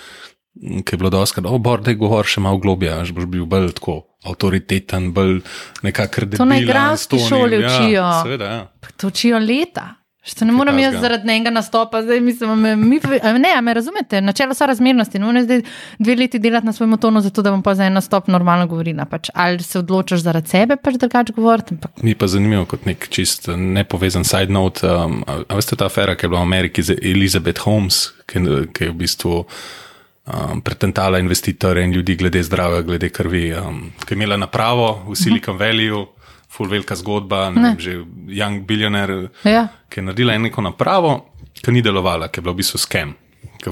Ki 0.55 0.95
je 0.95 0.99
bilo 0.99 1.11
dosti, 1.11 1.43
da 1.43 1.51
bo 1.51 1.77
da 1.77 1.93
govor 1.99 2.27
še 2.27 2.41
malo 2.41 2.61
globlje, 2.63 2.93
až 2.95 3.11
boš 3.13 3.27
bil 3.27 3.43
bolj 3.51 3.73
tako 3.75 4.05
avtoriteten, 4.25 5.11
bolj 5.13 5.41
nekako 5.83 6.13
kredibilen. 6.15 6.39
To 6.39 6.47
na 6.49 6.61
igralski 6.63 7.19
šoli 7.19 7.59
ja, 7.59 7.67
učijo. 7.67 8.07
Seveda, 8.23 8.45
ja. 8.53 8.91
To 8.97 9.11
učijo 9.11 9.39
leta. 9.43 9.95
Što 10.27 10.45
ne 10.45 10.53
morem 10.53 10.79
jaz 10.79 10.95
zaradi 11.01 11.29
enega 11.29 11.51
nastopa, 11.51 12.03
zdaj 12.03 12.21
mislim, 12.21 12.61
me, 12.61 12.77
mi, 12.77 13.01
ne, 13.39 13.61
me 13.63 13.75
razumete, 13.75 14.21
načelo 14.21 14.55
so 14.55 14.67
razmernosti. 14.67 15.19
Ne 15.19 15.27
morem 15.27 15.45
zdaj 15.45 15.61
dve 15.99 16.15
leti 16.17 16.39
delati 16.39 16.67
na 16.67 16.73
svojem 16.73 16.97
tonu, 16.99 17.21
zato 17.21 17.43
da 17.43 17.51
bom 17.51 17.63
pa 17.63 17.75
za 17.75 17.85
en 17.85 17.93
nastop 17.93 18.29
normalno 18.33 18.67
govorila. 18.67 19.05
Pač. 19.05 19.29
Ali 19.35 19.63
se 19.63 19.79
odločaš 19.79 20.21
zaradi 20.21 20.49
sebe, 20.49 20.77
pač 20.77 20.95
drugače 20.95 21.33
govoriti. 21.37 21.75
Ampak... 21.75 22.03
Mi 22.03 22.15
pa 22.15 22.27
zanimivo 22.27 22.65
kot 22.65 22.87
nek 22.87 23.09
čist 23.09 23.51
nepovezan 23.57 24.25
side 24.25 24.53
note. 24.53 24.89
Um, 24.89 25.25
a, 25.27 25.43
a 25.49 25.61
veste 25.61 25.77
ta 25.77 25.91
afera, 25.93 26.17
ki 26.17 26.25
je 26.25 26.33
bila 26.33 26.41
v 26.41 26.49
Ameriki 26.49 26.83
z 26.83 26.97
Elizabeth 27.03 27.61
Holmes, 27.69 28.07
ki, 28.27 28.47
ki 28.73 28.89
je 28.89 28.95
v 28.95 29.01
bistvu. 29.05 29.45
Um, 30.25 30.63
pretentala 30.65 31.19
investitore 31.21 31.83
in 31.85 31.91
ljudi 31.93 32.15
glede 32.17 32.41
zdravja, 32.43 32.81
glede 32.83 33.11
krvi, 33.13 33.51
um, 33.61 33.91
ki 34.07 34.15
je 34.15 34.17
imela 34.17 34.39
napravo 34.41 35.05
v 35.11 35.17
Silicon 35.21 35.59
Valleyju, 35.61 36.07
full 36.49 36.71
velika 36.71 36.97
zgodba, 36.97 37.51
ne 37.51 37.61
ne. 37.61 37.69
Vem, 37.69 37.81
že 37.81 37.99
young 38.33 38.63
billionaire, 38.65 39.29
ja. 39.45 39.67
ki 39.89 40.01
je 40.01 40.05
naredila 40.07 40.39
neko 40.39 40.63
napravo, 40.65 41.13
ki 41.61 41.75
ni 41.77 41.83
delovala, 41.83 42.31
ki 42.33 42.41
je 42.41 42.47
bila 42.47 42.55
v 42.55 42.63
bistvu 42.63 42.81
skem. 42.81 43.13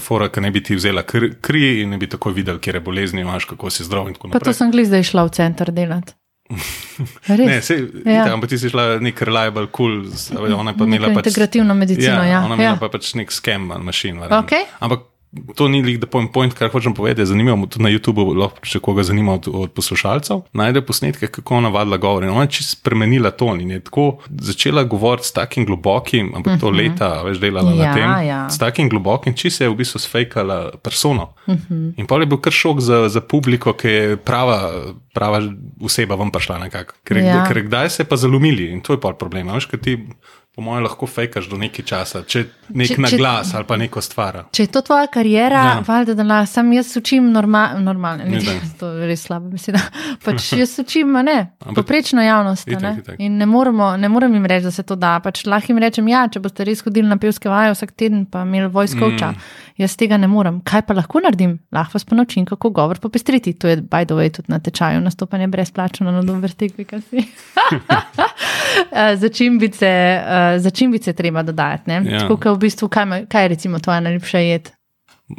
Fora, 0.01 0.29
ki 0.29 0.41
ne 0.41 0.51
bi 0.51 0.61
ti 0.65 0.77
vzela 0.77 1.07
kri, 1.09 1.35
kri 1.41 1.83
in 1.83 1.93
ne 1.93 1.99
bi 2.01 2.09
tako 2.09 2.33
videl, 2.37 2.59
kje 2.61 2.75
je 2.77 2.81
bolezni, 2.85 3.25
imaš, 3.25 3.45
kako 3.49 3.71
si 3.71 3.85
zdrav. 3.85 4.09
Pa 4.33 4.41
to 4.41 4.53
sem 4.53 4.73
gli 4.73 4.85
zdaj 4.88 5.09
šla 5.09 5.25
v 5.29 5.33
center 5.37 5.73
delati. 5.73 6.12
ne, 7.49 7.62
sej, 7.65 7.87
ja. 8.05 8.27
Ampak 8.33 8.51
ti 8.53 8.59
si 8.61 8.69
šla 8.69 8.99
nek 9.01 9.21
reliable, 9.25 9.71
cool, 9.73 10.03
ona 10.37 10.77
pa 10.77 10.85
imela 10.85 11.12
pač. 11.17 11.31
Integrativno 11.33 11.77
medicino, 11.77 12.21
ja. 12.25 12.29
ja. 12.29 12.45
Ona 12.45 12.61
imela 12.61 12.75
ja. 12.75 12.81
pa 12.81 12.93
pač 12.93 13.15
nek 13.17 13.33
skem, 13.33 13.71
mašin. 13.85 14.21
Okay. 14.29 14.69
Ampak 14.85 15.12
To 15.57 15.68
ni 15.68 15.81
lik, 15.83 15.97
da 15.97 16.07
pojem 16.07 16.27
point, 16.29 16.53
kar 16.55 16.68
hočem 16.68 16.92
povedati. 16.95 17.27
Zanimivo, 17.27 17.57
tudi 17.66 17.85
na 17.87 17.88
YouTubu, 17.88 18.27
lahko, 18.37 18.61
če 18.68 18.83
koga 18.85 19.05
zanima 19.09 19.38
od, 19.38 19.47
od 19.49 19.71
poslušalcev, 19.73 20.42
najde 20.53 20.83
posnetke, 20.85 21.31
kako 21.33 21.57
ona 21.57 21.71
vadila 21.73 21.97
govor. 21.97 22.27
Ona 22.29 22.45
je 22.45 22.51
čisto 22.59 22.77
spremenila 22.77 23.31
ton 23.31 23.61
in 23.61 23.71
je 23.71 23.81
tako 23.81 24.18
začela 24.29 24.85
govoriti 24.85 25.29
s 25.29 25.33
takim 25.33 25.64
globokim, 25.64 26.35
ampak 26.37 26.61
to 26.61 26.66
uh 26.66 26.73
mhm. 26.73 26.81
-huh. 26.81 26.90
leta 26.90 27.23
več 27.23 27.40
delala 27.40 27.73
ja, 27.73 27.77
na 27.77 27.95
tem. 27.95 28.27
Ja. 28.29 28.51
S 28.51 28.59
takim 28.59 28.88
globokim, 28.88 29.35
či 29.35 29.51
se 29.51 29.64
je 29.64 29.71
v 29.71 29.77
bistvu 29.77 29.99
sfejkala 29.99 30.71
persono. 30.83 31.33
Uh 31.47 31.55
mhm. 31.55 31.75
-huh. 31.75 31.92
In 31.97 32.07
pa 32.07 32.21
je 32.21 32.27
bil 32.27 32.38
kar 32.38 32.53
šok 32.53 32.81
za, 32.81 33.09
za 33.09 33.21
publiko, 33.21 33.73
ki 33.73 33.88
je 33.88 34.16
prava, 34.16 34.73
prava 35.14 35.42
oseba 35.81 36.14
vam 36.14 36.31
prišla 36.31 36.59
nekako. 36.59 36.95
Ker, 37.05 37.16
ja. 37.16 37.47
ker 37.49 37.62
kdaj 37.62 37.90
se 37.90 38.05
pa 38.05 38.16
zalomili 38.16 38.68
in 38.73 38.81
to 38.81 38.92
je 38.92 39.01
pa 39.01 39.12
problem. 39.12 39.49
Veš, 39.49 39.66
po 40.55 40.62
mojem, 40.62 40.85
lahko 40.85 41.07
fejkaš 41.07 41.47
do 41.49 41.57
nekaj 41.57 41.85
časa, 41.88 42.21
če 42.29 42.43
nek 42.77 42.91
če, 42.91 42.97
na 43.01 43.09
glas 43.17 43.55
ali 43.57 43.65
pa 43.65 43.79
neko 43.81 44.03
stvar. 44.05 44.37
Če 44.53 44.67
je 44.67 44.71
to 44.75 44.83
tvoja 44.85 45.07
karijera, 45.12 45.62
ja. 45.71 45.77
valjda, 45.87 46.12
da 46.19 46.43
sem 46.47 46.75
jaz 46.77 46.91
učim 47.01 47.31
norma, 47.33 47.62
normalno, 47.81 48.27
ne 48.29 48.41
vem, 48.45 48.59
to 48.81 48.91
je 48.99 49.09
res 49.09 49.25
slabo 49.25 49.49
beseda. 49.55 49.81
Pač 50.25 50.51
jaz 50.61 50.75
učim, 50.83 51.17
ne, 51.25 51.38
poprečno 51.73 52.21
javnost. 52.25 52.69
Itak, 52.69 52.83
ne? 52.85 52.93
Itak. 53.01 53.17
In 53.25 53.41
ne, 53.41 53.49
moramo, 53.49 53.95
ne 53.97 54.12
morem 54.12 54.37
jim 54.37 54.49
reči, 54.53 54.67
da 54.69 54.75
se 54.77 54.85
to 54.85 54.97
da. 54.97 55.15
Pač 55.25 55.47
lahko 55.49 55.73
jim 55.73 55.81
rečem, 55.81 56.12
ja, 56.12 56.27
če 56.29 56.45
boste 56.45 56.69
res 56.69 56.85
hodili 56.85 57.09
na 57.09 57.17
pevske 57.23 57.49
vaje 57.49 57.73
vsak 57.73 57.97
teden, 57.97 58.27
pa 58.29 58.45
imeli 58.45 58.69
vojskoča. 58.77 59.33
Mm. 59.33 59.62
Jaz 59.80 59.96
tega 59.96 60.18
ne 60.20 60.28
morem. 60.28 60.61
Kaj 60.68 60.85
pa 60.88 60.96
lahko 60.96 61.22
naredim? 61.24 61.56
Lahko 61.72 61.96
vas 61.96 62.04
pa 62.04 62.16
naučim, 62.18 62.44
kako 62.48 62.70
govor 62.70 63.00
popestriti. 63.00 63.54
To 63.58 63.68
je, 63.68 63.76
by 63.80 64.04
the 64.06 64.18
way, 64.18 64.32
tudi 64.35 64.52
na 64.52 64.58
tečaju 64.61 65.00
nastopanje 65.00 65.48
brezplačno 65.52 66.12
na 66.12 66.22
dober 66.22 66.52
tek, 66.52 66.76
kaj 66.76 67.00
si. 67.08 67.24
Začimbice. 69.22 69.90
Uh, 70.20 70.61
začimbice 70.61 71.12
treba 71.12 71.42
dodajati. 71.42 71.90
Ja. 71.90 72.28
Tako, 72.28 72.54
v 72.54 72.58
bistvu, 72.66 72.88
kaj, 72.88 73.26
kaj 73.32 73.44
je 73.44 73.52
recimo 73.56 73.78
tvoja 73.78 74.00
najljubša 74.00 74.38
jed? 74.38 74.72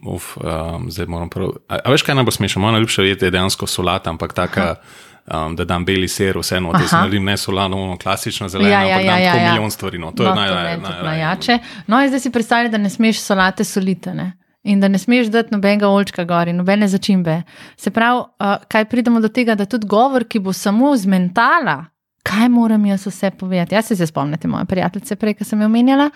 Uf, 0.09 0.33
um, 0.37 0.89
zdaj 0.91 1.05
moram 1.07 1.29
prav. 1.29 1.53
A, 1.69 1.77
a 1.85 1.93
veš, 1.93 2.05
kaj 2.07 2.17
najbolj 2.17 2.39
smešno? 2.39 2.61
Moja 2.61 2.79
najljubša 2.79 3.03
jed 3.03 3.21
je 3.21 3.31
dejansko 3.31 3.67
solata, 3.67 4.09
ampak 4.09 4.33
taka. 4.33 4.75
Um, 5.23 5.55
da 5.55 5.63
dam 5.63 5.85
beli 5.85 6.07
ser, 6.07 6.35
vseeno, 6.37 6.73
se 6.75 6.95
naredim 6.95 7.23
ne 7.23 7.37
solano, 7.37 7.77
ono 7.83 7.97
klasično 7.97 8.49
zeleno, 8.49 8.69
ja, 8.69 8.81
ja, 8.83 8.99
ja, 8.99 9.17
ja, 9.17 9.35
ja. 9.35 9.51
milijon 9.51 9.71
stvari. 9.71 9.97
No. 9.97 10.11
To 10.11 10.35
no, 10.35 10.43
je 10.43 10.77
najjače. 11.03 11.59
No, 11.87 12.07
zdaj 12.07 12.19
si 12.19 12.31
predstavljaj, 12.31 12.69
da 12.69 12.77
ne 12.77 12.89
smeš 12.89 13.21
solate 13.21 13.63
solite. 13.63 14.13
Ne? 14.13 14.33
In 14.63 14.79
da 14.79 14.87
ne 14.87 14.99
smeš 14.99 15.27
dati 15.27 15.55
nobenega 15.55 15.87
olčka 15.87 16.23
gor 16.23 16.47
in 16.47 16.59
nobene 16.59 16.87
začimbe. 16.87 17.41
Se 17.77 17.91
pravi, 17.91 18.19
uh, 18.19 18.67
kaj 18.67 18.85
pridemo 18.85 19.21
do 19.23 19.29
tega, 19.29 19.55
da 19.55 19.65
tudi 19.65 19.87
govor, 19.87 20.27
ki 20.27 20.39
bo 20.39 20.53
samo 20.53 20.91
z 20.97 21.07
mentala, 21.07 21.85
kaj 22.23 22.49
moram 22.49 22.85
jaz 22.85 23.07
vse 23.07 23.31
povedati. 23.31 23.75
Jaz 23.75 23.87
se 23.87 23.95
zdaj 23.95 24.11
spomnim, 24.11 24.51
moja 24.51 24.65
prijateljica, 24.65 25.15
prej, 25.15 25.39
ki 25.39 25.47
sem 25.47 25.61
jo 25.61 25.71
omenjala, 25.71 26.09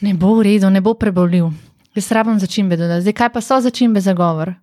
ne 0.00 0.14
bo 0.14 0.36
v 0.38 0.46
redu, 0.52 0.70
ne 0.70 0.80
bo 0.80 0.94
prebolil. 0.94 1.50
Jaz 1.94 2.12
rabim 2.12 2.38
začimbe 2.38 2.76
dodati. 2.76 3.02
Zdaj, 3.02 3.12
kaj 3.12 3.32
pa 3.32 3.40
so 3.40 3.60
začimbe 3.60 4.00
za 4.00 4.14
govor? 4.14 4.54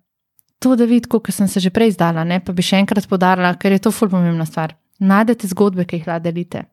To, 0.60 0.74
da 0.76 0.84
vidim, 0.84 1.08
kot 1.08 1.32
sem 1.32 1.48
se 1.48 1.60
že 1.60 1.70
prej 1.72 1.94
izdala, 1.94 2.24
ne? 2.24 2.40
pa 2.44 2.52
bi 2.52 2.62
še 2.62 2.82
enkrat 2.82 3.08
podarila, 3.08 3.54
ker 3.56 3.72
je 3.72 3.86
to 3.86 3.92
fulpomembna 3.94 4.44
stvar. 4.44 4.76
Najdete 5.00 5.48
zgodbe, 5.48 5.86
ki 5.88 6.00
jih 6.00 6.10
lahko 6.10 6.26
delite. 6.26 6.66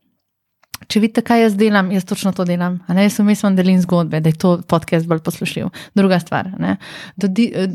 Če 0.86 1.00
vidite, 1.02 1.23
kaj 1.26 1.41
jaz 1.41 1.56
delam, 1.58 1.88
jaz 1.95 2.04
točno 2.06 2.30
to 2.38 2.43
delam. 2.45 2.76
Ne, 2.91 3.08
jaz 3.08 3.15
umislim, 3.23 3.56
da 3.58 3.63
delim 3.63 3.80
zgodbe, 3.82 4.19
da 4.21 4.30
je 4.30 4.38
to 4.38 4.52
podcast 4.69 5.08
bolj 5.10 5.23
poslušljiv. 5.26 5.71
Druga 5.97 6.19
stvar. 6.21 6.52
Dodi, 7.17 7.47
eh, 7.50 7.71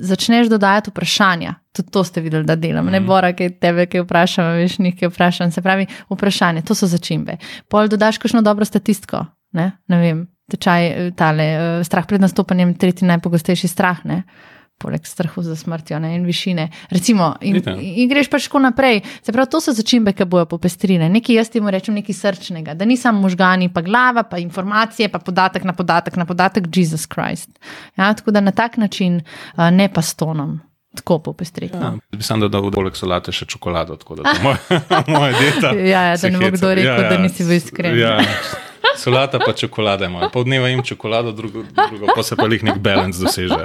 začneš 0.00 0.48
dodajati 0.48 0.94
vprašanja. 0.94 1.54
Tudi 1.76 1.92
to 1.92 2.04
ste 2.06 2.22
videli, 2.24 2.46
da 2.48 2.56
delam. 2.56 2.86
Mm. 2.86 2.94
Ne 2.94 3.00
mhm. 3.02 3.08
bora, 3.10 3.32
ki 3.36 3.50
tebe, 3.60 3.84
ki 3.90 4.06
vprašam, 4.06 4.54
veš, 4.62 4.78
nekaj 4.86 5.12
vprašam. 5.12 5.52
Se 5.52 5.62
pravi, 5.62 5.86
vprašanje, 6.10 6.62
to 6.64 6.78
so 6.78 6.88
začimbe. 6.88 7.36
Pol 7.68 7.90
dodaš 7.92 8.18
kakšno 8.22 8.40
dobro 8.46 8.64
statistiko. 8.64 9.26
Ne, 9.52 9.72
ne 9.90 10.00
vem, 10.00 10.24
tečaj, 10.50 10.86
eh, 10.86 11.10
tale, 11.18 11.44
eh, 11.44 11.84
strah 11.84 12.06
pred 12.06 12.24
nastopanjem, 12.24 12.72
tretji 12.78 13.10
najpogostejši 13.10 13.68
strah. 13.68 14.00
Ne 14.08 14.22
poleg 14.80 15.06
strahu 15.06 15.42
za 15.44 15.56
smrtjo 15.56 15.98
ne, 16.00 16.14
in 16.16 16.24
višine. 16.24 16.68
Recimo, 16.90 17.34
in, 17.40 17.60
in 17.80 18.08
greš 18.08 18.30
pač 18.32 18.48
tako 18.48 18.62
naprej. 18.64 19.02
Se 19.22 19.32
pravi, 19.32 19.50
to 19.52 19.60
so 19.60 19.74
začimbe, 19.76 20.14
ki 20.16 20.24
bojo 20.30 20.46
popestrine. 20.48 21.10
Nekaj 21.12 21.36
jaz 21.36 21.52
ti 21.52 21.60
mu 21.60 21.72
rečem, 21.72 21.98
nekaj 22.00 22.16
srčnega, 22.16 22.74
da 22.78 22.88
nisem 22.88 23.20
možgani, 23.20 23.68
pa 23.72 23.84
glava, 23.84 24.24
pa 24.24 24.40
informacije, 24.40 25.10
pa 25.12 25.20
podatek 25.20 25.68
na 25.68 25.76
podatek 25.76 26.16
na 26.16 26.26
podatek, 26.28 26.70
Jezus 26.72 27.06
Krist. 27.06 27.52
Ja, 28.00 28.12
tako 28.14 28.32
da 28.32 28.40
na 28.40 28.56
tak 28.56 28.80
način, 28.80 29.20
ne 29.56 29.88
pa 29.92 30.02
s 30.02 30.14
tonom. 30.14 30.60
Tako 30.96 31.18
popestriti. 31.18 31.76
Ja, 31.76 31.92
bi 32.16 32.24
sam 32.26 32.40
dodal 32.42 32.64
v 32.66 32.72
dolek 32.74 32.96
solate 32.98 33.30
še 33.30 33.46
čokolado, 33.46 33.94
tako 34.00 34.18
da 34.18 34.32
je 34.32 34.42
moja, 34.42 34.80
moja 35.14 35.36
dieta. 35.38 35.70
ja, 35.76 36.02
ja, 36.10 36.16
da 36.18 36.30
ne 36.34 36.40
bo 36.42 36.50
kdo 36.56 36.72
rekel, 36.74 36.90
ja, 36.90 37.04
ja. 37.04 37.12
da 37.12 37.20
nisi 37.22 37.46
bil 37.46 37.60
iskren. 37.60 37.94
Ja. 37.98 38.16
Solata 39.00 39.38
pa 39.46 39.52
čokolade 39.52 40.06
ima. 40.06 40.28
Pol 40.32 40.44
dneva 40.44 40.68
jim 40.68 40.82
čokolado, 40.84 41.32
drugo, 41.32 41.64
drugo 41.90 42.06
pa 42.16 42.22
se 42.22 42.36
pa 42.36 42.46
jih 42.50 42.64
nek 42.64 42.78
balans 42.78 43.16
doseže. 43.16 43.56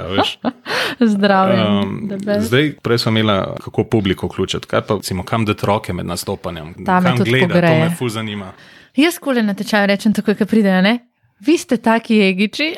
Zdravje. 1.00 1.64
Um, 1.64 2.12
zdaj, 2.40 2.72
prej 2.82 2.98
smo 2.98 3.10
imeli, 3.10 3.42
kako 3.64 3.84
publiko 3.84 4.26
vključiti. 4.26 4.66
Kaj 4.66 4.80
pa, 4.80 4.94
recimo, 4.94 5.24
kam 5.24 5.44
dati 5.44 5.66
roke 5.66 5.92
med 5.92 6.06
nastopanjem? 6.06 6.74
Tam 6.86 7.04
kam 7.04 7.18
gleda, 7.24 7.60
to 7.60 7.74
me 7.74 7.90
ful 7.98 8.08
zanima. 8.08 8.52
Jaz 8.96 9.18
kole 9.18 9.42
na 9.42 9.54
tečaju 9.54 9.86
rečem 9.86 10.12
tako, 10.12 10.34
kot 10.34 10.48
pridejo, 10.48 10.80
ne? 10.82 10.98
Vi 11.40 11.58
ste 11.58 11.76
taki 11.76 12.20
egiči. 12.22 12.74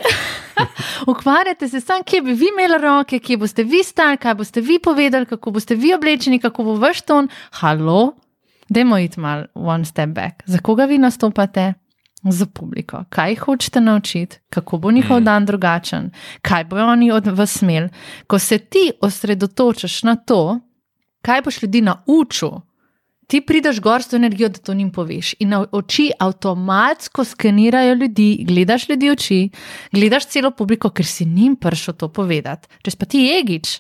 Ukvarjate 1.11 1.69
se 1.69 1.81
sam, 1.81 2.03
kje 2.03 2.23
bi 2.23 2.33
vi 2.33 2.49
imeli 2.51 2.83
roke, 2.83 3.19
kje 3.19 3.37
boste 3.37 3.65
vi 3.65 3.83
stali, 3.87 4.17
kaj 4.17 4.35
boste 4.35 4.61
vi 4.61 4.79
povedali, 4.83 5.27
kako 5.27 5.51
boste 5.51 5.75
vi 5.75 5.95
oblečeni, 5.95 6.39
kako 6.39 6.65
bo 6.65 6.75
vaš 6.75 7.01
ton. 7.01 7.29
Halo, 7.51 8.13
dajmo 8.69 8.99
iti 8.99 9.21
mal 9.21 9.45
one 9.55 9.85
step 9.85 10.09
back. 10.09 10.43
Za 10.47 10.59
koga 10.59 10.85
vi 10.85 10.99
nastopate? 10.99 11.75
Za 12.23 12.47
publiko, 12.47 13.05
kaj 13.09 13.35
hočete 13.35 13.81
naučiti, 13.81 14.39
kako 14.51 14.79
bo 14.79 14.91
njihov 14.91 15.21
mm. 15.21 15.25
dan 15.25 15.47
drugačen, 15.47 16.11
kaj 16.43 16.65
bojo 16.65 16.87
oni 16.87 17.11
od 17.13 17.27
vas 17.27 17.63
imeli. 17.63 17.89
Ko 18.27 18.39
se 18.39 18.59
ti 18.59 18.91
osredotočaš 19.01 20.03
na 20.03 20.17
to, 20.17 20.61
kaj 21.23 21.43
boš 21.43 21.63
ljudi 21.63 21.81
naučil, 21.81 22.51
ti 23.27 23.41
prideš 23.41 23.81
gor 23.81 24.03
s 24.03 24.09
to 24.09 24.17
energijo, 24.17 24.49
da 24.49 24.59
to 24.59 24.75
njim 24.75 24.91
poveš. 24.93 25.35
In 25.39 25.55
oči 25.73 26.11
avtomatsko 26.19 27.25
skenirajo 27.25 27.95
ljudi, 27.95 28.45
gledaš 28.49 28.89
ljudi 28.89 29.11
oči, 29.11 29.51
gledaš 29.93 30.27
celo 30.27 30.51
publiko, 30.51 30.91
ker 30.91 31.07
si 31.07 31.25
njim 31.25 31.57
prišel 31.57 31.95
to 31.95 32.09
povedati. 32.09 32.69
Če 32.83 32.97
pa 32.99 33.07
ti 33.07 33.19
jegiš 33.19 33.79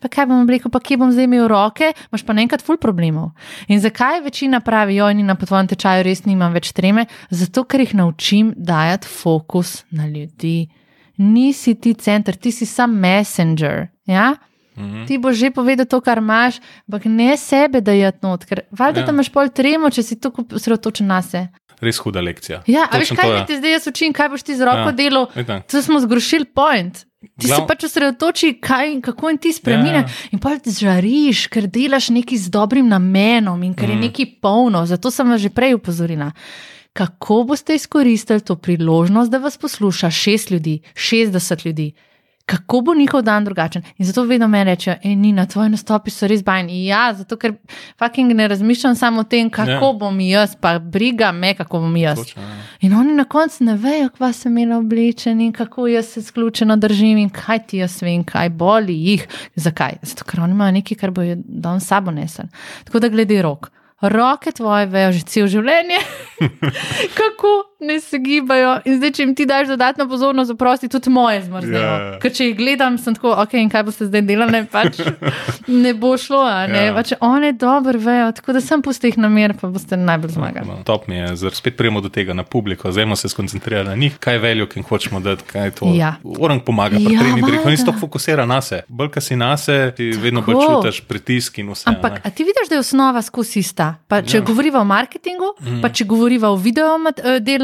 pa 0.00 0.08
kaj 0.08 0.26
bom 0.30 0.48
rekel, 0.48 0.72
pa 0.72 0.80
kje 0.80 0.98
bom 1.00 1.12
zdaj 1.12 1.28
imel 1.28 1.46
roke, 1.50 1.92
imaš 2.10 2.24
pa 2.26 2.36
naenkrat 2.36 2.64
ful 2.64 2.80
problemov. 2.80 3.30
In 3.68 3.80
zakaj 3.80 4.22
večina 4.24 4.62
pravi, 4.64 4.96
joj, 4.96 5.14
ni 5.14 5.24
na 5.26 5.36
potvojem 5.38 5.68
tečaju, 5.70 6.04
res 6.06 6.24
nimam 6.24 6.56
več 6.56 6.72
treme? 6.76 7.06
Zato, 7.30 7.64
ker 7.68 7.84
jih 7.84 7.94
naučim 8.00 8.54
dajati 8.56 9.08
fokus 9.08 9.82
na 9.92 10.08
ljudi. 10.08 10.70
Nisi 11.20 11.76
ti 11.76 11.94
center, 11.94 12.36
ti 12.36 12.52
si 12.52 12.66
sam 12.66 12.96
messenger. 12.96 13.90
Ja? 14.08 14.32
Mhm. 14.80 15.04
Ti 15.06 15.18
boš 15.18 15.36
že 15.36 15.50
povedal 15.52 15.86
to, 15.86 16.00
kar 16.00 16.18
imaš, 16.18 16.60
ampak 16.88 17.04
ne 17.04 17.36
sebe, 17.36 17.80
da 17.84 17.92
je 17.92 18.12
not, 18.22 18.44
ker 18.48 18.64
valjda 18.72 19.04
ja. 19.04 19.12
imaš 19.12 19.28
pol 19.28 19.52
tremo, 19.52 19.90
če 19.90 20.02
si 20.02 20.16
tako 20.16 20.46
osredotočen 20.56 21.10
na 21.10 21.20
sebe. 21.22 21.50
Res 21.80 22.00
huda 22.02 22.20
lekcija. 22.20 22.62
Ja, 22.68 22.86
veš, 22.92 23.14
kaj 23.16 23.46
ti 23.48 23.56
zdaj 23.56 23.78
jaz 23.78 23.86
učim, 23.88 24.12
kaj 24.16 24.28
boš 24.34 24.44
ti 24.44 24.56
z 24.56 24.66
roko 24.68 24.90
ja. 24.90 24.96
delal? 24.96 25.30
To 25.70 25.82
smo 25.82 26.00
zgrošili 26.00 26.44
point. 26.44 27.06
Ti 27.20 27.48
Glav... 27.48 27.60
se 27.60 27.66
pač 27.68 27.84
osredotoči, 27.84 28.54
kako 28.60 29.30
in 29.30 29.38
ti 29.38 29.52
spremeni. 29.52 29.98
Ja. 29.98 30.04
In 30.32 30.40
pa 30.40 30.54
ti 30.56 30.72
žariš, 30.72 31.46
ker 31.52 31.68
delaš 31.68 32.08
nekaj 32.16 32.38
z 32.46 32.52
dobrim 32.52 32.88
namenom 32.88 33.60
in 33.64 33.74
ker 33.76 33.88
mm. 33.88 33.92
je 33.92 34.08
nekaj 34.08 34.28
polno. 34.40 34.84
Zato 34.88 35.12
sem 35.12 35.28
vas 35.28 35.40
že 35.40 35.52
prej 35.52 35.76
upozorila. 35.76 36.30
Kako 36.96 37.44
boste 37.48 37.76
izkoristili 37.76 38.40
to 38.40 38.56
priložnost, 38.56 39.30
da 39.30 39.38
vas 39.38 39.58
posluša 39.60 40.10
šest 40.10 40.50
ljudi, 40.50 40.80
šestdeset 40.94 41.64
ljudi? 41.64 41.92
Kako 42.50 42.80
bo 42.80 42.94
njihov 42.94 43.22
dan 43.22 43.44
drugačen. 43.44 43.82
In 43.98 44.06
zato 44.06 44.24
vedno 44.26 44.48
me 44.48 44.64
rečejo, 44.64 44.96
ej, 45.04 45.14
Nina, 45.16 45.46
tvoji 45.46 45.68
nastopi 45.70 46.10
so 46.10 46.26
res 46.26 46.42
bajni. 46.44 46.80
Ja, 46.86 47.12
zato 47.14 47.36
ker 47.36 47.52
fucking 47.98 48.32
ne 48.34 48.48
razmišljam 48.48 48.96
samo 48.96 49.20
o 49.20 49.24
tem, 49.24 49.50
kako 49.50 49.70
Ja. 49.70 49.92
bom 49.92 50.20
jaz, 50.20 50.56
pa 50.60 50.78
briga 50.78 51.32
me, 51.32 51.54
kako 51.54 51.78
bom 51.80 51.96
jaz. 51.96 52.18
Točno, 52.18 52.42
ja. 52.42 52.56
In 52.80 52.94
oni 52.94 53.12
na 53.14 53.24
koncu 53.24 53.64
ne 53.64 53.76
vejo, 53.76 54.08
kva 54.10 54.32
sem 54.32 54.58
imela 54.58 54.78
oblečen 54.78 55.40
in 55.40 55.52
kako 55.52 55.86
jaz 55.86 56.06
se 56.06 56.22
sključeno 56.22 56.76
držim 56.76 57.18
in 57.18 57.30
kaj 57.30 57.66
ti 57.66 57.78
jaz 57.78 58.02
vem, 58.02 58.24
kaj 58.24 58.48
boli 58.48 58.94
jih. 59.06 59.28
Zakaj? 59.54 59.98
Zato, 60.02 60.24
ker 60.24 60.40
oni 60.40 60.52
imajo 60.52 60.72
nekaj, 60.72 60.96
kar 60.96 61.10
bojo 61.10 61.36
dan 61.44 61.80
sabo 61.80 62.10
nesel. 62.10 62.44
Tako 62.84 62.98
da 63.00 63.08
glede 63.08 63.42
rok. 63.42 63.70
Roke 64.00 64.52
tvoje 64.52 64.86
vejo 64.86 65.12
že 65.12 65.20
cel 65.22 65.46
življenje, 65.46 65.98
kako 67.20 67.69
ne 67.80 68.00
se 68.00 68.18
gibajo. 68.18 68.78
In 68.84 68.96
zdaj, 68.96 69.10
če 69.10 69.22
jim 69.22 69.34
ti 69.34 69.46
daš 69.46 69.68
dodatno 69.68 70.08
pozornost, 70.08 70.48
zaprosti 70.48 70.88
tudi 70.88 71.10
moje 71.10 71.42
zmrznejo. 71.42 71.82
Ja, 71.82 71.96
ja. 72.04 72.18
Ker 72.18 72.32
če 72.32 72.46
jih 72.46 72.56
gledam, 72.56 72.98
sem 72.98 73.14
tako, 73.14 73.32
ok, 73.36 73.54
in 73.54 73.68
kaj 73.68 73.82
boste 73.82 74.06
zdaj 74.06 74.22
delali, 74.22 74.60
pač 74.66 75.00
ne 75.84 75.94
bo 75.94 76.16
šlo. 76.16 76.40
a 76.40 76.66
Ne? 76.66 76.84
Ja. 76.86 76.94
Pač 76.94 77.12
one 77.20 77.52
dobro 77.52 77.98
vejo, 77.98 78.32
tako 78.32 78.52
da 78.52 78.60
sem 78.60 78.82
pusti 78.82 79.06
jih 79.06 79.18
na 79.18 79.28
mir, 79.28 79.54
pa 79.54 79.68
boste 79.68 79.96
najbolj 79.96 80.30
zmagali. 80.30 80.66
No, 80.68 80.82
top 80.84 81.06
mi 81.06 81.16
je, 81.16 81.36
zdaj 81.36 81.50
spet 81.52 81.76
prijemo 81.76 82.00
do 82.00 82.08
tega 82.08 82.34
na 82.34 82.44
publiko, 82.44 82.92
zdaj 82.92 83.16
se 83.16 83.28
skoncentriramo 83.28 83.90
na 83.90 83.96
njih, 83.96 84.18
kaj 84.18 84.38
veljo, 84.38 84.66
ki 84.66 84.78
jim 84.78 84.84
hočemo 84.84 85.20
dati, 85.20 85.44
kaj 85.44 85.64
je 85.64 85.70
to. 85.70 85.86
Ja. 85.94 86.14
Orang 86.38 86.60
pomaga 86.60 86.96
pri 86.96 87.14
Ja, 87.14 87.20
treningu, 87.20 87.48
ja, 87.48 87.56
valjda. 87.56 87.70
nisi 87.70 87.86
tako 87.86 87.98
fokusira 87.98 88.46
na 88.46 88.60
se. 88.60 88.82
Bolj, 88.88 89.10
ko 89.10 89.20
si 89.20 89.36
na 89.36 89.56
se, 89.56 89.92
ti 89.96 90.10
vedno 90.12 90.42
bolj 90.42 90.54
Tako. 90.54 90.82
čutiš 90.82 91.00
pritisk 91.00 91.58
in 91.58 91.70
vse. 91.70 91.84
Ampak, 91.86 92.12
ne. 92.12 92.20
a 92.24 92.30
ti 92.30 92.44
vidiš, 92.44 92.68
da 92.68 92.74
je 92.74 92.80
osnova 92.80 93.22
skozi 93.22 93.58
ista? 93.58 93.94
Pa, 94.08 94.22
če 94.22 94.36
Ja. 94.36 94.42
govoriva 94.42 94.80
o 94.80 94.84
marketingu, 94.84 95.54
mm. 95.60 95.80
pa 95.82 95.88
če 95.88 96.04
govoriva 96.04 96.48
o 96.50 96.56
video, 96.56 96.98
mat, 96.98 97.20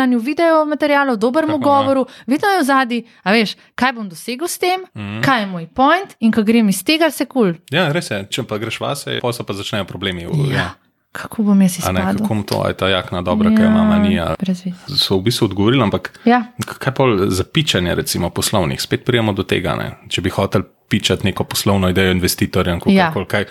delanju 0.08 0.18
video 0.20 0.64
materialov, 0.64 1.16
dobremu 1.18 1.52
Tako, 1.52 1.68
ja. 1.68 1.76
govoru, 1.76 2.06
vedno 2.26 2.48
je 2.48 2.60
v 2.60 2.64
zadnji, 2.64 3.00
a 3.22 3.32
veš, 3.32 3.56
kaj 3.74 3.92
bom 3.92 4.08
dosegel 4.08 4.46
s 4.46 4.58
tem, 4.58 4.80
mm. 4.88 5.22
kaj 5.22 5.40
je 5.40 5.46
moj 5.46 5.66
point 5.68 6.14
in 6.20 6.32
ko 6.32 6.42
grem 6.42 6.68
iz 6.68 6.82
tega, 6.82 7.10
se 7.10 7.24
kul. 7.26 7.36
Cool. 7.36 7.54
Ja, 7.70 7.92
res 7.92 8.10
je, 8.10 8.22
če 8.26 8.42
pa 8.44 8.56
greš 8.56 8.80
vase, 8.80 9.18
pa 9.20 9.32
se 9.32 9.42
pa 9.42 9.52
začnejo 9.52 9.84
problemi. 9.84 10.24
v- 10.24 10.52
Ja. 10.52 10.74
Kako 11.16 11.42
bom 11.42 11.62
jaz 11.62 11.78
A 11.80 11.92
ne, 11.92 12.00
izpadel? 12.00 12.20
kako 12.20 12.34
mu 12.34 12.42
to, 12.44 12.68
je 12.68 12.74
ta 12.74 12.88
jakna 12.88 13.22
dobra, 13.22 13.50
ja, 13.50 13.56
kaj 13.56 13.66
ima 13.66 13.84
manija. 13.84 14.34
So 14.88 15.16
v 15.16 15.22
bistvu 15.22 15.44
odgovorili, 15.44 15.82
ampak 15.82 16.12
Ja. 16.24 16.42
kaj 16.78 16.94
pa 16.94 17.04
zapičanje, 17.28 17.94
recimo 17.94 18.30
poslovnih, 18.30 18.80
spet 18.80 19.04
prijemo 19.04 19.32
do 19.32 19.42
tega, 19.42 19.74
ne? 19.74 19.90
če 20.08 20.20
bi 20.20 20.30
hotel 20.30 20.62
pičati 20.88 21.24
neko 21.24 21.44
poslovno 21.44 21.88
idejo 21.88 22.12
investitorjem, 22.12 22.80
Ja. 22.86 22.92
ja. 23.10 23.24
kaj, 23.24 23.44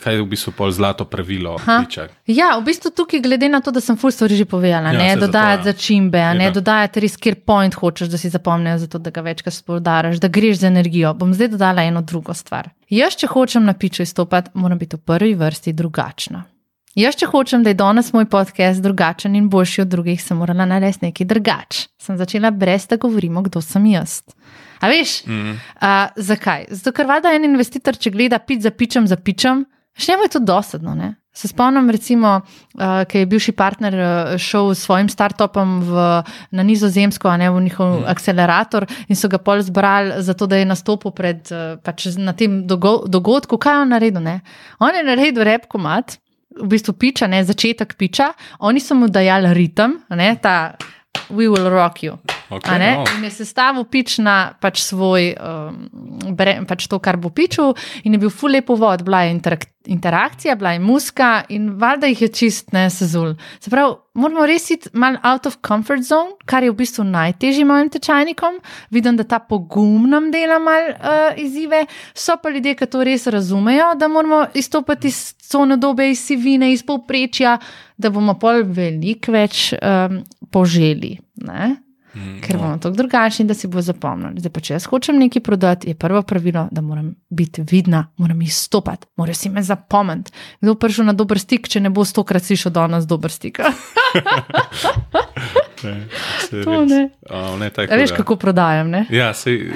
kaj 0.00 0.14
je 0.14 0.22
v 0.22 0.26
bistvu 0.26 0.52
pol 0.52 0.70
zlato 0.70 1.04
pravilo 1.04 1.56
Aha. 1.56 1.80
piča. 1.80 2.06
Ja, 2.26 2.56
v 2.56 2.64
bistvu 2.64 2.90
tukaj, 2.90 3.20
glede 3.20 3.48
na 3.48 3.60
to, 3.60 3.70
da 3.70 3.80
sem 3.80 3.96
full 3.96 4.10
stvari 4.10 4.32
že 4.34 4.44
povedala, 4.44 4.88
Ja, 4.88 4.92
ne 4.94 5.16
dodajati 5.16 5.60
ja. 5.60 5.72
začimbe, 5.72 6.20
a 6.20 6.32
ne 6.34 6.44
Ja. 6.44 6.50
dodajati 6.52 7.00
res, 7.00 7.16
kjer 7.16 7.34
point 7.36 7.74
hočeš, 7.74 8.08
da 8.08 8.16
si 8.16 8.28
zapomnijo, 8.28 8.78
zato 8.78 8.98
da 8.98 9.10
ga 9.10 9.20
večkrat 9.20 9.54
spodaraš, 9.54 10.16
da 10.16 10.28
greš 10.28 10.56
z 10.56 10.64
energijo. 10.64 11.12
Bom 11.14 11.34
zdaj 11.34 11.48
dodala 11.48 11.82
eno 11.82 12.00
drugo 12.02 12.34
stvar. 12.34 12.70
Jaz, 12.88 13.12
če 13.14 13.26
hočem 13.26 13.64
na 13.64 13.74
piču 13.74 14.02
izstopati, 14.02 14.50
moram 14.54 14.78
biti 14.78 14.96
v 14.96 15.00
prvi 15.00 15.34
vrsti 15.34 15.72
drugačna. 15.74 16.44
Jaz, 16.98 17.14
če 17.14 17.28
hočem, 17.30 17.62
da 17.62 17.70
je 17.70 17.78
danes 17.78 18.08
moj 18.10 18.24
podcast 18.26 18.82
drugačen 18.82 19.36
in 19.38 19.46
boljši 19.50 19.84
od 19.84 19.90
drugih, 19.92 20.18
sem 20.18 20.40
morala 20.42 20.64
narediti 20.66 21.06
nekaj 21.06 21.26
drugače. 21.30 21.84
Sem 22.02 22.16
začela 22.18 22.50
brez, 22.50 22.88
da 22.90 22.96
govorimo, 22.98 23.44
kdo 23.46 23.60
sem 23.62 23.84
jaz. 23.92 24.16
A 24.82 24.88
veš, 24.90 25.20
mm. 25.28 25.52
uh, 25.78 26.16
zakaj? 26.18 26.64
Zato, 26.74 26.90
ker 26.96 27.06
valjda 27.06 27.30
en 27.36 27.46
investitor, 27.46 27.94
če 27.94 28.10
gleda 28.10 28.40
pič 28.42 28.64
za 28.66 28.72
pičem 28.74 29.06
za 29.06 29.20
pičem, 29.22 29.62
še 29.94 30.10
njemu 30.10 30.26
je 30.26 30.32
to 30.34 30.40
dosadno. 30.42 30.96
Ne? 30.98 31.12
Se 31.30 31.46
spomnim, 31.46 31.92
recimo, 31.94 32.32
uh, 32.42 33.04
ki 33.06 33.22
je 33.22 33.28
bivši 33.30 33.54
partner 33.54 33.94
uh, 33.94 34.32
šel 34.34 34.72
s 34.74 34.82
svojim 34.88 35.06
startupom 35.12 35.76
v, 35.86 36.06
na 36.58 36.64
Nizozemsko, 36.66 37.30
a 37.30 37.36
ne 37.38 37.52
v 37.54 37.60
njihov 37.68 38.00
mm. 38.00 38.08
akcelerator, 38.10 38.88
in 39.06 39.20
so 39.20 39.30
ga 39.30 39.38
pol 39.38 39.62
zbrali, 39.62 40.16
zato 40.26 40.50
da 40.50 40.58
je 40.58 40.66
nastopil 40.66 41.14
pred, 41.14 41.54
uh, 41.54 41.78
pač 41.86 42.08
na 42.18 42.34
tem 42.34 42.64
dogo 42.66 43.04
dogodku. 43.06 43.60
Kaj 43.62 43.78
je 43.78 43.84
on 43.86 43.94
naredil? 43.94 44.26
Ne? 44.26 44.40
On 44.82 44.90
je 44.90 45.06
naredil 45.06 45.46
repko 45.46 45.78
mat, 45.78 46.18
v 46.60 46.68
bistvu 46.68 46.94
piča, 46.94 47.26
ne 47.26 47.42
začetek 47.44 47.96
piča, 47.96 48.32
oni 48.60 48.80
so 48.80 48.94
mu 48.94 49.08
dajali 49.08 49.54
ritem, 49.54 49.98
ne, 50.16 50.36
ta 50.42 50.76
We 51.30 51.48
will 51.48 51.70
rock 51.70 52.02
you. 52.02 52.18
Okay, 52.50 52.78
no. 52.82 53.04
In 53.16 53.24
je 53.24 53.30
sestavil 53.30 53.84
pič 53.86 54.18
na 54.18 54.52
pač 54.60 54.82
svoj, 54.82 55.34
um, 55.38 56.34
bre, 56.34 56.58
pač 56.66 56.88
to, 56.90 56.98
kar 56.98 57.16
bo 57.20 57.30
pičil, 57.30 57.76
in 58.02 58.16
je 58.16 58.22
bil 58.26 58.32
ful 58.34 58.50
lepo 58.50 58.74
vod, 58.74 59.06
bila 59.06 59.22
je 59.22 59.36
interak 59.38 59.70
interakcija, 59.86 60.54
bila 60.56 60.72
je 60.72 60.78
muska 60.78 61.42
in 61.48 61.70
valjda 61.78 62.06
jih 62.06 62.22
je 62.22 62.28
čist 62.28 62.72
ne 62.72 62.90
sezul. 62.90 63.34
Se 63.60 63.70
pravi, 63.70 63.94
moramo 64.14 64.46
res 64.46 64.70
iti 64.70 64.90
mal 64.92 65.16
out 65.22 65.46
of 65.46 65.56
comfort 65.66 66.02
zone, 66.02 66.36
kar 66.44 66.62
je 66.62 66.70
v 66.70 66.76
bistvu 66.76 67.04
najtežje 67.04 67.64
mojim 67.64 67.88
tečajnikom. 67.88 68.60
Vidim, 68.90 69.16
da 69.16 69.24
ta 69.24 69.38
pogum 69.38 70.10
nam 70.10 70.30
dela 70.30 70.58
mal 70.58 70.92
uh, 70.92 71.40
izzive, 71.40 71.86
so 72.14 72.36
pa 72.42 72.50
ljudje, 72.50 72.76
ki 72.76 72.86
to 72.86 73.04
res 73.04 73.26
razumejo, 73.26 73.94
da 73.96 74.08
moramo 74.08 74.44
izstopiti 74.54 75.08
iz 75.08 75.34
cone 75.50 75.76
dobe, 75.76 76.10
iz 76.10 76.24
sivine, 76.26 76.72
iz 76.72 76.84
povprečja, 76.86 77.58
da 77.96 78.10
bomo 78.10 78.36
pol 78.38 78.62
veliko 78.64 79.32
več 79.32 79.72
um, 79.80 80.20
poželi. 80.52 81.16
Ne? 81.46 81.76
Mm, 82.14 82.40
Ker 82.42 82.56
no. 82.56 82.62
bomo 82.62 82.78
tako 82.78 82.96
drugačni, 82.96 83.44
da 83.46 83.54
si 83.54 83.68
bo 83.70 83.82
zapomnili. 83.82 84.40
Zdaj 84.40 84.52
pa, 84.52 84.60
če 84.60 84.74
jaz 84.74 84.86
hočem 84.90 85.18
nekaj 85.18 85.42
prodati, 85.42 85.88
je 85.88 85.94
prvo 85.94 86.22
pravilo, 86.22 86.66
da 86.70 86.80
moram 86.80 87.14
biti 87.30 87.62
vidna, 87.70 88.06
moram 88.16 88.42
izstopati, 88.42 89.06
morajo 89.16 89.34
si 89.34 89.48
me 89.50 89.62
zapomniti. 89.62 90.32
Kdo 90.60 90.74
bo 90.74 90.78
prišel 90.78 91.04
na 91.06 91.12
dober 91.12 91.38
stik, 91.38 91.68
če 91.68 91.80
ne 91.80 91.90
bo 91.90 92.04
stokrat 92.04 92.42
slišal 92.44 92.72
danes 92.72 93.06
dober 93.06 93.30
stik? 93.30 93.60
Ne, 95.82 96.06
To 96.64 96.84
ne. 96.84 97.08
A, 97.30 97.56
ne, 97.56 97.70
tako, 97.70 97.96
veš, 97.96 98.10
kako 98.12 98.36
prodajam, 98.36 98.90
ne? 98.90 99.06
Ja, 99.10 99.32
se, 99.34 99.54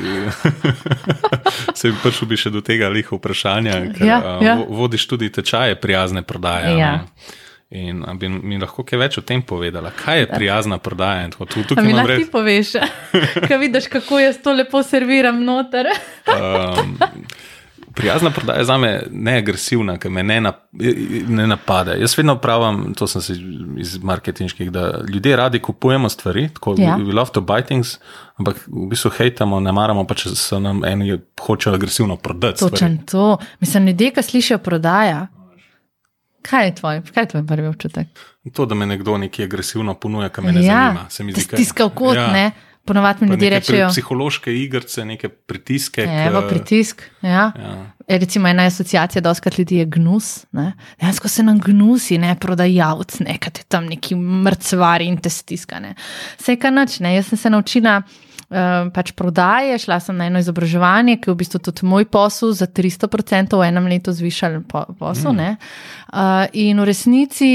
se 1.81 1.93
prišel 2.03 2.29
bi 2.29 2.37
še 2.37 2.51
do 2.53 2.61
tega 2.61 2.91
liho 2.93 3.17
vprašanja, 3.17 3.79
ker 3.97 4.07
Ja, 4.07 4.19
ja, 4.45 4.59
vodiš 4.69 5.07
tudi 5.09 5.31
tečaje 5.33 5.81
prijazne 5.81 6.23
prodaje. 6.23 6.77
Ja. 6.77 6.93
ne. 6.93 7.01
In 7.71 8.05
bi 8.19 8.29
mi 8.29 8.59
lahko 8.59 8.85
kaj 8.85 8.99
več 8.99 9.19
o 9.19 9.21
tem 9.21 9.43
povedala, 9.43 9.91
kaj 10.05 10.19
je 10.21 10.27
prijazna 10.29 10.79
prodaja? 10.79 11.31
tako. 11.31 11.47
Tu, 11.47 11.63
tukaj 11.65 11.85
mi 11.85 11.93
lahko 11.93 12.09
ti 12.13 12.19
res, 12.23 12.31
poveš, 12.31 12.73
kaj 13.49 13.59
vidiš, 13.59 13.87
kako 13.89 14.19
jaz 14.19 14.39
to 14.45 14.53
lepo 14.53 14.83
serviram 14.83 15.45
noter. 15.45 15.87
um, 16.29 16.97
prijazna 17.95 18.31
prodaja 18.31 18.59
je 18.59 18.65
za 18.65 18.79
me 18.79 19.03
neagresivna, 19.11 19.99
ker 19.99 20.11
me 20.11 20.23
ne, 20.23 20.41
nap, 20.41 20.57
ne 21.29 21.47
napade. 21.47 21.97
Jaz 22.01 22.19
vedno 22.19 22.37
pravim, 22.39 22.95
to 22.95 23.07
sem 23.07 23.23
se 23.23 23.37
iz 23.79 23.99
marketinških, 24.03 24.71
da 24.71 25.01
ljudje 25.15 25.37
radi 25.37 25.59
kupujemo 25.59 26.09
stvari, 26.09 26.49
tako 26.55 26.75
Ja. 26.79 26.97
we 26.97 27.15
love 27.15 27.31
to 27.33 27.41
buy 27.41 27.63
things, 27.67 27.99
ampak 28.37 28.57
v 28.67 28.89
bistvu 28.91 29.11
hejtamo, 29.11 29.61
ne 29.61 29.73
maramo 29.73 30.07
pa, 30.07 30.15
če 30.15 30.29
se 30.35 30.61
nam 30.61 30.85
eni 30.85 31.19
hočejo 31.41 31.75
agresivno 31.75 32.17
prodati. 32.17 32.57
stvari. 32.57 32.71
Točen 32.73 32.99
to. 33.11 33.39
Mislim, 33.61 33.87
ljudje, 33.87 34.11
ki 34.11 34.23
slišijo 34.23 34.59
prodaja. 34.59 35.27
Kaj 36.45 36.67
je 36.67 36.75
tvoj, 36.75 37.03
kaj 37.05 37.23
je 37.23 37.29
tvoj 37.29 37.47
prvi 37.47 37.67
občutek? 37.67 38.07
To, 38.53 38.67
da 38.67 38.75
me 38.75 38.87
nekdo 38.87 39.17
nekaj 39.19 39.45
agresivno 39.45 39.95
ponuja, 39.97 40.29
kar 40.29 40.45
me 40.45 40.53
ne 40.53 40.63
zanima. 40.63 41.07
Se 41.09 41.25
mi 41.25 41.33
da 41.33 41.41
zdi, 41.41 41.49
kaj- 41.49 41.57
stiska 41.57 41.85
v 41.85 41.91
kot, 41.93 42.17
Ja. 42.17 42.23
ja. 42.23 42.33
ne? 42.33 42.51
Ponovadi 42.85 43.25
mi 43.25 43.31
ljudje 43.31 43.51
rečejo, 43.51 43.89
Psihološke 43.89 44.53
igrice, 44.55 45.05
neke 45.05 45.29
pritiske. 45.31 46.03
Evo, 46.03 46.43
k- 46.43 46.49
pritisk. 46.51 47.03
Ja. 47.23 47.31
Ja. 47.57 47.77
E, 48.07 48.19
Recimo, 48.19 48.49
ena 48.49 48.63
asociacija, 48.65 49.23
da 49.23 49.31
oskrat 49.31 49.59
ljudi 49.59 49.77
je 49.77 49.87
gnus. 49.87 50.45
Dejansko 51.01 51.29
se 51.29 51.43
nam 51.43 51.59
gnusi, 51.61 52.19
ne 52.19 52.35
prodajalec, 52.37 53.19
ne 53.21 53.39
kaj 53.39 53.53
te 53.53 53.63
tam 53.65 53.87
neki 53.87 54.15
mrcvari 54.15 55.07
in 55.07 55.17
te 55.17 55.31
stiskane. 55.31 55.95
Vse 56.39 56.57
kaj 56.57 56.71
noč, 56.73 57.01
ne. 57.01 57.15
Jaz 57.15 57.27
sem 57.27 57.39
se 57.39 57.51
naučila. 57.51 58.03
Uh, 58.55 58.87
pač 58.95 59.11
prodaje, 59.19 59.81
šla 59.83 59.97
sem 59.99 60.15
na 60.15 60.29
eno 60.31 60.39
izobraževanje, 60.39 61.17
ki 61.19 61.27
je 61.27 61.33
v 61.35 61.39
bistvu 61.41 61.59
tudi 61.59 61.89
moj 61.91 62.05
posel 62.07 62.53
za 62.55 62.69
300% 62.71 63.59
v 63.59 63.67
enem 63.67 63.89
letu 63.91 64.15
zvišal 64.15 64.61
po, 64.71 64.85
posel. 64.95 65.35
Mm. 65.35 65.57
Uh, 66.15 66.47
in 66.55 66.79
v 66.79 66.87
resnici 66.87 67.51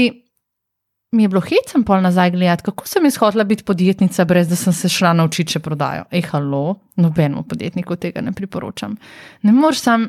mi 1.16 1.24
je 1.24 1.30
bilo 1.32 1.40
hecem 1.40 1.82
pol 1.88 2.04
nazaj 2.04 2.30
gledati, 2.30 2.62
kako 2.68 2.86
sem 2.86 3.08
jaz 3.08 3.16
hotela 3.16 3.44
biti 3.44 3.64
podjetnica, 3.64 4.24
brez 4.24 4.48
da 4.48 4.56
sem 4.56 4.76
se 4.76 4.88
šla 4.92 5.12
naučiti 5.16 5.56
še 5.56 5.64
prodajo. 5.64 6.04
Ej, 6.12 6.28
halo, 6.30 6.76
nobenemu 7.00 7.42
podjetniku 7.48 7.96
tega 7.96 8.20
ne 8.20 8.36
priporočam. 8.36 8.98
Ne 9.42 9.56
moreš 9.56 9.80
sam 9.88 10.08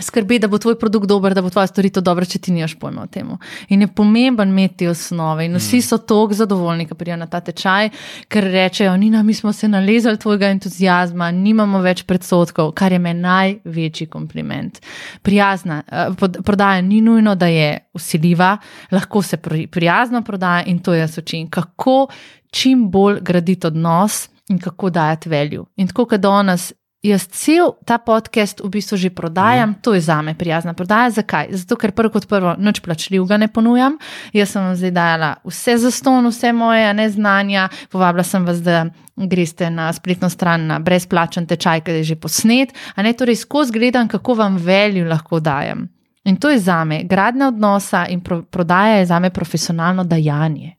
skrbeti, 0.00 0.38
da 0.38 0.48
bo 0.48 0.58
tvoj 0.58 0.78
produkt 0.78 1.06
dober, 1.06 1.34
da 1.34 1.42
bo 1.42 1.50
tvoja 1.50 1.66
storitev 1.66 2.02
dobra, 2.02 2.24
če 2.24 2.38
ti 2.38 2.52
nimaš 2.52 2.74
pojma 2.80 3.04
o 3.04 3.10
tem. 3.12 3.28
In 3.68 3.84
je 3.84 3.88
pomemben 3.88 4.48
imeti 4.48 4.88
osnove. 4.88 5.46
In 5.46 5.56
vsi 5.56 5.82
so 5.84 5.98
tako 5.98 6.34
zadovoljni, 6.34 6.86
ko 6.88 6.96
pridejo 6.98 7.18
na 7.20 7.26
ta 7.26 7.40
tečaj, 7.40 7.90
ker 8.32 8.48
rečejo: 8.52 8.96
Nina, 8.96 9.22
mi 9.22 9.34
smo 9.34 9.52
se 9.52 9.68
nalezali 9.68 10.18
tvojega 10.18 10.50
entuzijazma, 10.54 11.30
nimamo 11.30 11.82
več 11.84 12.04
predsotkov, 12.08 12.72
kar 12.78 12.92
je 12.92 12.98
meni 12.98 13.20
največji 13.20 14.06
kompliment. 14.12 14.80
Prijazna 15.22 15.82
eh, 15.86 16.28
prodaja 16.42 16.80
ni 16.82 17.00
nujno, 17.00 17.34
da 17.34 17.46
je 17.46 17.78
usiljiva, 17.94 18.56
lahko 18.92 19.22
se 19.22 19.36
pri- 19.36 19.66
prijazno 19.66 20.22
prodaja 20.22 20.64
in 20.64 20.78
to 20.78 20.94
jaz 20.94 21.18
učim. 21.18 21.50
Kako 21.50 22.06
čim 22.50 22.90
bolj 22.90 23.20
graditi 23.20 23.66
odnos 23.66 24.28
in 24.48 24.58
kako 24.58 24.90
dajati 24.90 25.28
velju. 25.28 25.66
In 25.76 25.88
tako, 25.88 26.04
kot 26.04 26.20
danes 26.20 26.72
jaz 27.02 27.26
cel 27.34 27.74
ta 27.84 27.98
podcast 27.98 28.62
v 28.62 28.70
bistvu 28.70 28.96
že 28.96 29.10
prodajam, 29.10 29.70
mm. 29.70 29.82
to 29.82 29.94
je 29.94 30.00
za 30.00 30.22
me 30.22 30.34
prijazna 30.38 30.74
prodaja. 30.74 31.10
Zakaj? 31.10 31.48
Zato, 31.50 31.76
ker 31.76 31.92
prvo 31.92 32.12
kot 32.14 32.28
prvo, 32.30 32.54
noč 32.58 32.80
plačljivega 32.80 33.36
ne 33.36 33.48
ponujam. 33.48 33.98
Jaz 34.32 34.54
sem 34.54 34.62
vam 34.62 34.76
zdaj 34.76 34.90
dala 34.94 35.34
vse 35.44 35.76
za 35.78 35.90
ston, 35.90 36.26
vse 36.30 36.52
moje 36.52 36.94
neznanja, 36.94 37.68
povabila 37.90 38.24
sem 38.24 38.46
vas, 38.46 38.62
da 38.62 38.86
greste 39.16 39.70
na 39.70 39.92
spletno 39.92 40.30
stran 40.30 40.66
na 40.66 40.78
brezplačen 40.78 41.46
tečaj, 41.46 41.82
ki 41.82 41.98
je 42.00 42.04
že 42.14 42.16
posnet. 42.16 42.74
A 42.94 43.02
ne 43.02 43.12
torej 43.12 43.42
skozi 43.42 43.72
gledam, 43.72 44.08
kako 44.08 44.34
vam 44.34 44.56
velju 44.56 45.08
lahko 45.08 45.40
dajem. 45.40 45.88
In 46.24 46.36
to 46.36 46.50
je 46.50 46.58
za 46.58 46.84
me 46.84 47.02
gradnja 47.02 47.48
odnosa 47.48 48.06
in 48.06 48.20
pro, 48.20 48.42
prodaja 48.42 49.02
je 49.02 49.06
za 49.06 49.18
me 49.18 49.30
profesionalno 49.30 50.04
dajanje. 50.04 50.76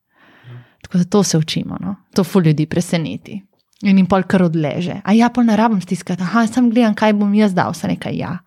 Tako 0.82 0.98
da 0.98 1.04
to 1.04 1.24
se 1.24 1.38
učimo, 1.38 1.78
no? 1.80 1.96
to 2.16 2.24
fu 2.24 2.42
ljudi 2.42 2.66
preseneti. 2.66 3.42
In 3.84 4.00
jim 4.00 4.08
pol 4.08 4.24
kar 4.24 4.46
odleže. 4.46 5.02
A 5.04 5.14
ja, 5.16 5.28
pol 5.34 5.48
ne 5.48 5.58
rabim 5.60 5.82
stiskati, 5.84 6.24
aha, 6.24 6.46
sem 6.48 6.70
gledal, 6.72 6.96
kaj 6.96 7.16
bom 7.20 7.34
jaz 7.36 7.56
dal, 7.56 7.76
se 7.76 7.90
nekaj 7.92 8.16
ja. 8.16 8.38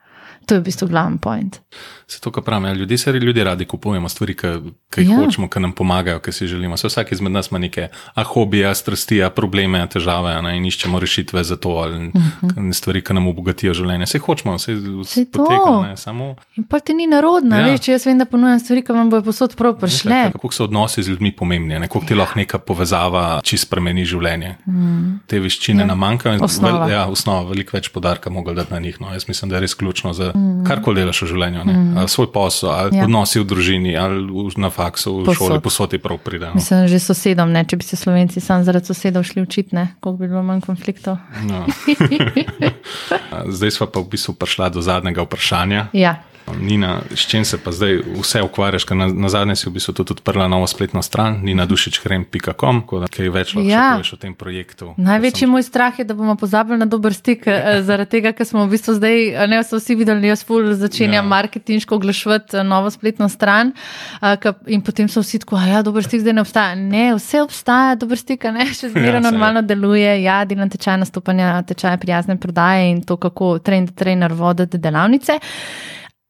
To 0.46 0.54
je 0.54 0.60
v 0.60 0.64
bistvu 0.64 0.88
glavni 0.88 1.18
point. 1.18 1.60
Se 2.06 2.20
to, 2.20 2.30
kar 2.30 2.44
pravim, 2.46 2.68
ja, 2.68 2.72
ljudje 2.72 2.98
se 2.98 3.12
ljudje 3.12 3.44
radi 3.44 3.64
kupujemo 3.64 4.08
stvari, 4.08 4.34
ki 4.36 4.46
jih 5.00 5.08
ja. 5.10 5.16
hočemo, 5.16 5.48
ki 5.48 5.60
nam 5.60 5.72
pomagajo, 5.72 6.20
ki 6.22 6.32
si 6.32 6.46
želimo. 6.46 6.76
Se 6.76 6.86
vsak 6.86 7.12
izmed 7.12 7.32
nas 7.32 7.50
ima 7.50 7.58
neke 7.58 7.88
hobije, 8.24 8.74
strasti, 8.74 9.18
strastija, 9.26 9.86
težave 9.90 10.34
ne, 10.42 10.56
in 10.56 10.64
iščemo 10.64 11.00
rešitve 11.00 11.44
za 11.44 11.56
to 11.56 11.68
ali 11.68 11.96
uh 11.96 12.14
mhm. 12.14 12.20
-huh. 12.42 12.72
stvari, 12.72 13.02
ki 13.02 13.14
nam 13.14 13.26
obogatijo 13.26 13.74
življenje. 13.74 14.06
Se 14.06 14.18
hočemo, 14.18 14.54
vse 14.54 15.26
poteka. 15.32 15.96
Samo... 15.96 16.36
In 16.56 16.64
pa 16.64 16.80
ti 16.80 16.94
ni 16.94 17.06
narodno, 17.06 17.56
ja. 17.56 17.78
če 17.78 17.92
jaz 17.92 18.06
vem, 18.06 18.18
da 18.18 18.24
ponujam 18.24 18.60
stvari, 18.60 18.82
ki 18.82 18.92
vam 18.92 19.10
bojo 19.10 19.22
posod 19.22 19.56
prav 19.56 19.78
prišle. 19.78 20.30
Kako 20.32 20.52
so 20.52 20.64
odnosi 20.64 21.02
z 21.02 21.08
ljudmi 21.08 21.32
pomembni, 21.36 21.80
kako 21.80 22.04
ti 22.06 22.14
lahko 22.14 22.38
neka 22.38 22.58
povezava 22.58 23.40
čist 23.42 23.66
spremeni 23.66 24.04
življenje. 24.04 24.56
Mm. 24.66 25.18
Te 25.26 25.40
veščine 25.40 25.82
ja. 25.82 25.86
nam 25.86 25.98
manjkajo 25.98 26.34
in 26.34 26.44
osnova. 26.44 26.86
Vel, 26.86 26.92
ja, 26.92 27.06
osnova, 27.06 27.48
veliko 27.50 27.76
več 27.76 27.88
podarka 27.88 28.30
mogo 28.30 28.54
dati 28.54 28.72
na 28.72 28.80
njih. 28.80 29.00
No. 29.00 29.12
Jaz 29.12 29.28
mislim, 29.28 29.50
da 29.50 29.56
je 29.56 29.60
res 29.60 29.74
ključno 29.74 30.12
za 30.12 30.32
mm. 30.36 30.64
karkoli 30.68 31.00
delaš 31.00 31.24
v 31.24 31.32
življenju. 31.32 31.64
Mm 31.64 31.86
ali 31.96 32.08
svoj 32.08 32.32
posel, 32.32 32.70
ali 32.70 32.96
ja. 32.96 33.04
odnosi 33.04 33.40
v 33.40 33.44
družini, 33.44 33.96
ali 33.96 34.28
na 34.56 34.70
faksu, 34.70 35.22
v 35.22 35.32
posod. 35.32 35.36
šoli, 35.36 35.60
posod 35.60 35.92
je 35.92 35.98
prav 35.98 36.18
pridem. 36.20 36.52
No. 36.52 36.60
Mislim, 36.60 36.84
že 36.88 37.00
sosedom, 37.00 37.50
ne? 37.52 37.64
če 37.64 37.80
bi 37.80 37.84
se 37.86 37.96
slovenci 37.96 38.40
sam 38.40 38.64
zaradi 38.64 38.92
sosedov 38.92 39.24
šli 39.24 39.42
učiti, 39.42 39.76
koliko 40.00 40.20
bi 40.20 40.28
bilo 40.28 40.42
manj 40.44 40.60
konfliktov. 40.66 41.16
No. 41.48 41.64
Zdaj 43.56 43.70
smo 43.70 43.88
pa 43.88 44.00
v 44.00 44.08
bistvu 44.12 44.36
prišli 44.36 44.70
do 44.70 44.84
zadnjega 44.84 45.24
vprašanja. 45.24 45.88
Ja. 45.96 46.20
Nina, 46.60 47.00
s 47.14 47.26
čim 47.26 47.44
se 47.44 47.58
pa 47.58 47.72
zdaj 47.72 47.98
vse 48.20 48.42
ukvarjaš? 48.42 48.86
Na, 48.90 49.06
na 49.06 49.28
zadnje 49.28 49.56
si 49.56 49.68
v 49.68 49.72
bistvu 49.72 49.94
tudi 49.94 50.12
odprla 50.12 50.48
novo 50.48 50.66
spletno 50.66 51.02
stran, 51.02 51.40
nina 51.42 51.66
dušičkrem.com, 51.66 52.82
da 53.00 53.08
kaj 53.10 53.30
več 53.34 53.54
lahko 53.54 53.68
ja. 53.68 53.86
poveš 53.96 54.12
o 54.14 54.18
tem 54.20 54.34
projektu. 54.34 54.92
Največji 54.96 55.46
sem... 55.46 55.50
moj 55.50 55.64
strah 55.66 55.98
je, 55.98 56.06
da 56.06 56.14
bomo 56.14 56.36
pozabili 56.38 56.78
na 56.78 56.86
dober 56.86 57.14
stik, 57.14 57.48
ja. 57.50 57.80
zaradi 57.82 58.16
tega, 58.16 58.32
ker 58.36 58.46
smo 58.46 58.64
v 58.66 58.76
bistvu 58.76 58.94
zdaj, 58.98 59.48
ne 59.50 59.60
so 59.66 59.80
vsi 59.80 59.98
videli, 59.98 60.30
jaz 60.30 60.44
ful 60.46 60.70
začenjam 60.78 61.24
ja. 61.24 61.26
marketinško 61.34 61.98
oglašvati 61.98 62.62
novo 62.66 62.90
spletno 62.94 63.28
stran 63.32 63.74
in 64.66 64.84
potem 64.86 65.10
so 65.10 65.24
vsi 65.24 65.42
tako, 65.42 65.58
ja, 65.66 65.82
dober 65.86 66.06
stik 66.06 66.22
zdaj 66.22 66.38
ne 66.38 66.46
obstaja. 66.46 66.78
Ne, 66.78 67.04
vse 67.18 67.42
obstaja, 67.42 67.98
dober 67.98 68.22
stik, 68.22 68.46
ne, 68.54 68.68
še 68.78 68.92
zmeraj 68.94 69.20
ja, 69.20 69.24
normalno 69.26 69.64
je. 69.64 69.70
deluje, 69.74 70.14
ja, 70.22 70.40
delam 70.46 70.70
tečaj 70.70 71.00
nastopanja, 71.02 71.58
tečaj 71.66 71.98
prijazne 72.02 72.38
prodaje 72.40 72.90
in 72.92 73.02
to, 73.02 73.18
kako 73.20 73.56
trener, 73.58 73.92
trener 73.96 74.34
voditi 74.36 74.78
delavnice. 74.78 75.40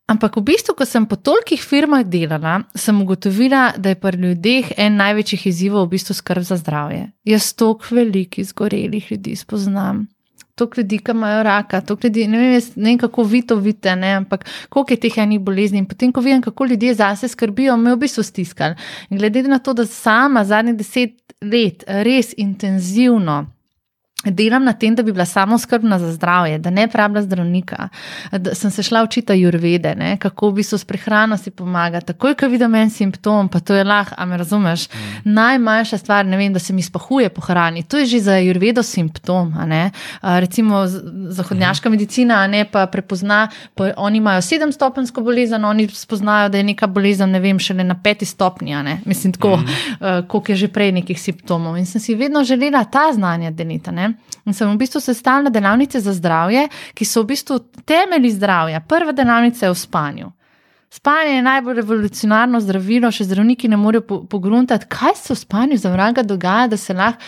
Ampak 0.07 0.37
v 0.39 0.55
bistvu, 0.55 0.79
ko 0.79 0.87
sem 0.87 1.03
po 1.03 1.19
tolikih 1.19 1.59
firmah 1.59 2.05
delala, 2.07 2.61
sem 2.79 2.95
ugotovila, 3.03 3.75
da 3.75 3.91
je 3.91 3.99
pri 3.99 4.21
ljudeh 4.23 4.69
en 4.79 5.01
največjih 5.03 5.47
izzivov 5.51 5.89
v 5.89 5.97
bistvu 5.97 6.15
skrb 6.15 6.47
za 6.47 6.59
zdravje. 6.61 7.09
Jaz 7.27 7.51
toliko 7.59 7.91
velikih, 7.91 8.47
zgorelih 8.47 9.11
ljudi 9.11 9.35
spoznam. 9.35 10.07
Tok 10.55 10.79
ljudi, 10.79 11.01
ki 11.03 11.11
imajo 11.11 11.43
raka, 11.43 11.83
ljudi, 12.05 12.29
ne, 12.31 12.39
vem, 12.39 12.53
jaz, 12.55 12.71
ne 12.77 12.93
vem, 12.93 13.01
kako 13.03 13.25
vi 13.27 13.43
to 13.43 13.57
vidite, 13.57 13.97
ne, 13.97 14.15
ampak 14.23 14.47
koliko 14.69 14.95
je 14.95 15.01
teh 15.01 15.19
enih 15.19 15.41
bolezni. 15.41 15.83
In 15.83 15.91
potem, 15.91 16.13
ko 16.13 16.23
vidim, 16.23 16.41
kako 16.43 16.71
ljudje 16.71 16.95
zase 16.95 17.29
skrbijo, 17.29 17.77
me 17.77 17.93
v 17.97 17.99
bistvu 18.07 18.23
stiskali. 18.23 18.79
In 19.11 19.19
glede 19.19 19.43
na 19.43 19.59
to, 19.59 19.75
da 19.75 19.85
sama 19.87 20.45
zadnjih 20.45 20.79
deset 20.79 21.19
let 21.43 21.85
res 21.87 22.31
intenzivno 22.39 23.56
Delam 24.25 24.65
na 24.65 24.73
tem, 24.73 24.95
da 24.95 25.03
bi 25.03 25.13
bila 25.13 25.25
samo 25.25 25.59
skrbna 25.59 25.99
za 25.99 26.13
zdravje, 26.13 26.59
da 26.59 26.71
ne 26.71 26.89
pravila 26.89 27.23
zdravnika. 27.23 27.89
Da 28.33 28.55
sem 28.55 28.71
se 28.71 28.83
šla 28.83 29.03
učiti 29.03 29.33
jurvede, 29.33 29.95
ne? 29.95 30.17
kako 30.17 30.49
v 30.49 30.53
bistvu 30.53 30.79
s 30.79 30.85
prehrano 30.85 31.37
si 31.37 31.51
pomaga. 31.51 32.01
Takoj, 32.01 32.35
ko 32.35 32.49
vidim 32.49 32.75
en 32.75 32.91
simptom, 32.91 33.49
pa 33.49 33.61
to 33.61 33.75
je 33.75 33.85
lahko, 33.85 34.15
a 34.19 34.25
me 34.27 34.37
razumeš. 34.37 34.89
Mm. 34.89 35.33
Najmanjša 35.33 35.99
stvar, 35.99 36.27
ne 36.27 36.37
vem, 36.37 36.53
da 36.53 36.59
se 36.59 36.73
mi 36.73 36.83
spahuje 36.83 37.29
po 37.29 37.41
hrani. 37.41 37.83
To 37.83 37.99
je 37.99 38.07
že 38.07 38.21
za 38.21 38.37
jurvedo 38.37 38.83
simptom. 38.83 39.55
A, 40.23 40.41
recimo 40.41 40.87
zahodnjaška 41.29 41.89
mm. 41.89 41.93
medicina 41.93 42.47
ne, 42.47 42.65
pa 42.65 42.87
prepozna, 42.87 43.49
pa 43.75 43.91
oni 43.97 44.19
imajo 44.19 44.43
sedemstopensko 44.43 45.21
bolezen, 45.21 45.65
oni 45.65 45.89
spoznajo, 45.89 46.49
da 46.49 46.59
je 46.59 46.65
neka 46.65 46.87
bolezen, 46.87 47.31
ne 47.31 47.41
vem, 47.41 47.59
šele 47.59 47.85
na 47.85 47.95
peti 48.03 48.25
stopnji. 48.25 48.77
Mislim, 49.05 49.33
tako, 49.33 49.57
mm. 49.57 50.27
koliko 50.29 50.53
je 50.53 50.57
že 50.57 50.69
prej 50.69 50.93
nekih 50.93 51.21
simptomov. 51.21 51.77
In 51.77 51.87
sem 51.87 52.01
si 52.01 52.15
vedno 52.15 52.45
želela 52.45 52.85
ta 52.85 53.13
znanja 53.13 53.51
deliti. 53.51 53.91
In 54.47 54.55
sem 54.55 54.71
v 54.71 54.79
bistvu 54.81 55.01
sestavljala 55.01 55.51
delavnice 55.51 56.01
za 56.01 56.15
zdravje, 56.15 56.67
ki 56.95 57.05
so 57.05 57.23
v 57.23 57.33
bistvu 57.33 57.59
temelji 57.85 58.31
zdravja. 58.37 58.81
Prva 58.81 59.13
delavnica 59.17 59.67
je 59.67 59.73
v 59.73 59.79
spanju. 59.79 60.33
Spanje 60.91 61.35
je 61.35 61.43
najbolj 61.43 61.81
revolucionarno 61.81 62.61
zdravilo, 62.63 63.11
še 63.13 63.27
zdravniki 63.27 63.69
ne 63.69 63.77
morejo 63.77 64.23
pogruntati, 64.31 64.87
kaj 64.89 65.17
se 65.19 65.35
v 65.35 65.39
spanju 65.39 65.79
za 65.83 65.91
vraga 65.93 66.23
dogaja, 66.23 66.71
da 66.73 66.77
se 66.77 66.95
lahko 66.95 67.21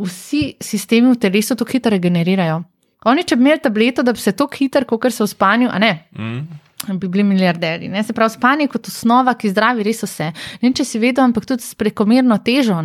vsi 0.00 0.54
sistemi 0.62 1.10
v 1.10 1.18
telesu 1.20 1.56
tako 1.58 1.74
hitro 1.74 1.90
regenerirajo. 1.92 2.62
Oni, 3.10 3.24
če 3.24 3.36
bi 3.36 3.44
imeli 3.44 3.60
tableto, 3.60 4.04
da 4.06 4.12
bi 4.12 4.20
se 4.20 4.32
tako 4.32 4.56
hitro, 4.56 4.86
kot 4.86 5.12
se 5.12 5.24
v 5.24 5.28
spanju, 5.28 5.68
a 5.72 5.78
ne. 5.82 5.92
Mm 6.16 6.69
bi 6.88 7.08
bili 7.08 7.24
milijarderji. 7.24 7.88
Ne? 7.88 8.02
Se 8.02 8.12
pravi, 8.12 8.30
spanje 8.30 8.66
kot 8.68 8.88
osnova, 8.88 9.34
ki 9.34 9.50
zdravi 9.52 9.84
res 9.84 10.02
vse. 10.04 10.30
Ne, 10.62 10.72
če 10.72 10.84
si 10.84 11.00
vedel, 11.00 11.24
ampak 11.26 11.46
tudi 11.48 11.64
s 11.64 11.76
prekomerno 11.78 12.38
težo. 12.44 12.78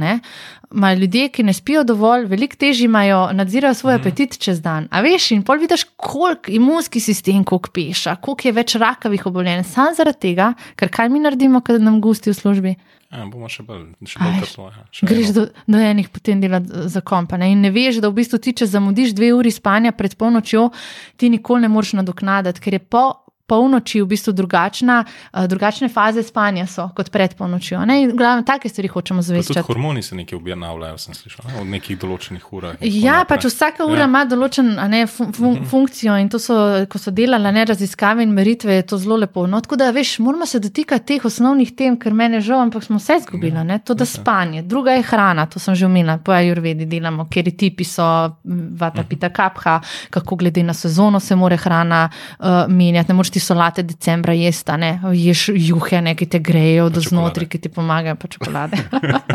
Imajo 0.75 0.99
ljudje, 0.99 1.29
ki 1.31 1.45
ne 1.47 1.53
spijo 1.55 1.85
dovolj, 1.87 2.25
veliko 2.27 2.59
težje 2.59 2.89
imajo, 2.89 3.29
nadzirajo 3.37 3.73
svoj 3.73 3.95
mm. 3.95 4.01
apetit 4.01 4.37
čez 4.41 4.59
dan. 4.61 4.89
A 4.91 5.01
veš, 5.05 5.29
in 5.31 5.45
pol 5.47 5.61
vidiš, 5.61 5.85
koliko 5.95 6.51
imunski 6.51 6.99
sistem, 6.99 7.43
koliko 7.47 7.71
peša, 7.71 8.17
koliko 8.19 8.49
je 8.49 8.55
več 8.57 8.75
rakavih 8.81 9.25
obolenj. 9.31 9.63
Sam 9.69 9.95
zaradi 9.95 10.27
tega, 10.29 10.51
ker 10.75 10.91
kaj 10.91 11.09
mi 11.09 11.23
naredimo, 11.23 11.63
kad 11.63 11.81
nam 11.81 12.01
gusti 12.03 12.33
v 12.33 12.37
službi. 12.41 12.75
Ja, 13.13 13.23
bomo 13.31 13.47
še 13.47 13.63
bolj, 13.63 13.85
še 14.09 14.19
bolj 14.19 14.39
kaplo. 14.43 14.69
Ja. 14.73 15.07
Greš 15.07 15.31
do, 15.37 15.45
do 15.71 15.79
enih 15.79 16.09
potem 16.11 16.41
delati 16.43 16.89
za 16.91 16.99
kompane 17.05 17.47
in 17.53 17.61
ne 17.63 17.71
veš, 17.71 18.01
da 18.03 18.09
v 18.11 18.19
bistvu 18.19 18.41
ti, 18.43 18.55
če 18.59 18.67
zamudiš 18.67 19.13
dve 19.15 19.29
uri 19.37 19.53
spanja 19.53 19.93
pred 19.95 20.17
polnočjo, 20.19 20.71
ti 21.15 21.29
nikoli 21.31 21.63
ne 21.63 21.69
moreš 21.71 21.93
nadoknaditi, 22.01 22.63
ker 22.65 22.75
je 22.75 22.81
po 22.83 23.05
polnoči 23.47 24.01
v 24.01 24.07
bistvu 24.09 24.33
drugačna, 24.33 25.03
uh, 25.05 25.45
drugačne 25.47 25.89
faze 25.89 26.23
spanja 26.23 26.65
so 26.67 26.89
kot 26.95 27.09
pred 27.13 27.35
polnočjo. 27.37 27.81
Glavno, 28.13 28.43
take 28.43 28.69
stvari 28.69 28.87
hočemo 28.87 29.21
zavesti. 29.21 29.59
Hormoni 29.67 30.01
se 30.03 30.15
nekaj 30.15 30.37
objavljajo, 30.37 30.97
sem 30.97 31.13
slišal, 31.13 31.45
ne? 31.49 31.59
od 31.61 31.67
nekih 31.69 31.99
določenih 31.99 32.45
ur. 32.53 32.69
Ja, 32.81 33.21
pač 33.29 33.47
vsaka 33.49 33.85
ura 33.85 34.05
ja. 34.05 34.09
ima 34.09 34.23
določen 34.29 34.73
ne, 34.89 35.05
fun 35.07 35.33
fun 35.35 35.55
mhm. 35.59 35.69
funkcijo 35.69 36.17
in 36.21 36.29
to 36.29 36.39
so, 36.41 36.57
ko 36.89 37.01
so 37.01 37.13
delali 37.15 37.51
ne, 37.53 37.65
raziskave 37.69 38.25
in 38.25 38.33
meritve, 38.35 38.79
je 38.79 38.87
to 38.91 38.99
zelo 39.01 39.19
lepo. 39.21 39.45
No, 39.49 39.61
tako 39.61 39.79
da, 39.81 39.91
veš, 39.95 40.17
moramo 40.25 40.47
se 40.49 40.59
dotikati 40.63 41.13
teh 41.13 41.25
osnovnih 41.29 41.75
tem, 41.77 41.99
ker 42.01 42.15
meni 42.17 42.39
je 42.39 42.47
žal, 42.49 42.65
ampak 42.65 42.85
smo 42.87 42.99
vse 43.01 43.19
izgubili. 43.21 43.55
Ja. 43.55 43.79
To, 43.85 43.93
da 43.97 44.05
spanje, 44.09 44.63
druga 44.65 44.97
je 44.97 45.05
hrana, 45.05 45.45
to 45.51 45.61
sem 45.61 45.75
že 45.77 45.85
omenila, 45.85 46.17
po 46.17 46.33
ajurvedi 46.35 46.87
delamo, 46.89 47.27
ker 47.31 47.45
ti 47.51 47.65
tipi 47.65 47.85
so 47.87 48.05
vata, 48.43 49.01
mhm. 49.01 49.09
pita, 49.09 49.29
kapha, 49.29 49.79
kako 50.09 50.35
glede 50.35 50.63
na 50.63 50.73
sezono 50.73 51.19
se 51.19 51.35
more 51.35 51.57
hrana 51.57 52.09
uh, 52.09 52.65
menjati 52.67 53.13
ti 53.35 53.39
solate 53.43 53.83
decembra 53.83 54.31
jesta, 54.33 54.77
ne 54.79 54.93
ješ 55.11 55.49
juhe, 55.59 55.99
ne, 56.01 56.13
ki 56.15 56.27
te 56.31 56.39
grejo 56.39 56.87
do 56.93 57.01
znotraj, 57.03 57.49
ki 57.51 57.59
ti 57.65 57.71
pomagajo, 57.73 58.15
pa 58.15 58.29
čokolade. 58.31 58.79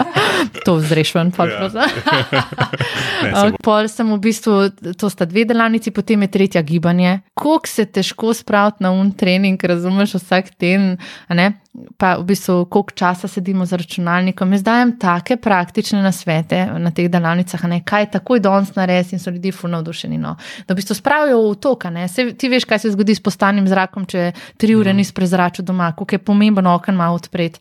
to 0.65 0.79
vzreš 0.79 1.13
ven, 1.19 1.33
pol 1.37 1.53
ja. 1.53 1.69
pol 3.67 3.91
sem 3.93 4.09
v 4.09 4.19
bistvu, 4.25 4.57
to 4.97 5.11
sta 5.13 5.29
dve 5.29 5.45
delavnici, 5.51 5.93
potem 5.93 6.25
je 6.25 6.31
tretja 6.33 6.65
gibanje. 6.65 7.19
Kako 7.37 7.69
se 7.69 7.85
težko 7.85 8.33
spraviti 8.37 8.87
na 8.87 8.95
un 8.97 9.13
trening, 9.13 9.61
razumeš 9.61 10.17
vsak 10.17 10.55
ten, 10.57 10.95
ne? 11.29 11.53
Pa 11.97 12.17
v 12.19 12.25
bistvu, 12.25 12.65
koliko 12.67 12.91
časa 12.91 13.29
sedimo 13.29 13.67
za 13.67 13.77
računalnikom. 13.77 14.53
Jaz 14.53 14.63
dajem 14.63 14.97
take 14.99 15.37
praktične 15.37 16.03
nasvete 16.03 16.67
na 16.79 16.91
teh 16.91 17.09
delavnicah, 17.11 17.65
ne, 17.71 17.81
kaj 17.87 18.11
takoj 18.17 18.41
danes 18.41 18.75
narediti 18.75 19.15
in 19.15 19.23
so 19.23 19.31
ljudje 19.31 19.53
fulno 19.53 19.77
navdušeni. 19.77 20.19
No. 20.19 20.37
Da 20.67 20.75
v 20.75 20.81
bistvu 20.83 20.95
spravijo 20.99 21.43
v 21.51 21.57
tok, 21.63 21.87
ti 22.39 22.49
veš, 22.49 22.67
kaj 22.67 22.79
se 22.79 22.91
zgodi 22.91 23.15
s 23.15 23.23
postanim 23.23 23.69
zrakom, 23.69 24.07
če 24.07 24.33
tri 24.59 24.75
ure 24.75 24.91
mhm. 24.91 24.99
nisi 24.99 25.15
prezračil 25.15 25.65
doma, 25.65 25.93
koliko 25.93 26.15
je 26.15 26.25
pomembno 26.25 26.75
okno 26.75 26.95
malo 26.95 27.15
odpreti. 27.15 27.61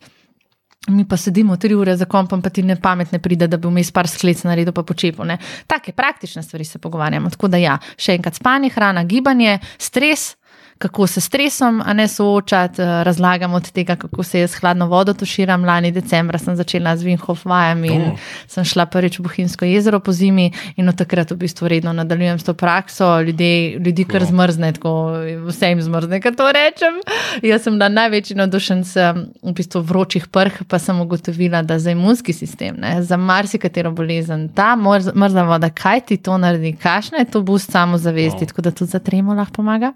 Mi 0.88 1.04
pa 1.04 1.16
sedimo 1.16 1.56
tri 1.56 1.74
ure 1.74 1.96
za 1.96 2.04
kompom, 2.04 2.42
pa 2.42 2.48
ti 2.50 2.62
ne 2.62 2.76
pametne 2.80 3.18
pride, 3.18 3.46
da 3.46 3.56
bi 3.60 3.68
vmes 3.68 3.90
par 3.92 4.08
sklec 4.08 4.42
naredil, 4.48 4.72
pa 4.72 4.82
počepil. 4.82 5.28
Take 5.68 5.92
praktične 5.92 6.42
stvari 6.42 6.64
se 6.64 6.78
pogovarjamo. 6.78 7.30
Tako 7.30 7.48
da 7.52 7.60
ja, 7.60 7.78
še 8.00 8.16
enkrat 8.16 8.40
spanje, 8.40 8.72
hrana, 8.72 9.04
gibanje, 9.04 9.58
stres, 9.78 10.39
kako 10.80 11.06
se 11.06 11.20
stresom, 11.20 11.82
a 11.84 11.92
ne 11.92 12.08
soočati, 12.08 12.80
uh, 12.80 13.02
razlagam 13.02 13.54
od 13.54 13.70
tega, 13.70 13.96
kako 13.96 14.22
se 14.22 14.40
jaz 14.40 14.54
hladno 14.54 14.86
vodo 14.86 15.12
tuširam. 15.14 15.64
Lani 15.64 15.92
decembra 15.92 16.38
sem 16.38 16.56
začela 16.56 16.96
z 16.96 17.02
Vinhof 17.04 17.44
vajami 17.44 17.88
in 17.88 18.02
Oh. 18.02 18.18
sem 18.46 18.64
šla 18.64 18.86
prvič 18.86 19.18
v 19.18 19.22
Bohinjsko 19.22 19.64
jezero 19.64 20.00
po 20.00 20.12
zimi 20.12 20.46
in 20.76 20.88
od 20.88 20.96
takrat 20.96 21.30
v 21.30 21.36
bistvu 21.36 21.68
redno 21.68 21.92
nadaljujem 21.92 22.38
s 22.38 22.44
to 22.44 22.54
prakso. 22.54 23.20
Ljudje, 23.20 23.50
ljudi 23.76 24.04
kar 24.04 24.22
Wow. 24.22 24.28
zmrzne, 24.28 24.72
tako 24.72 25.12
vse 25.46 25.68
jim 25.68 25.82
zmrzne, 25.82 26.20
kar 26.20 26.34
to 26.34 26.48
rečem. 26.48 26.94
Jaz 27.42 27.62
sem 27.62 27.72
bila 27.72 27.88
največji 27.90 28.36
navdušenc 28.36 28.96
em, 28.96 29.20
v 29.42 29.52
bistvu 29.52 29.80
vročih 29.82 30.26
prh, 30.28 30.62
pa 30.64 30.78
sem 30.78 31.00
ugotovila, 31.00 31.60
da 31.62 31.78
za 31.78 31.90
imunski 31.90 32.32
sistem, 32.32 32.76
ne, 32.78 33.02
za 33.02 33.16
marsikatero 33.16 33.92
bolezen, 33.92 34.48
ta 34.48 34.72
mrz- 34.76 35.12
mrzla 35.14 35.42
voda, 35.44 35.68
kaj 35.70 36.00
ti 36.00 36.16
to 36.16 36.38
naredi, 36.38 36.72
kakšna 36.72 37.18
je 37.18 37.24
to 37.26 37.42
boost 37.42 37.70
samozavesti, 37.70 38.38
Wow. 38.38 38.48
tako 38.48 38.62
da 38.62 38.70
tudi 38.70 38.90
za 38.90 38.98
tremo 38.98 39.34
lahko 39.34 39.52
pomaga. 39.52 39.92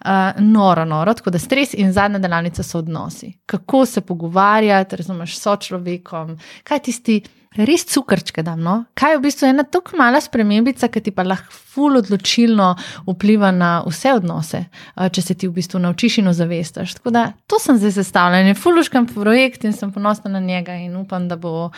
Uh, 0.00 0.07
noro, 0.38 0.84
noro, 0.84 1.14
tako 1.14 1.30
da 1.30 1.38
stres 1.38 1.74
in 1.74 1.92
zadnja 1.92 2.18
delavnica 2.18 2.62
so 2.62 2.78
odnosi. 2.78 3.32
Kako 3.46 3.86
se 3.86 4.00
pogovarjati, 4.00 4.96
razumeš, 4.96 5.38
s 5.38 5.56
človekom, 5.68 6.38
kaj 6.64 6.86
tisti. 6.88 7.20
Res 7.56 7.86
cukrčke 7.88 8.42
dam. 8.44 8.60
No? 8.60 8.74
Kaj 8.94 9.14
je 9.14 9.18
v 9.18 9.22
bistvu 9.24 9.46
ena 9.48 9.64
tako 9.64 9.96
mala 9.96 10.20
spremembica, 10.20 10.90
ki 10.92 11.00
ti 11.00 11.12
pa 11.16 11.24
lahko 11.24 11.54
ful 11.72 11.96
odločilno 11.96 12.66
vpliva 13.06 13.48
na 13.56 13.70
vse 13.86 14.12
odnose, 14.18 14.60
a, 14.94 15.08
če 15.08 15.24
se 15.24 15.34
ti 15.34 15.48
v 15.48 15.56
bistvu 15.56 15.80
naučiš 15.80 16.20
in 16.20 16.28
ozavestaš. 16.28 16.98
Tako 17.00 17.14
da 17.16 17.24
to 17.48 17.58
sem 17.62 17.80
zdaj 17.80 17.96
sestavljen, 17.96 18.52
je 18.52 18.58
fuluškam 18.58 19.08
projekt 19.10 19.64
in 19.64 19.72
sem 19.72 19.90
ponosna 19.94 20.30
na 20.36 20.44
njega 20.44 20.76
in 20.76 20.96
upam, 21.00 21.24
da 21.28 21.40
bo, 21.40 21.70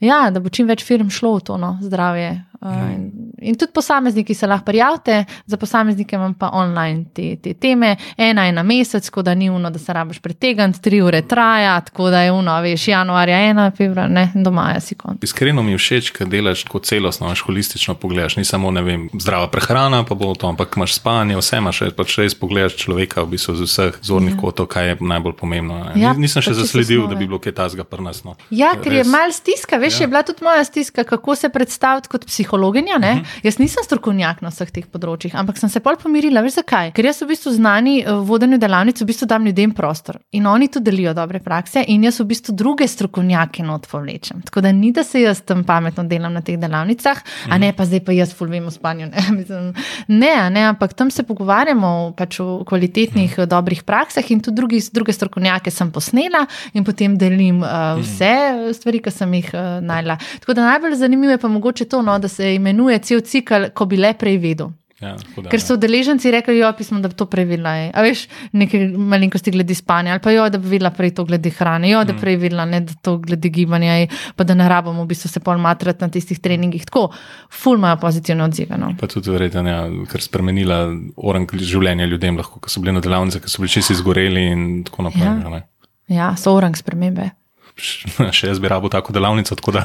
ja, 0.00 0.28
da 0.30 0.40
bo 0.40 0.52
čim 0.52 0.70
več 0.70 0.86
firm 0.86 1.10
šlo 1.10 1.36
v 1.40 1.46
to 1.50 1.58
no, 1.60 1.74
zdravje. 1.82 2.36
A, 2.60 2.86
In, 2.96 3.10
in 3.38 3.54
tudi 3.54 3.72
posamezniki 3.72 4.34
se 4.34 4.46
lahko 4.46 4.64
prijavite, 4.64 5.24
za 5.46 5.56
posameznike 5.56 6.16
imam 6.16 6.34
pa 6.34 6.50
online 6.52 7.04
te, 7.14 7.36
te 7.42 7.54
teme, 7.54 7.96
ena 8.16 8.46
je 8.46 8.52
na 8.52 8.62
mesec, 8.62 9.04
tako 9.04 9.22
da 9.22 9.34
ni 9.34 9.50
uno, 9.50 9.70
da 9.70 9.78
se 9.78 9.92
rabiš 9.92 10.18
pretegant, 10.18 10.80
tri 10.80 11.02
ure 11.02 11.22
traja, 11.22 11.80
tako 11.80 12.10
da 12.10 12.20
je 12.22 12.32
uno, 12.32 12.60
veš, 12.60 12.88
januarja 12.88 13.38
ena, 13.50 13.70
februar, 13.76 14.10
ne, 14.10 14.32
do 14.34 14.50
maja 14.50 14.80
si 14.80 14.94
konc. 14.94 15.22
Iskreno 15.24 15.62
mi 15.62 15.70
je 15.72 15.78
všeč, 15.78 16.10
ker 16.10 16.26
delaš 16.28 16.64
tako 16.64 16.78
celostno, 16.78 17.26
imaš 17.26 17.40
holistično 17.46 17.94
pogledaš. 17.94 18.36
Ni 18.36 18.44
samo 18.44 18.70
ne 18.70 18.82
vem, 18.82 19.08
zdrava 19.20 19.50
prehrana, 19.50 20.04
pa 20.04 20.14
bo 20.14 20.34
to, 20.34 20.48
ampak 20.48 20.76
imaš 20.76 20.94
spanje, 20.94 21.36
vse 21.36 21.56
imaš, 21.56 21.82
pač 21.96 22.18
res 22.18 22.34
pogledaš 22.34 22.76
človeka 22.76 23.22
v 23.22 23.34
bistvu 23.36 23.54
z 23.54 23.68
vseh 23.68 23.98
zornih 24.02 24.34
ja. 24.34 24.40
kotov, 24.40 24.66
kaj 24.66 24.88
je 24.88 24.96
najbolj 25.00 25.36
pomembno. 25.36 25.78
ne. 25.84 26.00
Ja, 26.00 26.12
Nisem 26.16 26.42
še 26.42 26.54
zasledil, 26.54 27.00
osnove. 27.04 27.14
da 27.14 27.18
bi 27.20 27.26
bilo 27.26 27.38
kaj 27.38 27.52
tasga 27.52 27.84
pri 27.84 28.02
nas. 28.02 28.24
No. 28.24 28.36
Ja, 28.50 28.72
ker 28.82 28.92
je 28.92 29.04
Res. 29.04 29.12
mal 29.12 29.32
stiska, 29.32 29.76
veš, 29.76 30.00
ja. 30.00 30.04
Je 30.04 30.08
bila 30.08 30.22
tudi 30.22 30.44
moja 30.44 30.64
stiska, 30.64 31.04
kako 31.04 31.34
se 31.34 31.48
predstaviti 31.48 32.08
kot 32.08 32.24
psihologinja. 32.46 32.96
Uh 32.96 33.02
-huh. 33.02 33.24
Jaz 33.42 33.58
nisem 33.58 33.84
strokovnjak 33.84 34.40
na 34.42 34.48
vseh 34.48 34.70
teh 34.70 34.86
področjih, 34.86 35.34
ampak 35.34 35.58
sem 35.58 35.68
se 35.68 35.80
pol 35.80 35.96
pomirila. 35.96 36.40
Veš 36.40 36.54
zakaj? 36.54 36.92
Ker 36.92 37.04
jaz 37.04 37.22
v 37.22 37.28
bistvu 37.28 37.52
znani 37.52 38.04
v 38.06 38.22
vodenju 38.26 38.58
delavnic, 38.58 39.00
v 39.00 39.06
bistvu 39.06 39.26
dam 39.26 39.46
ljudem 39.46 39.72
prostor 39.72 40.18
in 40.32 40.46
oni 40.46 40.68
tudi 40.68 40.90
delijo 40.90 41.14
dobre 41.14 41.40
prakse, 41.40 41.84
in 41.88 42.04
jaz 42.04 42.20
v 42.20 42.24
bistvu 42.24 42.54
druge 42.54 42.88
strokovnjake 42.88 43.62
not 43.62 43.86
povlečem. 43.90 44.42
Tako 44.42 44.60
da 44.60 44.72
ni, 44.72 44.92
da 44.92 45.04
se 45.04 45.20
jaz 45.20 45.40
tam 45.40 45.64
pametno 45.64 46.04
delam 46.04 46.32
na 46.32 46.40
teh 46.40 46.58
delavnicah, 46.58 47.16
uh 47.16 47.22
-huh. 47.22 47.54
a 47.54 47.58
ne 47.58 47.72
pa 47.72 47.84
zdaj 47.84 48.00
pa 48.04 48.12
jaz 48.12 48.34
ful 48.34 48.48
vem 48.48 48.66
o 48.66 48.70
spanju. 48.70 49.06
Ne, 49.06 49.30
Mislim, 49.38 49.74
ne, 50.08 50.50
ne, 50.50 50.60
ampak 50.60 50.94
tam 50.94 51.10
se 51.10 51.22
pogovarjamo 51.22 52.14
pač 52.16 52.40
o 52.40 52.64
kvalitetnih, 52.64 53.32
uh 53.32 53.44
-huh. 53.44 53.46
dobrih 53.46 53.82
praksah 53.82 54.30
in 54.30 54.40
tudi 54.40 54.56
drugi, 54.56 54.80
druge 54.92 55.12
strokovnjake 55.12 55.70
sem 55.70 55.90
posnela 55.90 56.46
in 56.72 56.84
potem 56.84 57.18
delim 57.18 57.62
uh, 57.62 57.68
vse 58.00 58.72
stvari, 58.72 59.02
ki 59.02 59.10
sem 59.10 59.34
jih 59.34 59.50
uh, 59.54 59.84
najla. 59.84 60.16
Tako 60.40 60.54
da 60.54 60.62
najbolj 60.62 60.94
zanimivo 60.94 61.32
je 61.32 61.38
pa 61.38 61.48
mogoče 61.48 61.84
to, 61.84 62.02
no, 62.02 62.18
da 62.18 62.28
se 62.36 62.54
imenuje 62.54 62.98
cel 63.02 63.20
cikl, 63.24 63.70
ko 63.74 63.88
bi 63.88 63.96
le 64.00 64.12
prej 64.18 64.36
vedel. 64.42 64.74
Ja, 64.96 65.10
tako 65.20 65.42
da, 65.44 65.50
Ker 65.52 65.60
so 65.60 65.74
udeleženci 65.76 66.30
rekli, 66.32 66.54
jo, 66.56 66.70
pismo, 66.72 67.02
da 67.04 67.10
bi 67.12 67.16
to 67.20 67.26
prevedla. 67.28 67.72
A 67.92 68.00
veš, 68.00 68.22
nekaj 68.56 68.86
malenkosti 68.96 69.52
glede 69.52 69.74
spanja, 69.76 70.14
ali 70.14 70.22
pa 70.24 70.32
jo, 70.32 70.46
da 70.48 70.56
bi 70.56 70.70
videla 70.72 70.88
prej 70.96 71.12
to 71.18 71.26
glede 71.28 71.50
hrane, 71.52 71.90
jo, 71.90 72.00
da 72.08 72.14
Mm. 72.14 72.22
prej 72.22 72.36
videla 72.40 72.64
ne, 72.64 72.80
da 72.80 72.96
to 73.04 73.18
glede 73.20 73.50
gibanja, 73.52 73.98
je, 74.00 74.08
pa 74.36 74.44
da 74.48 74.56
ne 74.56 74.64
rabimo 74.72 75.04
v 75.04 75.10
bistvu 75.12 75.28
se 75.28 75.40
pol 75.44 75.60
matrati 75.60 76.00
na 76.00 76.08
tistih 76.08 76.40
treningih. 76.40 76.86
Tako, 76.88 77.10
ful 77.52 77.76
imajo 77.76 78.00
pozitivne 78.06 78.48
odzive. 78.48 78.78
No. 78.80 78.94
Pa 78.96 79.06
tudi 79.06 79.30
verjetno, 79.30 79.68
ja, 79.68 79.84
ker 80.08 80.24
spremenila 80.24 80.86
orang 81.16 81.52
življenja 81.52 82.08
ljudem, 82.08 82.40
lahko, 82.40 82.64
ko 82.64 82.72
so 82.72 82.80
bili 82.80 82.96
na 82.96 83.04
delavnicah, 83.04 83.44
ki 83.44 83.52
so 83.52 83.60
bili 83.60 83.76
čisti 83.76 83.92
izgoreli 84.00 84.46
in 84.48 84.84
tako 84.88 85.10
naprej. 85.10 85.28
Ja. 85.28 85.60
Ja. 85.60 85.62
Ja, 86.08 86.36
so 86.40 86.56
orang 86.56 86.72
spremembe. 86.76 87.34
Še 88.32 88.46
jaz 88.46 88.58
bi 88.58 88.68
rabo 88.68 88.88
tako 88.88 89.12
delavnico, 89.12 89.54
tako 89.54 89.72
da. 89.72 89.82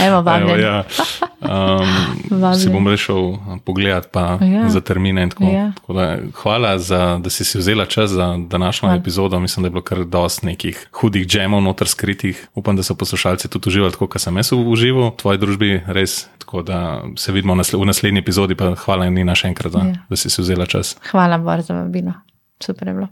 Evo, 0.00 0.22
vabljen. 0.26 0.60
ja. 0.60 0.84
um, 1.44 2.54
si 2.54 2.68
bom 2.68 2.88
rešil 2.88 3.36
pogledat 3.60 4.08
pa 4.08 4.38
Ja. 4.40 4.68
za 4.68 4.80
termine. 4.80 5.22
in 5.22 5.30
Tako. 5.30 5.44
Ja. 5.44 5.72
Tako 5.74 5.92
da, 5.92 6.06
hvala, 6.34 6.78
za, 6.78 7.18
da 7.18 7.30
si 7.30 7.44
si 7.44 7.58
vzela 7.58 7.86
čas 7.86 8.10
za 8.10 8.36
današnjo 8.40 8.88
Hvala. 8.88 8.96
epizodo. 8.96 9.38
Mislim, 9.38 9.62
da 9.62 9.66
je 9.66 9.70
bilo 9.70 9.82
kar 9.82 10.04
dosti 10.04 10.46
nekih 10.46 10.88
hudih 10.92 11.26
džemov 11.26 11.60
noter 11.60 11.88
skritih. 11.88 12.48
Upam, 12.54 12.76
da 12.76 12.82
so 12.82 12.94
poslušalci 12.94 13.48
tudi 13.48 13.68
uživali, 13.68 13.92
tako 13.92 14.06
kot 14.06 14.20
sem 14.20 14.36
jaz 14.36 14.52
užival 14.52 15.10
v 15.10 15.16
tvoji 15.16 15.38
družbi. 15.38 15.70
Res. 15.86 16.26
Tako 16.38 16.62
da 16.62 16.78
se 17.16 17.32
vidimo 17.32 17.54
v 17.54 17.58
nasle- 17.58 17.78
v 17.78 17.86
naslednji 17.86 18.18
epizodi. 18.18 18.54
Pa 18.54 18.74
hvala 18.76 19.06
Nina 19.06 19.34
še 19.34 19.48
enkrat, 19.48 19.72
da, 19.72 19.78
ja. 19.80 19.94
da 20.08 20.16
si 20.16 20.30
si 20.30 20.40
vzela 20.40 20.66
čas. 20.66 20.96
Hvala, 21.10 21.38
Bor, 21.38 21.60
za 21.60 21.74
vabilo. 21.74 22.12
Super 22.58 22.88
je 22.88 22.94
bilo. 22.94 23.08